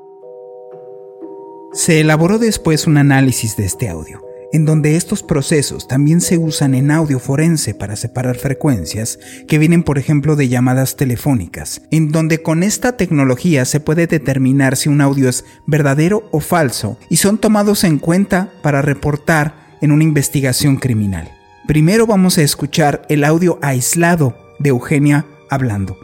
Se 1.73 2.01
elaboró 2.01 2.39
después 2.39 2.87
un 2.87 2.97
análisis 2.97 3.55
de 3.57 3.67
este 3.67 3.91
audio, 3.91 4.23
en 4.53 4.65
donde 4.65 4.97
estos 4.97 5.23
procesos 5.23 5.87
también 5.87 6.23
se 6.23 6.39
usan 6.39 6.75
en 6.75 6.91
audio 6.91 7.19
forense 7.19 7.75
para 7.75 7.97
separar 7.97 8.37
frecuencias 8.37 9.19
que 9.47 9.59
vienen 9.59 9.83
por 9.83 9.99
ejemplo 9.99 10.37
de 10.37 10.49
llamadas 10.49 10.97
telefónicas, 10.97 11.83
en 11.91 12.13
donde 12.13 12.41
con 12.41 12.63
esta 12.63 12.97
tecnología 12.97 13.67
se 13.67 13.81
puede 13.81 14.07
determinar 14.07 14.77
si 14.77 14.89
un 14.89 15.03
audio 15.03 15.29
es 15.29 15.45
verdadero 15.67 16.27
o 16.31 16.41
falso 16.41 16.99
y 17.11 17.17
son 17.17 17.37
tomados 17.37 17.85
en 17.85 17.99
cuenta 17.99 18.51
para 18.63 18.81
reportar 18.81 19.77
en 19.83 19.93
una 19.93 20.05
investigación 20.05 20.77
criminal. 20.77 21.31
Primero 21.67 22.07
vamos 22.07 22.39
a 22.39 22.43
escuchar 22.43 23.03
el 23.11 23.23
audio 23.23 23.59
aislado 23.61 24.46
de 24.59 24.71
Eugenia 24.71 25.27
hablando. 25.51 25.97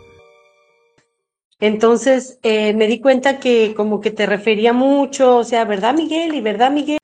Entonces 1.61 2.39
eh, 2.43 2.75
me 2.75 2.89
di 2.89 3.01
cuenta 3.01 3.39
que 3.39 3.75
como 3.77 4.01
que 4.01 4.11
te 4.11 4.27
refería 4.27 4.73
mucho, 4.73 5.37
o 5.39 5.45
sea, 5.45 5.65
¿verdad 5.65 5.95
Miguel? 5.95 6.35
Y 6.35 6.41
¿verdad 6.41 6.73
Miguel? 6.73 6.99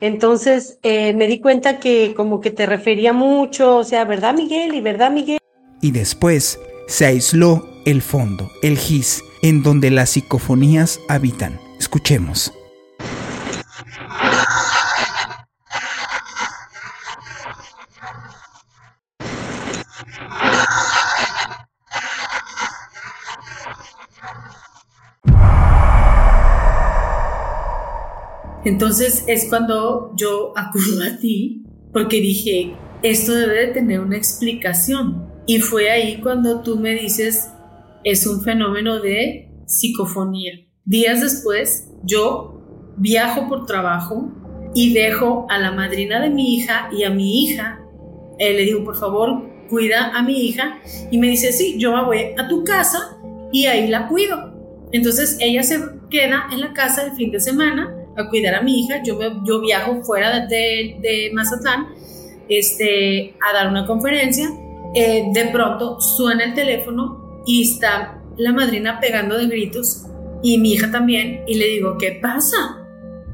Entonces 0.00 0.78
eh, 0.84 1.12
me 1.14 1.26
di 1.26 1.40
cuenta 1.40 1.80
que 1.80 2.14
como 2.16 2.40
que 2.40 2.50
te 2.50 2.66
refería 2.66 3.12
mucho, 3.12 3.76
o 3.78 3.84
sea, 3.84 4.04
¿verdad 4.04 4.34
Miguel? 4.34 4.74
Y 4.74 4.80
¿verdad 4.80 5.10
Miguel? 5.10 5.38
Y 5.80 5.90
después 5.90 6.60
se 6.86 7.06
aisló 7.06 7.68
el 7.84 8.02
fondo, 8.02 8.48
el 8.62 8.78
gis, 8.78 9.24
en 9.42 9.62
donde 9.62 9.90
las 9.90 10.10
psicofonías 10.10 11.00
habitan. 11.08 11.58
Escuchemos. 11.80 12.52
Entonces 28.64 29.24
es 29.26 29.46
cuando 29.48 30.12
yo 30.16 30.52
acudo 30.56 31.02
a 31.04 31.16
ti 31.18 31.64
porque 31.92 32.20
dije, 32.20 32.74
esto 33.02 33.34
debe 33.34 33.66
de 33.66 33.72
tener 33.72 34.00
una 34.00 34.16
explicación. 34.16 35.28
Y 35.46 35.60
fue 35.60 35.90
ahí 35.90 36.20
cuando 36.20 36.62
tú 36.62 36.78
me 36.78 36.94
dices, 36.94 37.50
es 38.04 38.26
un 38.26 38.42
fenómeno 38.42 39.00
de 39.00 39.50
psicofonía. 39.66 40.52
Días 40.84 41.20
después, 41.20 41.88
yo 42.04 42.94
viajo 42.96 43.48
por 43.48 43.66
trabajo 43.66 44.30
y 44.74 44.92
dejo 44.92 45.46
a 45.48 45.58
la 45.58 45.72
madrina 45.72 46.20
de 46.20 46.30
mi 46.30 46.56
hija 46.56 46.90
y 46.92 47.04
a 47.04 47.10
mi 47.10 47.44
hija. 47.44 47.80
Eh, 48.38 48.52
le 48.52 48.62
digo, 48.62 48.84
por 48.84 48.96
favor, 48.96 49.42
cuida 49.68 50.16
a 50.16 50.22
mi 50.22 50.46
hija. 50.46 50.78
Y 51.10 51.18
me 51.18 51.28
dice, 51.28 51.52
sí, 51.52 51.76
yo 51.78 51.92
voy 52.04 52.34
a 52.36 52.48
tu 52.48 52.64
casa 52.64 53.18
y 53.52 53.66
ahí 53.66 53.88
la 53.88 54.08
cuido. 54.08 54.54
Entonces 54.92 55.36
ella 55.40 55.62
se 55.62 55.80
queda 56.10 56.48
en 56.52 56.60
la 56.60 56.72
casa 56.72 57.04
el 57.04 57.12
fin 57.12 57.30
de 57.30 57.40
semana 57.40 57.94
a 58.20 58.28
cuidar 58.28 58.54
a 58.54 58.62
mi 58.62 58.80
hija. 58.80 59.02
Yo, 59.02 59.16
me, 59.16 59.30
yo 59.44 59.60
viajo 59.60 60.02
fuera 60.02 60.46
de, 60.46 60.96
de 61.00 61.30
Mazatlán 61.32 61.88
este, 62.48 63.34
a 63.40 63.52
dar 63.54 63.68
una 63.68 63.86
conferencia. 63.86 64.48
Eh, 64.94 65.24
de 65.32 65.46
pronto 65.46 66.00
suena 66.00 66.44
el 66.44 66.54
teléfono 66.54 67.42
y 67.46 67.70
está 67.70 68.22
la 68.36 68.52
madrina 68.52 69.00
pegando 69.00 69.36
de 69.36 69.46
gritos 69.46 70.06
y 70.42 70.58
mi 70.58 70.72
hija 70.72 70.90
también. 70.90 71.42
Y 71.46 71.56
le 71.56 71.66
digo, 71.66 71.96
¿qué 71.98 72.18
pasa? 72.22 72.56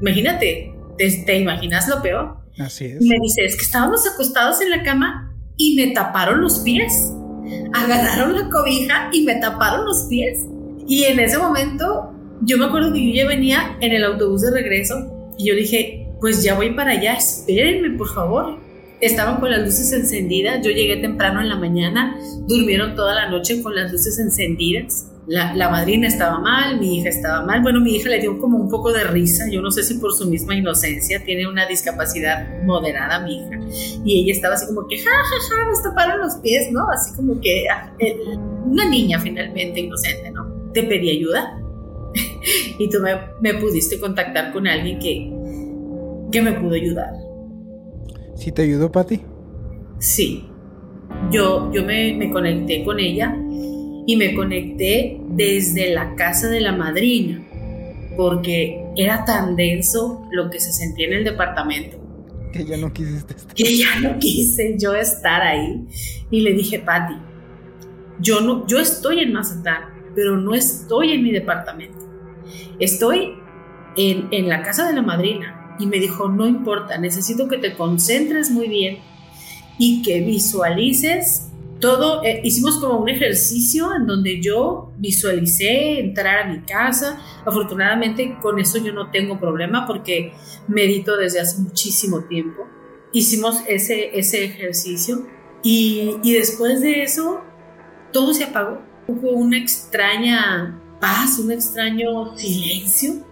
Imagínate, 0.01 0.73
¿te, 0.97 1.39
imaginas 1.39 1.87
lo 1.87 2.01
peor? 2.01 2.37
Así 2.59 2.85
es. 2.85 3.01
me 3.01 3.15
dice, 3.21 3.45
es 3.45 3.55
que 3.55 3.63
estábamos 3.63 4.07
acostados 4.07 4.61
en 4.61 4.69
la 4.69 4.83
cama 4.83 5.33
y 5.57 5.75
me 5.75 5.93
taparon 5.93 6.41
los 6.41 6.59
pies. 6.59 7.13
Agarraron 7.73 8.33
la 8.33 8.49
cobija 8.49 9.09
y 9.11 9.23
me 9.23 9.35
taparon 9.35 9.85
los 9.85 10.07
pies. 10.09 10.39
Y 10.87 11.03
en 11.03 11.19
ese 11.19 11.37
momento, 11.37 12.14
yo 12.41 12.57
me 12.57 12.65
acuerdo 12.65 12.93
que 12.93 13.07
yo 13.07 13.13
ya 13.13 13.27
venía 13.27 13.77
en 13.81 13.91
el 13.91 14.03
autobús 14.03 14.41
de 14.41 14.51
regreso 14.51 14.95
y 15.37 15.47
yo 15.47 15.55
dije, 15.55 16.07
pues 16.19 16.43
ya 16.43 16.55
voy 16.55 16.71
para 16.71 16.91
allá, 16.91 17.13
espérenme 17.13 17.97
por 17.97 18.13
favor. 18.13 18.59
Estaban 19.01 19.39
con 19.39 19.51
las 19.51 19.59
luces 19.59 19.91
encendidas, 19.91 20.61
yo 20.63 20.71
llegué 20.71 20.97
temprano 20.97 21.41
en 21.41 21.49
la 21.49 21.57
mañana, 21.57 22.17
durmieron 22.47 22.95
toda 22.95 23.13
la 23.13 23.29
noche 23.29 23.61
con 23.61 23.75
las 23.75 23.91
luces 23.91 24.17
encendidas 24.19 25.11
la, 25.27 25.69
madrina 25.69 26.07
estaba 26.07 26.39
mal, 26.39 26.79
mi 26.79 26.97
hija 26.97 27.09
estaba 27.09 27.45
mal. 27.45 27.61
Bueno, 27.61 27.81
mi 27.81 27.95
hija 27.95 28.09
le 28.09 28.19
dio 28.19 28.39
como 28.39 28.57
un 28.57 28.69
poco 28.69 28.91
de 28.91 29.03
risa. 29.05 29.45
Yo 29.49 29.61
no 29.61 29.71
sé 29.71 29.83
si 29.83 29.95
por 29.95 30.13
su 30.13 30.29
misma 30.29 30.55
inocencia 30.55 31.23
tiene 31.23 31.47
una 31.47 31.65
discapacidad 31.65 32.63
moderada, 32.63 33.19
mi 33.19 33.37
hija. 33.37 33.59
Y 34.03 34.21
ella 34.21 34.33
estaba 34.33 34.55
así 34.55 34.67
como 34.67 34.87
que, 34.87 34.97
ja, 34.97 35.09
ja, 35.09 35.55
ja, 35.55 35.69
nos 35.69 35.81
taparon 35.83 36.19
los 36.19 36.35
pies, 36.37 36.71
¿no? 36.71 36.87
Así 36.89 37.15
como 37.15 37.39
que 37.41 37.65
ah, 37.69 37.91
eh, 37.99 38.15
una 38.65 38.85
niña 38.87 39.19
finalmente 39.19 39.79
inocente, 39.79 40.29
¿no? 40.31 40.71
Te 40.73 40.83
pedí 40.83 41.09
ayuda 41.09 41.59
y 42.79 42.89
tú 42.89 42.97
me, 43.41 43.53
pudiste 43.55 43.99
contactar 43.99 44.51
con 44.53 44.67
alguien 44.67 44.99
que, 44.99 45.31
que 46.31 46.41
me 46.41 46.53
pudo 46.53 46.75
ayudar. 46.75 47.13
¿Sí 48.35 48.51
te 48.51 48.63
ayudó, 48.63 48.91
Patti? 48.91 49.21
Sí. 49.99 50.45
Yo, 51.31 51.71
yo 51.71 51.83
me, 51.83 52.13
me 52.13 52.29
conecté 52.31 52.83
con 52.83 52.99
ella 52.99 53.35
y 54.05 54.15
me 54.17 54.35
conecté 54.35 55.19
desde 55.29 55.93
la 55.93 56.15
casa 56.15 56.47
de 56.47 56.61
la 56.61 56.71
madrina, 56.71 57.45
porque 58.15 58.83
era 58.95 59.25
tan 59.25 59.55
denso 59.55 60.27
lo 60.31 60.49
que 60.49 60.59
se 60.59 60.71
sentía 60.71 61.07
en 61.07 61.13
el 61.13 61.23
departamento. 61.23 61.97
Que 62.51 62.65
ya 62.65 62.77
no 62.77 62.93
quisiste 62.93 63.33
estar. 63.33 63.53
Que 63.53 63.77
ya 63.77 63.99
no 63.99 64.19
quise 64.19 64.75
yo 64.77 64.93
estar 64.95 65.41
ahí. 65.41 65.85
Y 66.31 66.41
le 66.41 66.53
dije, 66.53 66.79
Patti, 66.79 67.15
yo, 68.19 68.41
no, 68.41 68.65
yo 68.67 68.79
estoy 68.79 69.19
en 69.19 69.33
Mazatlán, 69.33 70.11
pero 70.15 70.37
no 70.37 70.53
estoy 70.53 71.11
en 71.11 71.23
mi 71.23 71.31
departamento. 71.31 72.04
Estoy 72.79 73.35
en, 73.97 74.49
la 74.49 74.61
casa 74.61 74.87
de 74.87 74.93
la 74.93 75.01
madrina. 75.01 75.75
Y 75.79 75.87
me 75.87 75.99
dijo, 75.99 76.29
no 76.29 76.47
importa, 76.47 76.97
necesito 76.97 77.47
que 77.47 77.57
te 77.57 77.75
concentres 77.75 78.49
muy 78.49 78.69
bien 78.69 78.99
y 79.77 80.01
que 80.03 80.21
visualices 80.21 81.49
todo, 81.81 82.23
eh, 82.23 82.39
hicimos 82.45 82.77
como 82.77 82.99
un 82.99 83.09
ejercicio 83.09 83.93
en 83.93 84.07
donde 84.07 84.41
yo 84.41 84.93
visualicé 84.97 85.99
entrar 85.99 86.39
a 86.39 86.47
mi 86.47 86.61
casa. 86.61 87.21
Afortunadamente 87.45 88.37
con 88.41 88.57
eso 88.59 88.77
yo 88.77 88.93
no 88.93 89.11
tengo 89.11 89.37
problema 89.37 89.85
porque 89.85 90.31
medito 90.69 91.17
desde 91.17 91.41
hace 91.41 91.61
muchísimo 91.61 92.23
tiempo. 92.23 92.65
Hicimos 93.11 93.61
ese, 93.67 94.17
ese 94.17 94.45
ejercicio 94.45 95.27
y, 95.61 96.15
y 96.23 96.33
después 96.33 96.79
de 96.79 97.03
eso 97.03 97.41
todo 98.13 98.33
se 98.33 98.45
apagó. 98.45 98.81
Hubo 99.07 99.31
una 99.31 99.57
extraña 99.57 100.81
paz, 100.99 101.39
un 101.39 101.51
extraño 101.51 102.37
silencio. 102.37 103.25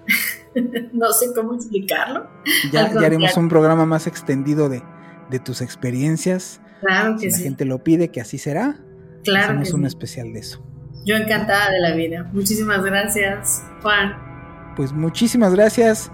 no 0.93 1.11
sé 1.13 1.33
cómo 1.35 1.55
explicarlo. 1.55 2.29
Ya, 2.71 2.91
ya 2.93 3.05
haremos 3.05 3.35
un 3.37 3.49
programa 3.49 3.85
más 3.85 4.07
extendido 4.07 4.69
de, 4.69 4.83
de 5.29 5.39
tus 5.39 5.61
experiencias 5.61 6.61
Claro 6.85 7.15
que 7.17 7.31
si 7.31 7.37
la 7.37 7.43
gente 7.43 7.65
lo 7.65 7.83
pide, 7.83 8.09
que 8.09 8.21
así 8.21 8.37
será. 8.37 8.77
Claro. 9.23 9.53
Hacemos 9.53 9.73
un 9.73 9.85
especial 9.85 10.33
de 10.33 10.39
eso. 10.39 10.63
Yo 11.05 11.15
encantada 11.15 11.69
de 11.69 11.79
la 11.79 11.95
vida. 11.95 12.29
Muchísimas 12.33 12.83
gracias, 12.83 13.63
Juan. 13.81 14.73
Pues 14.75 14.91
muchísimas 14.91 15.53
gracias, 15.53 16.11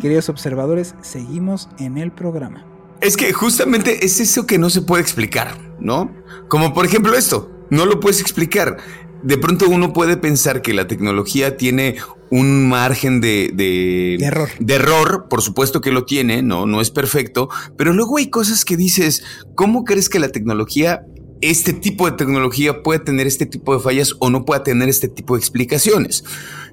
queridos 0.00 0.28
observadores. 0.28 0.94
Seguimos 1.00 1.68
en 1.78 1.98
el 1.98 2.12
programa. 2.12 2.66
Es 3.00 3.16
que 3.16 3.32
justamente 3.32 4.04
es 4.04 4.20
eso 4.20 4.46
que 4.46 4.58
no 4.58 4.70
se 4.70 4.82
puede 4.82 5.02
explicar, 5.02 5.56
¿no? 5.80 6.14
Como 6.48 6.72
por 6.72 6.86
ejemplo 6.86 7.14
esto, 7.14 7.50
no 7.70 7.84
lo 7.84 7.98
puedes 7.98 8.20
explicar. 8.20 8.76
De 9.22 9.38
pronto 9.38 9.68
uno 9.68 9.92
puede 9.92 10.16
pensar 10.16 10.62
que 10.62 10.74
la 10.74 10.86
tecnología 10.86 11.56
tiene 11.56 11.96
un 12.30 12.68
margen 12.68 13.20
de, 13.20 14.16
error. 14.20 14.48
De 14.58 14.74
error, 14.74 15.26
por 15.28 15.42
supuesto 15.42 15.80
que 15.80 15.92
lo 15.92 16.04
tiene, 16.04 16.42
no, 16.42 16.66
no 16.66 16.80
es 16.80 16.90
perfecto, 16.90 17.48
pero 17.76 17.92
luego 17.92 18.18
hay 18.18 18.30
cosas 18.30 18.64
que 18.64 18.76
dices, 18.76 19.22
¿cómo 19.54 19.84
crees 19.84 20.08
que 20.08 20.18
la 20.18 20.30
tecnología, 20.30 21.04
este 21.40 21.72
tipo 21.72 22.10
de 22.10 22.16
tecnología 22.16 22.82
puede 22.82 23.00
tener 23.00 23.26
este 23.26 23.46
tipo 23.46 23.74
de 23.74 23.82
fallas 23.82 24.14
o 24.18 24.30
no 24.30 24.44
puede 24.44 24.62
tener 24.62 24.88
este 24.88 25.08
tipo 25.08 25.34
de 25.34 25.40
explicaciones? 25.40 26.24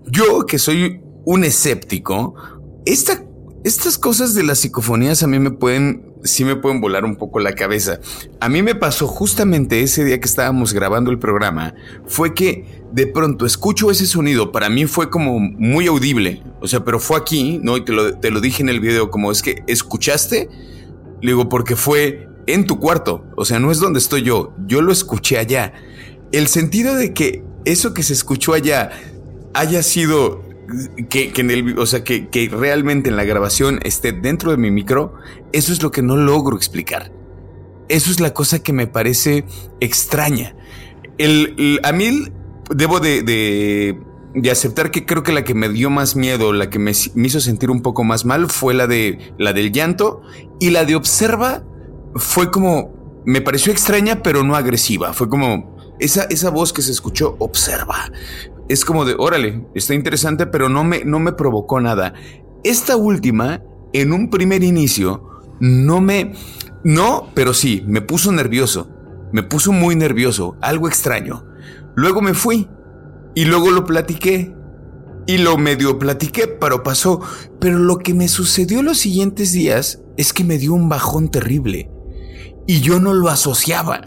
Yo, 0.10 0.45
que 0.45 0.60
soy 0.60 1.02
un 1.26 1.43
escéptico, 1.43 2.36
esta 2.86 3.28
estas 3.64 3.97
cosas 3.97 4.36
de 4.36 4.43
las 4.43 4.60
psicofonías 4.60 5.22
a 5.22 5.28
mí 5.28 5.38
me 5.38 5.51
pueden, 5.51 6.14
sí 6.24 6.45
me 6.45 6.55
pueden 6.55 6.80
volar 6.80 7.03
un 7.03 7.18
poco 7.18 7.39
la 7.39 7.53
cabeza. 7.53 7.99
A 8.39 8.47
mí 8.47 8.62
me 8.62 8.76
pasó 8.76 9.07
justamente 9.07 9.82
ese 9.82 10.05
día 10.05 10.20
que 10.20 10.28
estábamos 10.28 10.74
grabando 10.74 11.12
el 11.12 11.20
programa, 11.20 11.74
fue 12.05 12.34
que 12.34 12.84
de 12.91 13.05
pronto 13.07 13.45
escucho 13.45 13.91
ese 13.91 14.05
sonido, 14.05 14.51
para 14.51 14.70
mí 14.70 14.86
fue 14.86 15.10
como 15.10 15.39
muy 15.39 15.88
audible, 15.88 16.43
o 16.62 16.68
sea, 16.68 16.84
pero 16.86 16.99
fue 16.99 17.18
aquí, 17.18 17.60
¿no? 17.62 17.78
Y 17.78 17.86
te 17.86 17.91
lo, 17.91 18.18
te 18.18 18.32
lo 18.32 18.41
dije 18.41 18.64
en 18.64 18.70
el 18.70 18.80
video, 18.80 19.12
como 19.12 19.32
es 19.32 19.41
que 19.41 19.64
escuchaste, 19.68 20.49
le 21.22 21.32
digo, 21.32 21.49
porque 21.49 21.76
fue 21.76 22.30
en 22.47 22.66
tu 22.66 22.80
cuarto, 22.80 23.26
o 23.36 23.45
sea, 23.45 23.60
no 23.60 23.72
es 23.72 23.80
donde 23.80 23.99
estoy 23.99 24.24
yo, 24.24 24.53
yo 24.66 24.82
lo 24.82 24.91
escuché 24.91 25.38
allá. 25.38 25.74
El 26.32 26.47
sentido 26.47 26.95
de 26.95 27.14
que 27.14 27.43
eso 27.66 27.93
que 27.93 28.03
se 28.03 28.14
escuchó 28.14 28.53
allá 28.53 28.91
haya 29.53 29.84
sido 29.84 30.49
que, 31.09 31.32
en 31.36 31.51
el, 31.51 31.78
o 31.78 31.86
sea, 31.86 32.03
que, 32.03 32.30
que, 32.30 32.49
realmente 32.49 33.09
en 33.09 33.15
la 33.15 33.24
grabación 33.24 33.80
esté 33.84 34.11
dentro 34.11 34.51
de 34.51 34.57
mi 34.57 34.72
micro, 34.72 35.13
eso 35.51 35.72
es 35.72 35.82
lo 35.82 35.91
que 35.91 36.01
no 36.01 36.17
logro 36.17 36.55
explicar. 36.55 37.11
Eso 37.88 38.11
es 38.11 38.20
la 38.20 38.34
cosa 38.34 38.59
que 38.61 38.74
me 38.74 38.88
parece 38.88 39.45
extraña. 39.80 40.55
El, 41.17 41.80
a 41.84 41.91
mí 41.91 42.28
debo 42.74 42.99
de, 42.99 43.24
de, 43.24 44.51
aceptar 44.51 44.91
que 44.91 45.05
creo 45.05 45.24
que 45.24 45.32
la 45.32 45.43
que 45.43 45.53
me 45.53 45.70
dio 45.70 45.89
más 45.89 46.15
miedo, 46.15 46.53
la 46.53 46.70
que 46.70 46.80
me, 46.80 46.91
me, 47.15 47.28
hizo 47.28 47.39
sentir 47.39 47.72
un 47.72 47.82
poco 47.82 48.03
más 48.03 48.26
mal, 48.26 48.49
fue 48.49 48.74
la 48.74 48.88
de 48.88 49.34
la 49.38 49.53
del 49.53 49.72
llanto 49.72 50.22
y 50.59 50.70
la 50.70 50.86
de 50.86 50.95
observa 50.95 51.63
fue 52.15 52.51
como 52.51 53.22
me 53.26 53.41
pareció 53.41 53.72
extraña 53.72 54.22
pero 54.22 54.43
no 54.43 54.55
agresiva. 54.55 55.13
Fue 55.13 55.28
como 55.28 55.78
esa, 55.99 56.24
esa 56.26 56.49
voz 56.51 56.74
que 56.74 56.82
se 56.82 56.91
escuchó, 56.91 57.36
observa 57.39 58.11
es 58.70 58.86
como 58.86 59.03
de, 59.03 59.15
órale, 59.17 59.65
está 59.74 59.95
interesante, 59.95 60.45
pero 60.45 60.70
no 60.70 60.84
me, 60.84 61.03
no 61.03 61.20
me 61.20 61.34
provocó 61.34 61.82
nada. 61.82 62.13
Esta 62.63 62.95
última, 62.95 63.63
en 63.93 64.13
un 64.13 64.30
primer 64.30 64.63
inicio, 64.63 65.28
no 65.59 65.99
me... 65.99 66.34
No, 66.84 67.32
pero 67.34 67.53
sí, 67.53 67.84
me 67.88 68.01
puso 68.01 68.32
nervioso. 68.32 68.88
Me 69.34 69.43
puso 69.43 69.72
muy 69.72 69.95
nervioso, 69.95 70.55
algo 70.61 70.88
extraño. 70.88 71.45
Luego 71.95 72.22
me 72.22 72.36
fui 72.36 72.70
y 73.36 73.45
luego 73.45 73.72
lo 73.72 73.86
platiqué. 73.86 74.55
Y 75.26 75.38
lo 75.39 75.57
medio 75.57 75.99
platiqué, 75.99 76.47
pero 76.47 76.84
pasó. 76.84 77.22
Pero 77.59 77.80
lo 77.80 77.97
que 77.97 78.13
me 78.13 78.28
sucedió 78.28 78.82
los 78.84 78.99
siguientes 78.99 79.51
días 79.51 80.01
es 80.15 80.32
que 80.32 80.43
me 80.43 80.57
dio 80.57 80.74
un 80.74 80.89
bajón 80.89 81.30
terrible. 81.30 81.91
Y 82.67 82.82
yo 82.82 82.99
no 82.99 83.13
lo 83.13 83.30
asociaba. 83.30 84.01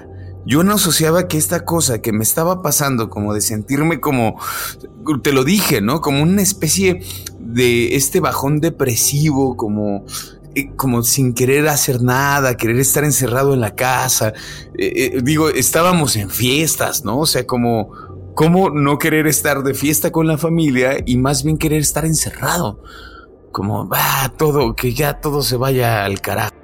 Yo 0.45 0.63
no 0.65 0.75
asociaba 0.75 1.29
que 1.29 1.39
esta 1.39 1.65
cosa 1.65 2.01
que 2.01 2.13
me 2.13 2.25
estaba 2.25 2.63
pasando, 2.63 3.11
como 3.11 3.35
de 3.35 3.41
sentirme 3.41 4.01
como, 4.01 4.39
te 5.23 5.33
lo 5.33 5.45
dije, 5.45 5.81
¿no? 5.81 6.01
Como 6.01 6.23
una 6.23 6.43
especie 6.43 7.03
de 7.39 7.95
este 7.97 8.21
bajón 8.21 8.61
depresivo, 8.61 9.57
como, 9.57 10.05
eh, 10.55 10.71
como 10.77 11.03
sin 11.03 11.35
querer 11.35 11.69
hacer 11.69 12.03
nada, 12.03 12.57
querer 12.57 12.79
estar 12.81 13.05
encerrado 13.05 13.55
en 13.55 13.61
la 13.61 13.75
casa. 13.75 14.33
Eh, 14.77 15.13
eh, 15.15 15.21
digo, 15.23 15.49
estábamos 15.49 16.17
en 16.17 16.31
fiestas, 16.31 17.05
¿no? 17.05 17.21
O 17.21 17.27
sea, 17.27 17.47
como, 17.47 17.91
¿cómo 18.35 18.71
no 18.71 18.99
querer 18.99 19.27
estar 19.27 19.63
de 19.63 19.75
fiesta 19.75 20.11
con 20.11 20.27
la 20.27 20.39
familia 20.39 20.97
y 21.07 21.19
más 21.19 21.45
bien 21.45 21.57
querer 21.59 21.81
estar 21.81 22.05
encerrado? 22.05 22.81
como, 23.53 23.87
va, 23.87 24.33
todo, 24.37 24.75
que 24.75 24.93
ya 24.95 25.21
todo 25.21 25.43
se 25.43 25.57
vaya 25.57 26.05
al 26.05 26.21
carajo. 26.21 26.62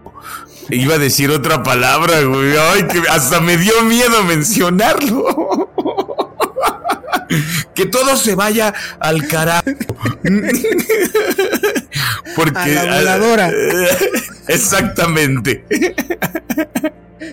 Iba 0.71 0.95
a 0.95 0.99
decir 0.99 1.31
otra 1.31 1.63
palabra, 1.63 2.23
güey. 2.23 2.55
Ay, 2.57 2.85
que 2.85 3.03
hasta 3.09 3.41
me 3.41 3.57
dio 3.57 3.83
miedo 3.85 4.23
mencionarlo. 4.25 5.71
que 7.75 7.87
todo 7.87 8.17
se 8.17 8.35
vaya 8.35 8.75
al 9.01 9.27
carajo. 9.27 9.63
Porque. 12.37 12.59
A 12.79 12.85
la 12.85 12.97
voladora. 12.99 13.51
Exactamente. 14.49 15.65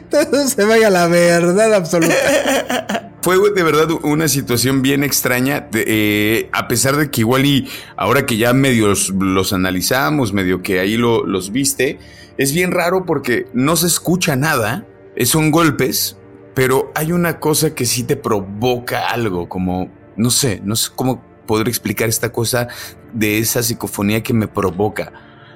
Todo 0.09 0.47
se 0.47 0.63
vaya 0.65 0.87
a 0.87 0.91
la 0.91 1.07
verdad 1.07 1.73
absoluta. 1.73 3.11
Fue 3.21 3.37
de 3.51 3.63
verdad 3.63 3.87
una 4.03 4.27
situación 4.27 4.81
bien 4.81 5.03
extraña, 5.03 5.67
eh, 5.73 6.47
a 6.51 6.67
pesar 6.67 6.95
de 6.95 7.09
que 7.09 7.21
igual 7.21 7.45
y 7.45 7.67
ahora 7.97 8.25
que 8.25 8.37
ya 8.37 8.53
medio 8.53 8.87
los, 8.87 9.51
analizamos, 9.51 10.31
medio 10.31 10.61
que 10.61 10.79
ahí 10.79 10.95
los 10.95 11.51
viste, 11.51 11.97
es 12.37 12.53
bien 12.53 12.71
raro 12.71 13.05
porque 13.05 13.47
no 13.53 13.75
se 13.75 13.87
escucha 13.87 14.35
nada, 14.35 14.85
eh, 15.15 15.25
son 15.25 15.51
golpes, 15.51 16.17
pero 16.53 16.91
hay 16.95 17.11
una 17.11 17.39
cosa 17.39 17.73
que 17.73 17.85
sí 17.85 18.03
te 18.03 18.15
provoca 18.15 19.09
algo, 19.09 19.47
como, 19.47 19.89
no 20.17 20.29
sé, 20.29 20.61
no 20.63 20.75
sé 20.75 20.91
cómo 20.95 21.21
poder 21.45 21.67
explicar 21.67 22.09
esta 22.09 22.31
cosa 22.31 22.67
de 23.13 23.39
esa 23.39 23.63
psicofonía 23.63 24.23
que 24.23 24.33
me 24.33 24.47
provoca. 24.47 25.13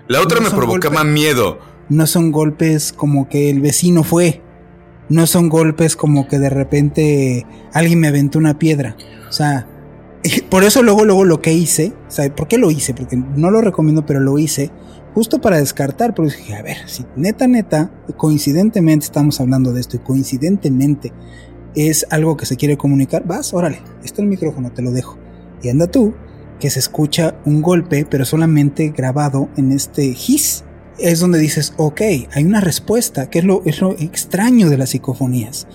La 0.08 0.22
otra 0.22 0.40
me 0.40 0.50
provoca 0.50 0.90
más 0.90 1.06
miedo. 1.06 1.60
No 1.90 2.08
son 2.08 2.32
golpes 2.32 2.94
como 2.94 3.30
que 3.30 3.50
el 3.50 3.62
vecino 3.62 4.04
fue. 4.04 4.42
No 5.10 5.26
son 5.26 5.50
golpes 5.50 5.96
como 5.96 6.28
que 6.28 6.40
de 6.40 6.50
repente 6.50 7.46
alguien 7.74 8.00
me 8.00 8.08
aventó 8.08 8.40
una 8.40 8.60
piedra. 8.60 8.96
O 9.28 9.32
sea, 9.32 9.68
por 10.50 10.64
eso 10.64 10.84
luego, 10.84 11.06
luego 11.06 11.26
lo 11.26 11.42
que 11.42 11.54
hice, 11.54 11.94
¿sabe 12.08 12.30
por 12.30 12.48
qué 12.48 12.58
lo 12.58 12.72
hice? 12.72 12.94
Porque 12.94 13.18
no 13.18 13.52
lo 13.52 13.62
recomiendo, 13.62 14.06
pero 14.06 14.20
lo 14.20 14.38
hice 14.38 14.72
justo 15.14 15.42
para 15.42 15.58
descartar, 15.58 16.14
porque 16.14 16.36
dije, 16.36 16.56
a 16.56 16.62
ver, 16.62 16.78
si 16.88 17.06
neta, 17.16 17.48
neta, 17.48 17.92
coincidentemente 18.18 19.06
estamos 19.06 19.40
hablando 19.40 19.74
de 19.74 19.82
esto 19.82 19.98
y 19.98 20.00
coincidentemente 20.00 21.12
es 21.76 22.06
algo 22.10 22.38
que 22.38 22.46
se 22.46 22.58
quiere 22.58 22.78
comunicar, 22.78 23.26
vas, 23.26 23.54
órale, 23.54 23.82
está 24.04 24.22
el 24.22 24.28
micrófono, 24.28 24.72
te 24.72 24.82
lo 24.82 24.92
dejo. 24.92 25.18
Y 25.62 25.70
anda 25.70 25.88
tú, 25.88 26.14
que 26.60 26.70
se 26.70 26.80
escucha 26.80 27.36
un 27.46 27.62
golpe, 27.62 28.06
pero 28.10 28.26
solamente 28.26 28.90
grabado 28.90 29.50
en 29.58 29.72
este 29.72 30.06
his. 30.06 30.64
Es 30.98 31.22
donde 31.22 31.40
dices, 31.40 31.74
ok, 31.78 32.02
hay 32.32 32.44
una 32.44 32.60
respuesta, 32.60 33.30
que 33.30 33.40
es 33.40 33.46
lo, 33.46 33.62
es 33.66 33.80
lo 33.80 33.92
extraño 33.98 34.70
de 34.70 34.78
las 34.78 34.90
psicofonías. 34.90 35.68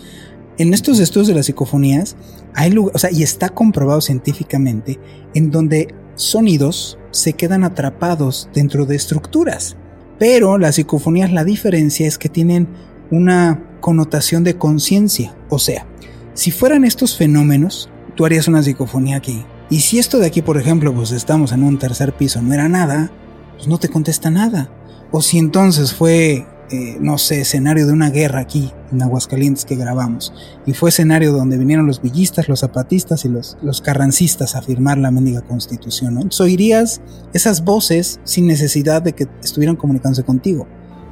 En 0.59 0.75
estos 0.75 1.01
estudios 1.01 1.29
de 1.29 1.35
las 1.35 1.47
psicofonías, 1.47 2.17
hay 2.55 2.71
lugar, 2.71 2.95
o 2.95 2.99
sea, 2.99 3.11
y 3.11 3.23
está 3.23 3.49
comprobado 3.49 4.01
científicamente, 4.01 5.01
en 5.35 5.51
donde 5.51 5.95
sonidos 6.17 6.99
se 7.11 7.35
quedan 7.35 7.65
atrapados 7.65 8.49
dentro 8.53 8.87
de 8.87 8.97
estructuras. 8.97 9.77
Pero 10.19 10.59
las 10.59 10.77
psicofonías, 10.77 11.33
la 11.33 11.45
diferencia 11.45 12.07
es 12.07 12.19
que 12.19 12.29
tienen 12.29 12.69
una 13.11 13.63
connotación 13.81 14.45
de 14.45 14.57
conciencia. 14.57 15.35
O 15.49 15.59
sea, 15.59 15.87
si 16.35 16.51
fueran 16.51 16.85
estos 16.85 17.17
fenómenos, 17.17 17.91
tú 18.15 18.25
harías 18.25 18.49
una 18.49 18.63
psicofonía 18.63 19.17
aquí. 19.17 19.45
Y 19.71 19.81
si 19.81 19.99
esto 19.99 20.19
de 20.19 20.27
aquí, 20.27 20.43
por 20.43 20.57
ejemplo, 20.57 20.95
pues 20.95 21.11
estamos 21.11 21.53
en 21.53 21.63
un 21.63 21.79
tercer 21.79 22.15
piso, 22.15 22.43
no 22.43 22.55
era 22.55 22.69
nada, 22.69 23.11
pues 23.57 23.67
no 23.67 23.79
te 23.79 23.89
contesta 23.89 24.31
nada. 24.31 24.71
O 25.11 25.23
si 25.23 25.39
entonces 25.39 25.95
fue 25.95 26.47
eh, 26.71 26.97
no 27.01 27.19
sé, 27.19 27.43
escenario 27.43 27.87
de 27.87 27.93
una 27.93 28.11
guerra 28.11 28.41
aquí 28.41 28.73
en 28.91 29.03
Aguascalientes 29.03 29.65
que 29.65 29.77
grabamos. 29.77 30.33
Y 30.67 30.73
fue 30.73 30.89
escenario 30.89 31.33
donde 31.33 31.59
vinieron 31.59 31.87
los 31.87 32.01
villistas, 32.01 32.49
los 32.49 32.61
zapatistas 32.61 33.25
y 33.25 33.29
los, 33.29 33.59
los 33.63 33.81
carrancistas 33.81 34.55
a 34.57 34.63
firmar 34.63 34.99
la 34.99 35.11
mendiga 35.11 35.43
constitución. 35.43 36.15
¿no? 36.15 36.21
Entonces 36.23 36.41
oirías 36.41 37.01
esas 37.33 37.65
voces 37.65 38.21
sin 38.25 38.47
necesidad 38.47 39.03
de 39.03 39.13
que 39.13 39.29
estuvieran 39.43 39.77
comunicándose 39.77 40.25
contigo. 40.25 40.67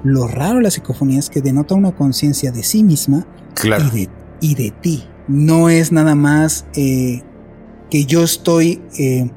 Lo 0.05 0.27
raro 0.27 0.57
de 0.57 0.63
la 0.63 0.71
psicofonía 0.71 1.19
es 1.19 1.29
que 1.31 1.43
denota 1.43 1.75
una 1.75 1.93
conciencia 1.93 2.51
de 2.51 2.63
sí 2.63 2.83
misma 2.83 3.27
y, 3.63 3.69
de, 3.69 4.09
y, 4.41 4.55
de, 4.55 4.71
ti. 4.71 5.05
No 5.29 5.69
es 5.69 5.93
nada 5.93 6.15
más 6.15 6.67
eh, 6.75 7.23
que 7.91 8.05
yo 8.05 8.25
estoy 8.25 8.83
eh, 8.99 9.31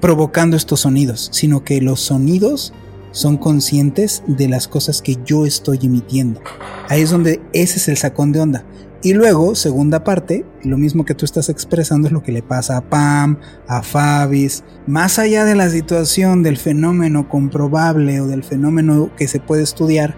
provocando 0.00 0.56
estos 0.56 0.80
sonidos, 0.80 1.28
sino 1.32 1.64
que 1.64 1.80
los 1.80 2.00
sonidos 2.00 2.72
son 3.16 3.38
conscientes 3.38 4.22
de 4.26 4.46
las 4.46 4.68
cosas 4.68 5.00
que 5.00 5.16
yo 5.24 5.46
estoy 5.46 5.78
emitiendo. 5.82 6.42
Ahí 6.90 7.00
es 7.00 7.10
donde 7.10 7.40
ese 7.54 7.78
es 7.78 7.88
el 7.88 7.96
sacón 7.96 8.30
de 8.30 8.40
onda. 8.40 8.66
Y 9.02 9.14
luego, 9.14 9.54
segunda 9.54 10.04
parte, 10.04 10.44
lo 10.62 10.76
mismo 10.76 11.06
que 11.06 11.14
tú 11.14 11.24
estás 11.24 11.48
expresando 11.48 12.08
es 12.08 12.12
lo 12.12 12.22
que 12.22 12.32
le 12.32 12.42
pasa 12.42 12.76
a 12.76 12.82
Pam, 12.82 13.38
a 13.66 13.82
Fabis, 13.82 14.64
más 14.86 15.18
allá 15.18 15.46
de 15.46 15.54
la 15.54 15.70
situación 15.70 16.42
del 16.42 16.58
fenómeno 16.58 17.26
comprobable 17.26 18.20
o 18.20 18.26
del 18.26 18.44
fenómeno 18.44 19.10
que 19.16 19.28
se 19.28 19.40
puede 19.40 19.62
estudiar, 19.62 20.14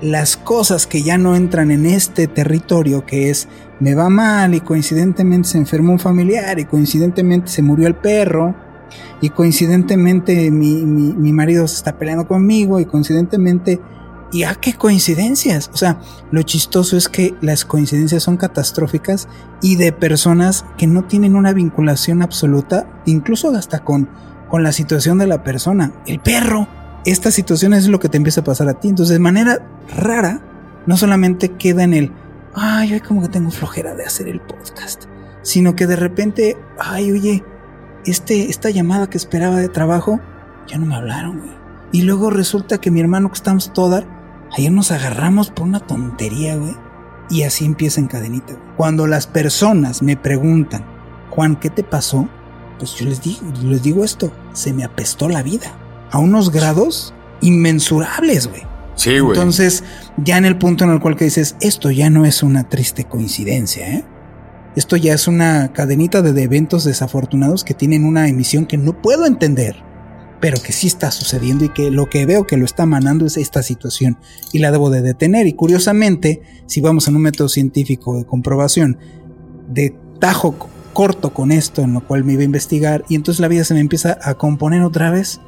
las 0.00 0.38
cosas 0.38 0.86
que 0.86 1.02
ya 1.02 1.18
no 1.18 1.36
entran 1.36 1.70
en 1.70 1.84
este 1.84 2.26
territorio 2.26 3.04
que 3.04 3.28
es 3.30 3.48
me 3.80 3.94
va 3.94 4.08
mal 4.08 4.54
y 4.54 4.60
coincidentemente 4.60 5.50
se 5.50 5.58
enfermó 5.58 5.92
un 5.92 5.98
familiar 5.98 6.58
y 6.58 6.64
coincidentemente 6.64 7.48
se 7.48 7.62
murió 7.62 7.86
el 7.86 7.94
perro 7.94 8.54
y 9.20 9.30
coincidentemente 9.30 10.50
mi, 10.50 11.32
marido 11.32 11.66
se 11.66 11.76
está 11.76 11.98
peleando 11.98 12.26
conmigo 12.26 12.80
y 12.80 12.84
coincidentemente 12.84 13.80
y 14.32 14.42
ah, 14.42 14.56
qué 14.60 14.72
coincidencias. 14.72 15.70
O 15.72 15.76
sea, 15.76 16.00
lo 16.32 16.42
chistoso 16.42 16.96
es 16.96 17.08
que 17.08 17.34
las 17.40 17.64
coincidencias 17.64 18.22
son 18.22 18.36
catastróficas 18.36 19.28
y 19.62 19.76
de 19.76 19.92
personas 19.92 20.64
que 20.76 20.88
no 20.88 21.04
tienen 21.04 21.36
una 21.36 21.52
vinculación 21.52 22.20
absoluta, 22.20 22.88
incluso 23.06 23.54
hasta 23.54 23.84
con, 23.84 24.08
con 24.48 24.64
la 24.64 24.72
situación 24.72 25.18
de 25.18 25.28
la 25.28 25.44
persona. 25.44 25.92
El 26.06 26.18
perro. 26.18 26.66
Esta 27.04 27.30
situación 27.30 27.74
es 27.74 27.86
lo 27.86 28.00
que 28.00 28.08
te 28.08 28.16
empieza 28.16 28.40
a 28.40 28.44
pasar 28.44 28.68
a 28.68 28.80
ti. 28.80 28.88
Entonces, 28.88 29.12
de 29.12 29.20
manera 29.20 29.64
rara, 29.94 30.40
no 30.86 30.96
solamente 30.96 31.50
queda 31.50 31.84
en 31.84 31.94
el, 31.94 32.12
ay, 32.54 32.94
hoy 32.94 33.00
como 33.00 33.22
que 33.22 33.28
tengo 33.28 33.50
flojera 33.50 33.94
de 33.94 34.04
hacer 34.04 34.28
el 34.28 34.40
podcast, 34.40 35.04
sino 35.42 35.76
que 35.76 35.86
de 35.86 35.96
repente, 35.96 36.56
ay, 36.78 37.12
oye, 37.12 37.44
este, 38.06 38.50
esta 38.50 38.70
llamada 38.70 39.08
que 39.08 39.18
esperaba 39.18 39.56
de 39.56 39.68
trabajo, 39.68 40.20
ya 40.66 40.78
no 40.78 40.86
me 40.86 40.94
hablaron, 40.94 41.38
güey. 41.38 41.64
Y 41.92 42.02
luego 42.02 42.30
resulta 42.30 42.78
que 42.78 42.90
mi 42.90 43.00
hermano 43.00 43.28
que 43.28 43.36
estamos 43.36 43.72
toda, 43.72 44.04
ayer 44.56 44.72
nos 44.72 44.90
agarramos 44.90 45.50
por 45.50 45.66
una 45.66 45.80
tontería, 45.80 46.56
güey. 46.56 46.76
Y 47.30 47.42
así 47.42 47.64
empieza 47.64 48.00
en 48.00 48.08
cadenita. 48.08 48.54
Cuando 48.76 49.06
las 49.06 49.26
personas 49.26 50.02
me 50.02 50.16
preguntan, 50.16 50.84
Juan, 51.30 51.56
¿qué 51.56 51.70
te 51.70 51.84
pasó? 51.84 52.28
Pues 52.78 52.94
yo 52.96 53.06
les 53.06 53.22
digo, 53.22 53.40
les 53.62 53.82
digo 53.82 54.04
esto, 54.04 54.32
se 54.52 54.72
me 54.72 54.84
apestó 54.84 55.28
la 55.28 55.42
vida. 55.42 55.72
A 56.10 56.18
unos 56.18 56.50
grados 56.50 57.14
inmensurables, 57.40 58.48
güey. 58.48 58.62
Sí, 58.96 59.18
güey. 59.18 59.36
Entonces, 59.36 59.84
ya 60.16 60.36
en 60.36 60.44
el 60.44 60.58
punto 60.58 60.84
en 60.84 60.90
el 60.90 61.00
cual 61.00 61.16
que 61.16 61.24
dices, 61.24 61.56
esto 61.60 61.90
ya 61.90 62.10
no 62.10 62.24
es 62.24 62.42
una 62.42 62.68
triste 62.68 63.04
coincidencia, 63.04 63.88
¿eh? 63.88 64.04
Esto 64.76 64.96
ya 64.96 65.14
es 65.14 65.28
una 65.28 65.72
cadenita 65.72 66.20
de 66.20 66.42
eventos 66.42 66.84
desafortunados 66.84 67.62
que 67.62 67.74
tienen 67.74 68.04
una 68.04 68.28
emisión 68.28 68.66
que 68.66 68.76
no 68.76 69.00
puedo 69.00 69.24
entender, 69.24 69.76
pero 70.40 70.60
que 70.60 70.72
sí 70.72 70.88
está 70.88 71.12
sucediendo 71.12 71.64
y 71.64 71.68
que 71.68 71.92
lo 71.92 72.10
que 72.10 72.26
veo 72.26 72.44
que 72.44 72.56
lo 72.56 72.64
está 72.64 72.84
manando 72.84 73.24
es 73.24 73.36
esta 73.36 73.62
situación 73.62 74.18
y 74.52 74.58
la 74.58 74.72
debo 74.72 74.90
de 74.90 75.00
detener. 75.00 75.46
Y 75.46 75.52
curiosamente, 75.52 76.42
si 76.66 76.80
vamos 76.80 77.06
en 77.06 77.14
un 77.14 77.22
método 77.22 77.48
científico 77.48 78.18
de 78.18 78.24
comprobación 78.24 78.98
de 79.68 79.96
tajo 80.18 80.56
corto 80.92 81.32
con 81.32 81.52
esto, 81.52 81.82
en 81.82 81.92
lo 81.92 82.04
cual 82.04 82.24
me 82.24 82.32
iba 82.32 82.42
a 82.42 82.46
investigar, 82.46 83.04
y 83.08 83.14
entonces 83.14 83.40
la 83.40 83.48
vida 83.48 83.62
se 83.62 83.74
me 83.74 83.80
empieza 83.80 84.18
a 84.22 84.34
componer 84.34 84.82
otra 84.82 85.10
vez. 85.10 85.40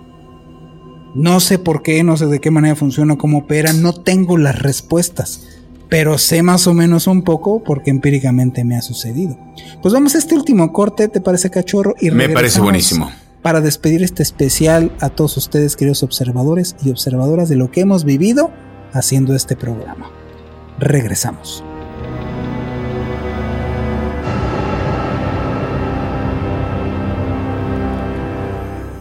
No 1.16 1.40
sé 1.40 1.58
por 1.58 1.82
qué, 1.82 2.04
no 2.04 2.16
sé 2.16 2.26
de 2.26 2.40
qué 2.40 2.52
manera 2.52 2.76
funciona, 2.76 3.16
cómo 3.16 3.38
opera, 3.38 3.72
no 3.72 3.92
tengo 3.92 4.36
las 4.38 4.60
respuestas 4.60 5.55
pero 5.88 6.18
sé 6.18 6.42
más 6.42 6.66
o 6.66 6.74
menos 6.74 7.06
un 7.06 7.22
poco 7.22 7.62
porque 7.62 7.90
empíricamente 7.90 8.64
me 8.64 8.76
ha 8.76 8.82
sucedido. 8.82 9.38
Pues 9.82 9.94
vamos 9.94 10.14
a 10.14 10.18
este 10.18 10.34
último 10.34 10.72
corte, 10.72 11.08
¿te 11.08 11.20
parece 11.20 11.50
cachorro? 11.50 11.94
Y 12.00 12.10
me 12.10 12.28
parece 12.28 12.60
buenísimo. 12.60 13.10
Para 13.42 13.60
despedir 13.60 14.02
este 14.02 14.22
especial 14.22 14.92
a 15.00 15.10
todos 15.10 15.36
ustedes, 15.36 15.76
queridos 15.76 16.02
observadores 16.02 16.74
y 16.82 16.90
observadoras, 16.90 17.48
de 17.48 17.56
lo 17.56 17.70
que 17.70 17.80
hemos 17.80 18.04
vivido 18.04 18.50
haciendo 18.92 19.34
este 19.34 19.54
programa. 19.54 20.10
Regresamos. 20.78 21.62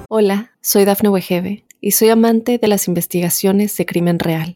Hola, 0.07 0.51
soy 0.61 0.85
Dafne 0.85 1.09
Wegebe 1.09 1.65
y 1.81 1.91
soy 1.91 2.09
amante 2.09 2.57
de 2.57 2.67
las 2.67 2.87
investigaciones 2.87 3.75
de 3.75 3.85
crimen 3.85 4.19
real. 4.19 4.55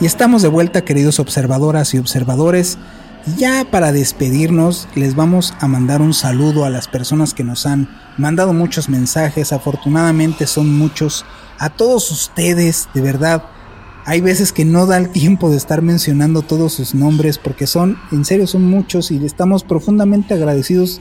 Y 0.00 0.06
estamos 0.06 0.42
de 0.42 0.48
vuelta, 0.48 0.84
queridos 0.84 1.18
observadoras 1.18 1.92
y 1.92 1.98
observadores. 1.98 2.78
Ya 3.36 3.66
para 3.68 3.90
despedirnos, 3.90 4.86
les 4.94 5.16
vamos 5.16 5.54
a 5.58 5.66
mandar 5.66 6.02
un 6.02 6.14
saludo 6.14 6.64
a 6.64 6.70
las 6.70 6.86
personas 6.86 7.34
que 7.34 7.42
nos 7.42 7.66
han 7.66 7.88
mandado 8.16 8.52
muchos 8.52 8.88
mensajes. 8.88 9.52
Afortunadamente 9.52 10.46
son 10.46 10.72
muchos. 10.72 11.24
A 11.58 11.70
todos 11.70 12.12
ustedes, 12.12 12.88
de 12.94 13.00
verdad. 13.00 13.42
Hay 14.04 14.20
veces 14.20 14.52
que 14.52 14.64
no 14.64 14.86
da 14.86 14.98
el 14.98 15.10
tiempo 15.10 15.50
de 15.50 15.56
estar 15.56 15.82
mencionando 15.82 16.42
todos 16.42 16.74
sus 16.74 16.94
nombres 16.94 17.36
porque 17.36 17.66
son, 17.66 17.98
en 18.12 18.24
serio, 18.24 18.46
son 18.46 18.64
muchos 18.64 19.10
y 19.10 19.16
estamos 19.26 19.64
profundamente 19.64 20.32
agradecidos 20.32 21.00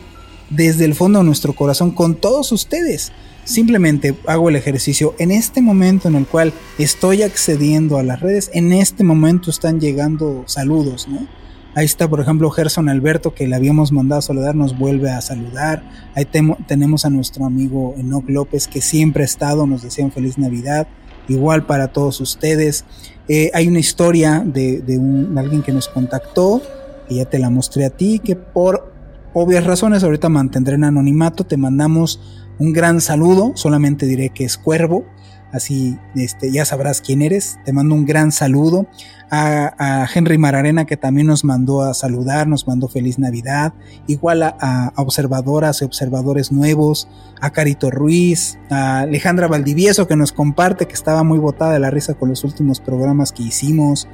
desde 0.49 0.85
el 0.85 0.95
fondo 0.95 1.19
de 1.19 1.25
nuestro 1.25 1.53
corazón 1.53 1.91
con 1.91 2.15
todos 2.15 2.51
ustedes. 2.51 3.11
Simplemente 3.47 4.13
hago 4.27 4.49
el 4.49 4.57
ejercicio 4.57 5.15
en 5.19 5.31
este 5.31 5.61
momento 5.61 6.09
en 6.09 6.15
el 6.15 6.27
cual 6.27 6.51
estoy 6.77 7.23
accediendo 7.23 7.97
a 7.97 8.03
las 8.03 8.19
redes, 8.19 8.51
en 8.53 8.73
este 8.73 9.05
momento 9.05 9.49
están 9.49 9.79
llegando 9.79 10.43
saludos, 10.47 11.07
¿no? 11.07 11.25
Ahí 11.73 11.85
está, 11.85 12.09
por 12.09 12.19
ejemplo, 12.19 12.49
Gerson 12.49 12.89
Alberto, 12.89 13.33
que 13.33 13.47
le 13.47 13.55
habíamos 13.55 13.93
mandado 13.93 14.19
a 14.19 14.21
saludar, 14.21 14.53
nos 14.53 14.77
vuelve 14.77 15.11
a 15.11 15.21
saludar. 15.21 15.81
Ahí 16.13 16.25
tenemos 16.25 17.05
a 17.05 17.09
nuestro 17.09 17.45
amigo 17.45 17.95
Enoch 17.97 18.27
López, 18.27 18.67
que 18.67 18.81
siempre 18.81 19.23
ha 19.23 19.25
estado, 19.25 19.65
nos 19.65 19.81
decían 19.81 20.11
feliz 20.11 20.37
Navidad. 20.37 20.87
Igual 21.29 21.65
para 21.65 21.87
todos 21.93 22.19
ustedes. 22.19 22.83
Eh, 23.29 23.49
hay 23.53 23.69
una 23.69 23.79
historia 23.79 24.43
de, 24.45 24.83
un, 24.97 25.37
alguien 25.37 25.61
que 25.61 25.71
nos 25.71 25.87
contactó, 25.87 26.61
que 27.07 27.15
ya 27.15 27.25
te 27.25 27.39
la 27.39 27.49
mostré 27.49 27.85
a 27.85 27.91
ti, 27.91 28.19
que 28.19 28.35
por 28.35 28.91
obvias 29.33 29.63
razones 29.63 30.03
ahorita 30.03 30.27
mantendré 30.27 30.75
en 30.75 30.83
anonimato. 30.83 31.45
Te 31.45 31.55
mandamos 31.55 32.19
un 32.59 32.73
gran 32.73 33.01
saludo, 33.01 33.51
solamente 33.55 34.05
diré 34.05 34.29
que 34.29 34.45
es 34.45 34.57
Cuervo 34.57 35.05
así 35.51 35.97
este, 36.15 36.51
ya 36.51 36.65
sabrás 36.65 37.01
quién 37.01 37.21
eres. 37.21 37.59
Te 37.65 37.73
mando 37.73 37.95
un 37.95 38.05
gran 38.05 38.31
saludo. 38.31 38.87
A, 39.29 40.07
Henry 40.13 40.37
Mararena 40.37 40.85
que 40.85 40.95
también 40.95 41.27
nos 41.27 41.43
mandó 41.43 41.81
a 41.81 41.93
saludar, 41.93 42.47
nos 42.47 42.67
mandó 42.67 42.87
feliz 42.87 43.19
Navidad. 43.19 43.73
Igual 44.07 44.43
a, 44.43 44.93
observadoras 44.95 45.81
y 45.81 45.85
observadores 45.85 46.51
nuevos, 46.51 47.09
a 47.41 47.49
Carito 47.49 47.91
Ruiz, 47.91 48.57
a 48.69 48.99
Alejandra 48.99 49.47
Valdivieso 49.47 50.07
que 50.07 50.15
nos 50.15 50.31
comparte, 50.31 50.87
que 50.87 50.93
estaba 50.93 51.23
muy 51.23 51.39
botada 51.39 51.73
de 51.73 51.79
la 51.79 51.91
risa 51.91 52.13
con 52.13 52.29
los 52.29 52.43
últimos 52.43 52.79
programas 52.79 53.31
que 53.31 53.43
hicimos. 53.43 54.07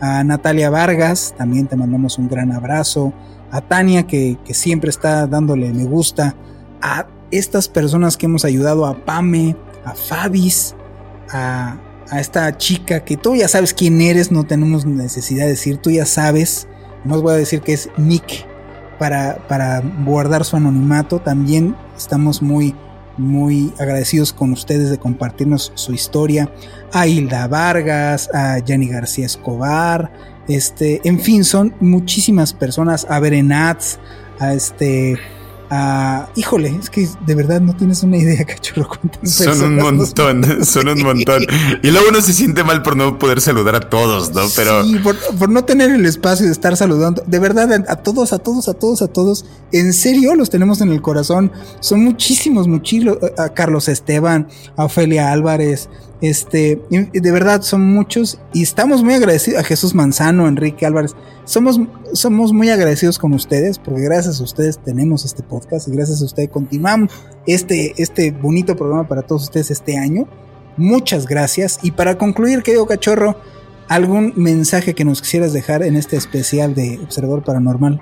A 0.00 0.24
Natalia 0.24 0.68
Vargas, 0.68 1.34
también 1.38 1.68
te 1.68 1.76
mandamos 1.76 2.18
un 2.18 2.28
gran 2.28 2.52
abrazo. 2.52 3.12
A 3.52 3.60
Tania 3.60 4.06
que, 4.06 4.36
que 4.44 4.54
siempre 4.54 4.90
está 4.90 5.26
dándole 5.26 5.72
me 5.72 5.84
gusta. 5.84 6.34
A 6.82 7.06
estas 7.30 7.68
personas 7.68 8.16
que 8.16 8.26
hemos 8.26 8.44
ayudado, 8.44 8.86
a 8.86 9.04
Pame, 9.04 9.56
a 9.84 9.94
Fabis, 9.94 10.74
a, 11.30 11.78
esta 12.12 12.56
chica 12.56 13.04
que 13.04 13.16
tú 13.16 13.34
ya 13.34 13.48
sabes 13.48 13.74
quién 13.74 14.00
eres, 14.00 14.30
no 14.30 14.44
tenemos 14.44 14.86
necesidad 14.86 15.44
de 15.44 15.50
decir, 15.50 15.78
tú 15.78 15.90
ya 15.90 16.06
sabes, 16.06 16.68
no 17.04 17.16
os 17.16 17.22
voy 17.22 17.34
a 17.34 17.36
decir 17.36 17.62
que 17.62 17.72
es 17.72 17.90
Nick 17.96 18.46
para, 18.98 19.38
para 19.48 19.80
guardar 20.04 20.44
su 20.44 20.56
anonimato, 20.56 21.18
también 21.18 21.74
estamos 21.96 22.42
muy, 22.42 22.76
muy 23.16 23.72
agradecidos 23.78 24.32
con 24.32 24.52
ustedes 24.52 24.88
de 24.88 24.98
compartirnos 24.98 25.72
su 25.74 25.92
historia, 25.92 26.48
a 26.92 27.08
Hilda 27.08 27.48
Vargas, 27.48 28.30
a 28.32 28.58
Yanni 28.60 28.86
García 28.86 29.26
Escobar, 29.26 30.12
este, 30.48 31.00
en 31.04 31.18
fin, 31.18 31.44
son 31.44 31.74
muchísimas 31.80 32.52
personas, 32.52 33.06
a 33.10 33.18
Berenats, 33.18 33.98
a 34.38 34.52
este, 34.54 35.18
Ah, 35.68 36.28
híjole, 36.36 36.76
es 36.80 36.90
que 36.90 37.08
de 37.26 37.34
verdad 37.34 37.60
no 37.60 37.74
tienes 37.74 38.02
una 38.02 38.16
idea, 38.16 38.44
cachorro. 38.46 38.88
Son 39.24 39.62
un 39.62 39.76
montón, 39.76 40.64
son 40.64 40.88
un 40.88 41.02
montón. 41.02 41.44
Y 41.82 41.90
luego 41.90 42.08
uno 42.10 42.20
se 42.20 42.32
siente 42.32 42.62
mal 42.62 42.82
por 42.82 42.96
no 42.96 43.18
poder 43.18 43.40
saludar 43.40 43.74
a 43.74 43.80
todos, 43.80 44.32
¿no? 44.32 44.42
Pero. 44.54 44.84
Sí, 44.84 44.98
por, 44.98 45.48
no 45.48 45.64
tener 45.64 45.90
el 45.90 46.06
espacio 46.06 46.46
de 46.46 46.52
estar 46.52 46.76
saludando. 46.76 47.22
De 47.26 47.38
verdad, 47.38 47.84
a 47.88 47.96
todos, 47.96 48.32
a 48.32 48.38
todos, 48.38 48.68
a 48.68 48.74
todos, 48.74 49.02
a 49.02 49.08
todos. 49.08 49.44
En 49.72 49.92
serio, 49.92 50.34
los 50.34 50.50
tenemos 50.50 50.80
en 50.80 50.92
el 50.92 51.02
corazón. 51.02 51.50
Son 51.80 52.04
muchísimos, 52.04 52.68
muchísimos. 52.68 53.18
A 53.36 53.48
Carlos 53.50 53.88
Esteban, 53.88 54.48
a 54.76 54.84
Ofelia 54.84 55.32
Álvarez, 55.32 55.88
este, 56.20 56.80
de 57.12 57.32
verdad 57.32 57.62
son 57.62 57.92
muchos 57.92 58.40
y 58.54 58.62
estamos 58.62 59.02
muy 59.02 59.14
agradecidos 59.14 59.60
a 59.60 59.64
Jesús 59.64 59.94
Manzano, 59.94 60.48
Enrique 60.48 60.86
Álvarez. 60.86 61.14
Somos, 61.44 61.78
somos 62.12 62.52
muy 62.52 62.70
agradecidos 62.70 63.18
con 63.18 63.34
ustedes 63.34 63.78
porque 63.78 64.02
gracias 64.02 64.40
a 64.40 64.44
ustedes 64.44 64.78
tenemos 64.78 65.24
este 65.24 65.42
podcast 65.42 65.88
y 65.88 65.92
gracias 65.92 66.22
a 66.22 66.24
ustedes 66.24 66.48
continuamos 66.48 67.12
este, 67.46 67.94
este 67.98 68.30
bonito 68.30 68.76
programa 68.76 69.06
para 69.06 69.22
todos 69.22 69.44
ustedes 69.44 69.70
este 69.70 69.98
año. 69.98 70.26
Muchas 70.76 71.26
gracias. 71.26 71.78
Y 71.82 71.92
para 71.92 72.18
concluir, 72.18 72.62
querido 72.62 72.86
cachorro, 72.86 73.36
¿algún 73.88 74.32
mensaje 74.36 74.94
que 74.94 75.04
nos 75.04 75.20
quisieras 75.22 75.52
dejar 75.52 75.82
en 75.82 75.96
este 75.96 76.16
especial 76.16 76.74
de 76.74 76.98
Observador 77.02 77.44
Paranormal? 77.44 78.00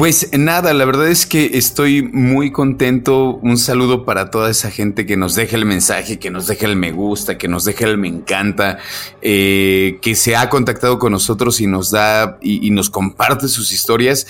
Pues 0.00 0.30
nada, 0.32 0.72
la 0.72 0.86
verdad 0.86 1.08
es 1.08 1.26
que 1.26 1.58
estoy 1.58 2.02
muy 2.02 2.52
contento. 2.52 3.34
Un 3.42 3.58
saludo 3.58 4.06
para 4.06 4.30
toda 4.30 4.48
esa 4.50 4.70
gente 4.70 5.04
que 5.04 5.18
nos 5.18 5.34
deja 5.34 5.58
el 5.58 5.66
mensaje, 5.66 6.18
que 6.18 6.30
nos 6.30 6.46
deja 6.46 6.64
el 6.64 6.74
me 6.74 6.90
gusta, 6.90 7.36
que 7.36 7.48
nos 7.48 7.66
deja 7.66 7.84
el 7.84 7.98
me 7.98 8.08
encanta, 8.08 8.78
eh, 9.20 9.98
que 10.00 10.14
se 10.14 10.36
ha 10.36 10.48
contactado 10.48 10.98
con 10.98 11.12
nosotros 11.12 11.60
y 11.60 11.66
nos 11.66 11.90
da 11.90 12.38
y, 12.40 12.66
y 12.66 12.70
nos 12.70 12.88
comparte 12.88 13.46
sus 13.46 13.72
historias. 13.72 14.26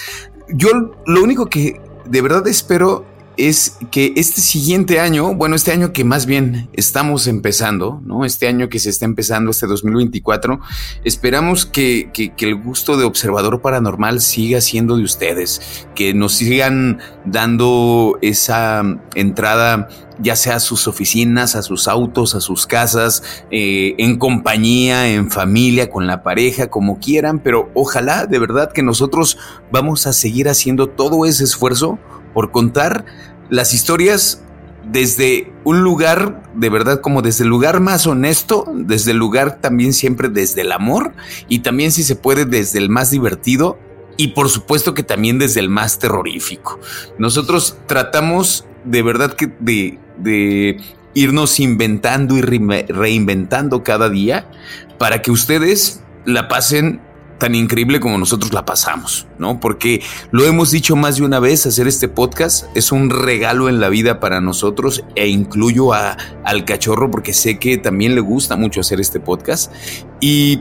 Yo 0.48 0.70
lo 1.06 1.22
único 1.22 1.46
que 1.46 1.80
de 2.04 2.20
verdad 2.20 2.48
espero 2.48 3.06
es 3.48 3.78
que 3.90 4.12
este 4.16 4.40
siguiente 4.40 5.00
año, 5.00 5.34
bueno, 5.34 5.56
este 5.56 5.72
año 5.72 5.92
que 5.92 6.04
más 6.04 6.26
bien 6.26 6.68
estamos 6.74 7.26
empezando, 7.26 8.00
¿no? 8.04 8.24
Este 8.24 8.46
año 8.46 8.68
que 8.68 8.78
se 8.78 8.90
está 8.90 9.06
empezando, 9.06 9.50
este 9.50 9.66
2024, 9.66 10.60
esperamos 11.04 11.64
que, 11.64 12.10
el 12.38 12.54
gusto 12.56 12.96
de 12.96 13.04
observador 13.04 13.62
paranormal 13.62 14.20
siga 14.20 14.60
siendo 14.60 14.96
de 14.96 15.04
ustedes, 15.04 15.86
que 15.94 16.12
nos 16.14 16.34
sigan 16.34 17.00
dando 17.24 18.18
esa 18.22 18.82
entrada 19.14 19.88
ya 20.22 20.36
sea 20.36 20.56
a 20.56 20.60
sus 20.60 20.86
oficinas, 20.86 21.56
a 21.56 21.62
sus 21.62 21.88
autos, 21.88 22.34
a 22.34 22.40
sus 22.40 22.66
casas, 22.66 23.22
eh, 23.50 23.94
en 23.96 24.18
compañía, 24.18 25.08
en 25.08 25.30
familia, 25.30 25.88
con 25.88 26.06
la 26.06 26.22
pareja, 26.22 26.68
como 26.68 26.98
quieran, 26.98 27.38
pero 27.38 27.70
ojalá 27.72 28.26
de 28.26 28.38
verdad 28.38 28.70
que 28.72 28.82
nosotros 28.82 29.38
vamos 29.72 30.06
a 30.06 30.12
seguir 30.12 30.50
haciendo 30.50 30.88
todo 30.88 31.24
ese 31.24 31.44
esfuerzo 31.44 31.98
por 32.34 32.50
contar 32.50 33.04
las 33.50 33.74
historias 33.74 34.42
desde 34.84 35.52
un 35.64 35.82
lugar, 35.82 36.42
de 36.54 36.70
verdad, 36.70 37.00
como 37.00 37.22
desde 37.22 37.44
el 37.44 37.50
lugar 37.50 37.80
más 37.80 38.06
honesto, 38.06 38.64
desde 38.74 39.10
el 39.10 39.18
lugar 39.18 39.60
también 39.60 39.92
siempre 39.92 40.28
desde 40.28 40.62
el 40.62 40.72
amor 40.72 41.12
y 41.48 41.60
también 41.60 41.92
si 41.92 42.02
se 42.02 42.16
puede 42.16 42.44
desde 42.44 42.78
el 42.78 42.88
más 42.88 43.10
divertido 43.10 43.78
y 44.16 44.28
por 44.28 44.48
supuesto 44.48 44.94
que 44.94 45.02
también 45.02 45.38
desde 45.38 45.60
el 45.60 45.68
más 45.68 45.98
terrorífico. 45.98 46.80
Nosotros 47.18 47.76
tratamos 47.86 48.64
de 48.84 49.02
verdad 49.02 49.34
que 49.34 49.52
de, 49.60 49.98
de 50.18 50.80
irnos 51.14 51.60
inventando 51.60 52.36
y 52.36 52.40
reinventando 52.40 53.82
cada 53.82 54.08
día 54.08 54.50
para 54.98 55.22
que 55.22 55.30
ustedes 55.30 56.02
la 56.24 56.48
pasen 56.48 57.00
tan 57.40 57.56
increíble 57.56 57.98
como 57.98 58.16
nosotros 58.18 58.52
la 58.52 58.64
pasamos, 58.64 59.26
¿no? 59.38 59.58
Porque 59.58 60.00
lo 60.30 60.44
hemos 60.44 60.70
dicho 60.70 60.94
más 60.94 61.16
de 61.16 61.24
una 61.24 61.40
vez, 61.40 61.66
hacer 61.66 61.88
este 61.88 62.06
podcast 62.06 62.66
es 62.76 62.92
un 62.92 63.10
regalo 63.10 63.68
en 63.68 63.80
la 63.80 63.88
vida 63.88 64.20
para 64.20 64.40
nosotros 64.40 65.02
e 65.16 65.26
incluyo 65.26 65.92
a, 65.92 66.16
al 66.44 66.64
cachorro 66.64 67.10
porque 67.10 67.32
sé 67.32 67.58
que 67.58 67.78
también 67.78 68.14
le 68.14 68.20
gusta 68.20 68.54
mucho 68.54 68.80
hacer 68.80 69.00
este 69.00 69.18
podcast. 69.18 69.72
Y 70.20 70.60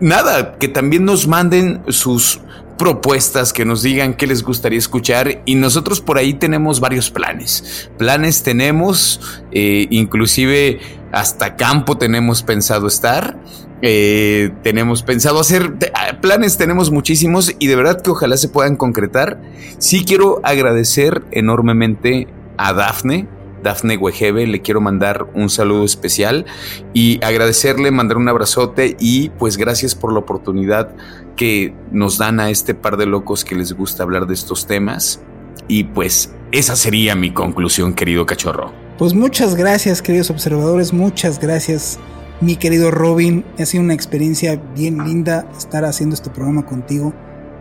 nada, 0.00 0.56
que 0.58 0.68
también 0.68 1.04
nos 1.04 1.26
manden 1.26 1.82
sus 1.88 2.40
propuestas, 2.78 3.52
que 3.52 3.64
nos 3.64 3.82
digan 3.82 4.14
qué 4.14 4.26
les 4.26 4.42
gustaría 4.42 4.78
escuchar 4.78 5.42
y 5.44 5.56
nosotros 5.56 6.00
por 6.00 6.16
ahí 6.16 6.34
tenemos 6.34 6.80
varios 6.80 7.10
planes. 7.10 7.90
Planes 7.98 8.42
tenemos, 8.42 9.20
eh, 9.52 9.86
inclusive 9.90 10.80
hasta 11.12 11.56
campo 11.56 11.98
tenemos 11.98 12.42
pensado 12.42 12.86
estar. 12.86 13.38
Eh, 13.80 14.50
tenemos 14.62 15.02
pensado 15.02 15.38
hacer 15.38 15.74
ah, 15.94 16.20
planes, 16.20 16.56
tenemos 16.56 16.90
muchísimos 16.90 17.54
y 17.58 17.68
de 17.68 17.76
verdad 17.76 18.00
que 18.00 18.10
ojalá 18.10 18.36
se 18.36 18.48
puedan 18.48 18.76
concretar. 18.76 19.40
Sí 19.78 20.04
quiero 20.04 20.40
agradecer 20.42 21.22
enormemente 21.30 22.26
a 22.56 22.72
Dafne, 22.72 23.28
Dafne 23.62 23.96
Wegebe, 23.96 24.46
le 24.46 24.62
quiero 24.62 24.80
mandar 24.80 25.26
un 25.34 25.50
saludo 25.50 25.84
especial 25.84 26.46
y 26.92 27.22
agradecerle, 27.24 27.90
mandar 27.90 28.16
un 28.16 28.28
abrazote 28.28 28.96
y 28.98 29.30
pues 29.30 29.56
gracias 29.56 29.94
por 29.94 30.12
la 30.12 30.20
oportunidad 30.20 30.94
que 31.38 31.74
nos 31.90 32.18
dan 32.18 32.40
a 32.40 32.50
este 32.50 32.74
par 32.74 32.98
de 32.98 33.06
locos 33.06 33.46
que 33.46 33.54
les 33.54 33.72
gusta 33.72 34.02
hablar 34.02 34.26
de 34.26 34.34
estos 34.34 34.66
temas. 34.66 35.22
Y 35.68 35.84
pues 35.84 36.34
esa 36.52 36.76
sería 36.76 37.14
mi 37.14 37.32
conclusión, 37.32 37.94
querido 37.94 38.26
cachorro. 38.26 38.72
Pues 38.98 39.14
muchas 39.14 39.54
gracias, 39.54 40.02
queridos 40.02 40.28
observadores, 40.28 40.92
muchas 40.92 41.38
gracias 41.38 41.98
mi 42.40 42.54
querido 42.54 42.92
Robin, 42.92 43.44
ha 43.58 43.66
sido 43.66 43.82
una 43.82 43.94
experiencia 43.94 44.62
bien 44.76 45.04
linda 45.04 45.50
estar 45.56 45.84
haciendo 45.84 46.14
este 46.14 46.30
programa 46.30 46.64
contigo. 46.64 47.12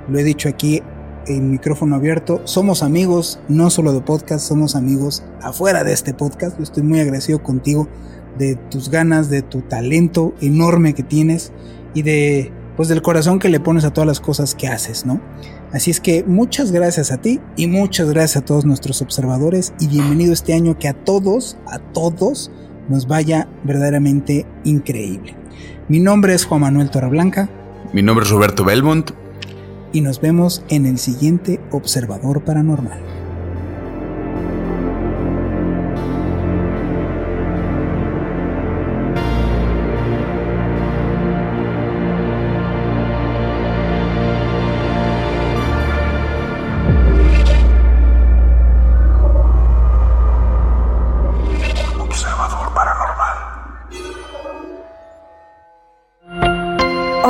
Lo 0.07 0.19
he 0.19 0.23
dicho 0.23 0.47
aquí 0.49 0.83
en 1.25 1.49
micrófono 1.49 1.95
abierto. 1.95 2.41
Somos 2.43 2.83
amigos, 2.83 3.39
no 3.47 3.71
solo 3.71 3.91
de 3.91 4.01
podcast, 4.01 4.47
somos 4.47 4.75
amigos 4.75 5.23
afuera 5.41 5.83
de 5.83 5.93
este 5.93 6.13
podcast. 6.13 6.57
Yo 6.57 6.63
estoy 6.63 6.83
muy 6.83 6.99
agradecido 6.99 7.41
contigo 7.41 7.87
de 8.37 8.55
tus 8.55 8.91
ganas, 8.91 9.31
de 9.31 9.41
tu 9.41 9.61
talento 9.61 10.35
enorme 10.41 10.93
que 10.93 11.03
tienes. 11.03 11.51
y 11.95 12.03
de 12.03 12.51
pues 12.77 12.87
del 12.87 13.01
corazón 13.01 13.39
que 13.39 13.49
le 13.49 13.59
pones 13.59 13.83
a 13.83 13.91
todas 13.91 14.07
las 14.07 14.21
cosas 14.21 14.53
que 14.55 14.67
haces, 14.67 15.05
¿no? 15.05 15.19
Así 15.73 15.91
es 15.91 15.99
que 15.99 16.23
muchas 16.23 16.71
gracias 16.71 17.11
a 17.11 17.17
ti 17.17 17.41
y 17.57 17.65
muchas 17.67 18.09
gracias 18.11 18.37
a 18.37 18.45
todos 18.45 18.65
nuestros 18.65 19.01
observadores 19.01 19.73
y 19.79 19.87
bienvenido 19.87 20.31
este 20.31 20.53
año 20.53 20.77
que 20.77 20.87
a 20.87 20.93
todos, 20.93 21.57
a 21.65 21.79
todos 21.79 22.51
nos 22.87 23.07
vaya 23.07 23.49
verdaderamente 23.63 24.45
increíble. 24.63 25.35
Mi 25.89 25.99
nombre 25.99 26.35
es 26.35 26.45
Juan 26.45 26.61
Manuel 26.61 26.91
Torreblanca. 26.91 27.49
Mi 27.93 28.03
nombre 28.03 28.23
es 28.23 28.31
Roberto 28.31 28.63
Belmont. 28.63 29.11
Y 29.91 30.01
nos 30.01 30.21
vemos 30.21 30.63
en 30.69 30.85
el 30.85 30.99
siguiente 30.99 31.59
Observador 31.71 32.43
Paranormal. 32.43 33.16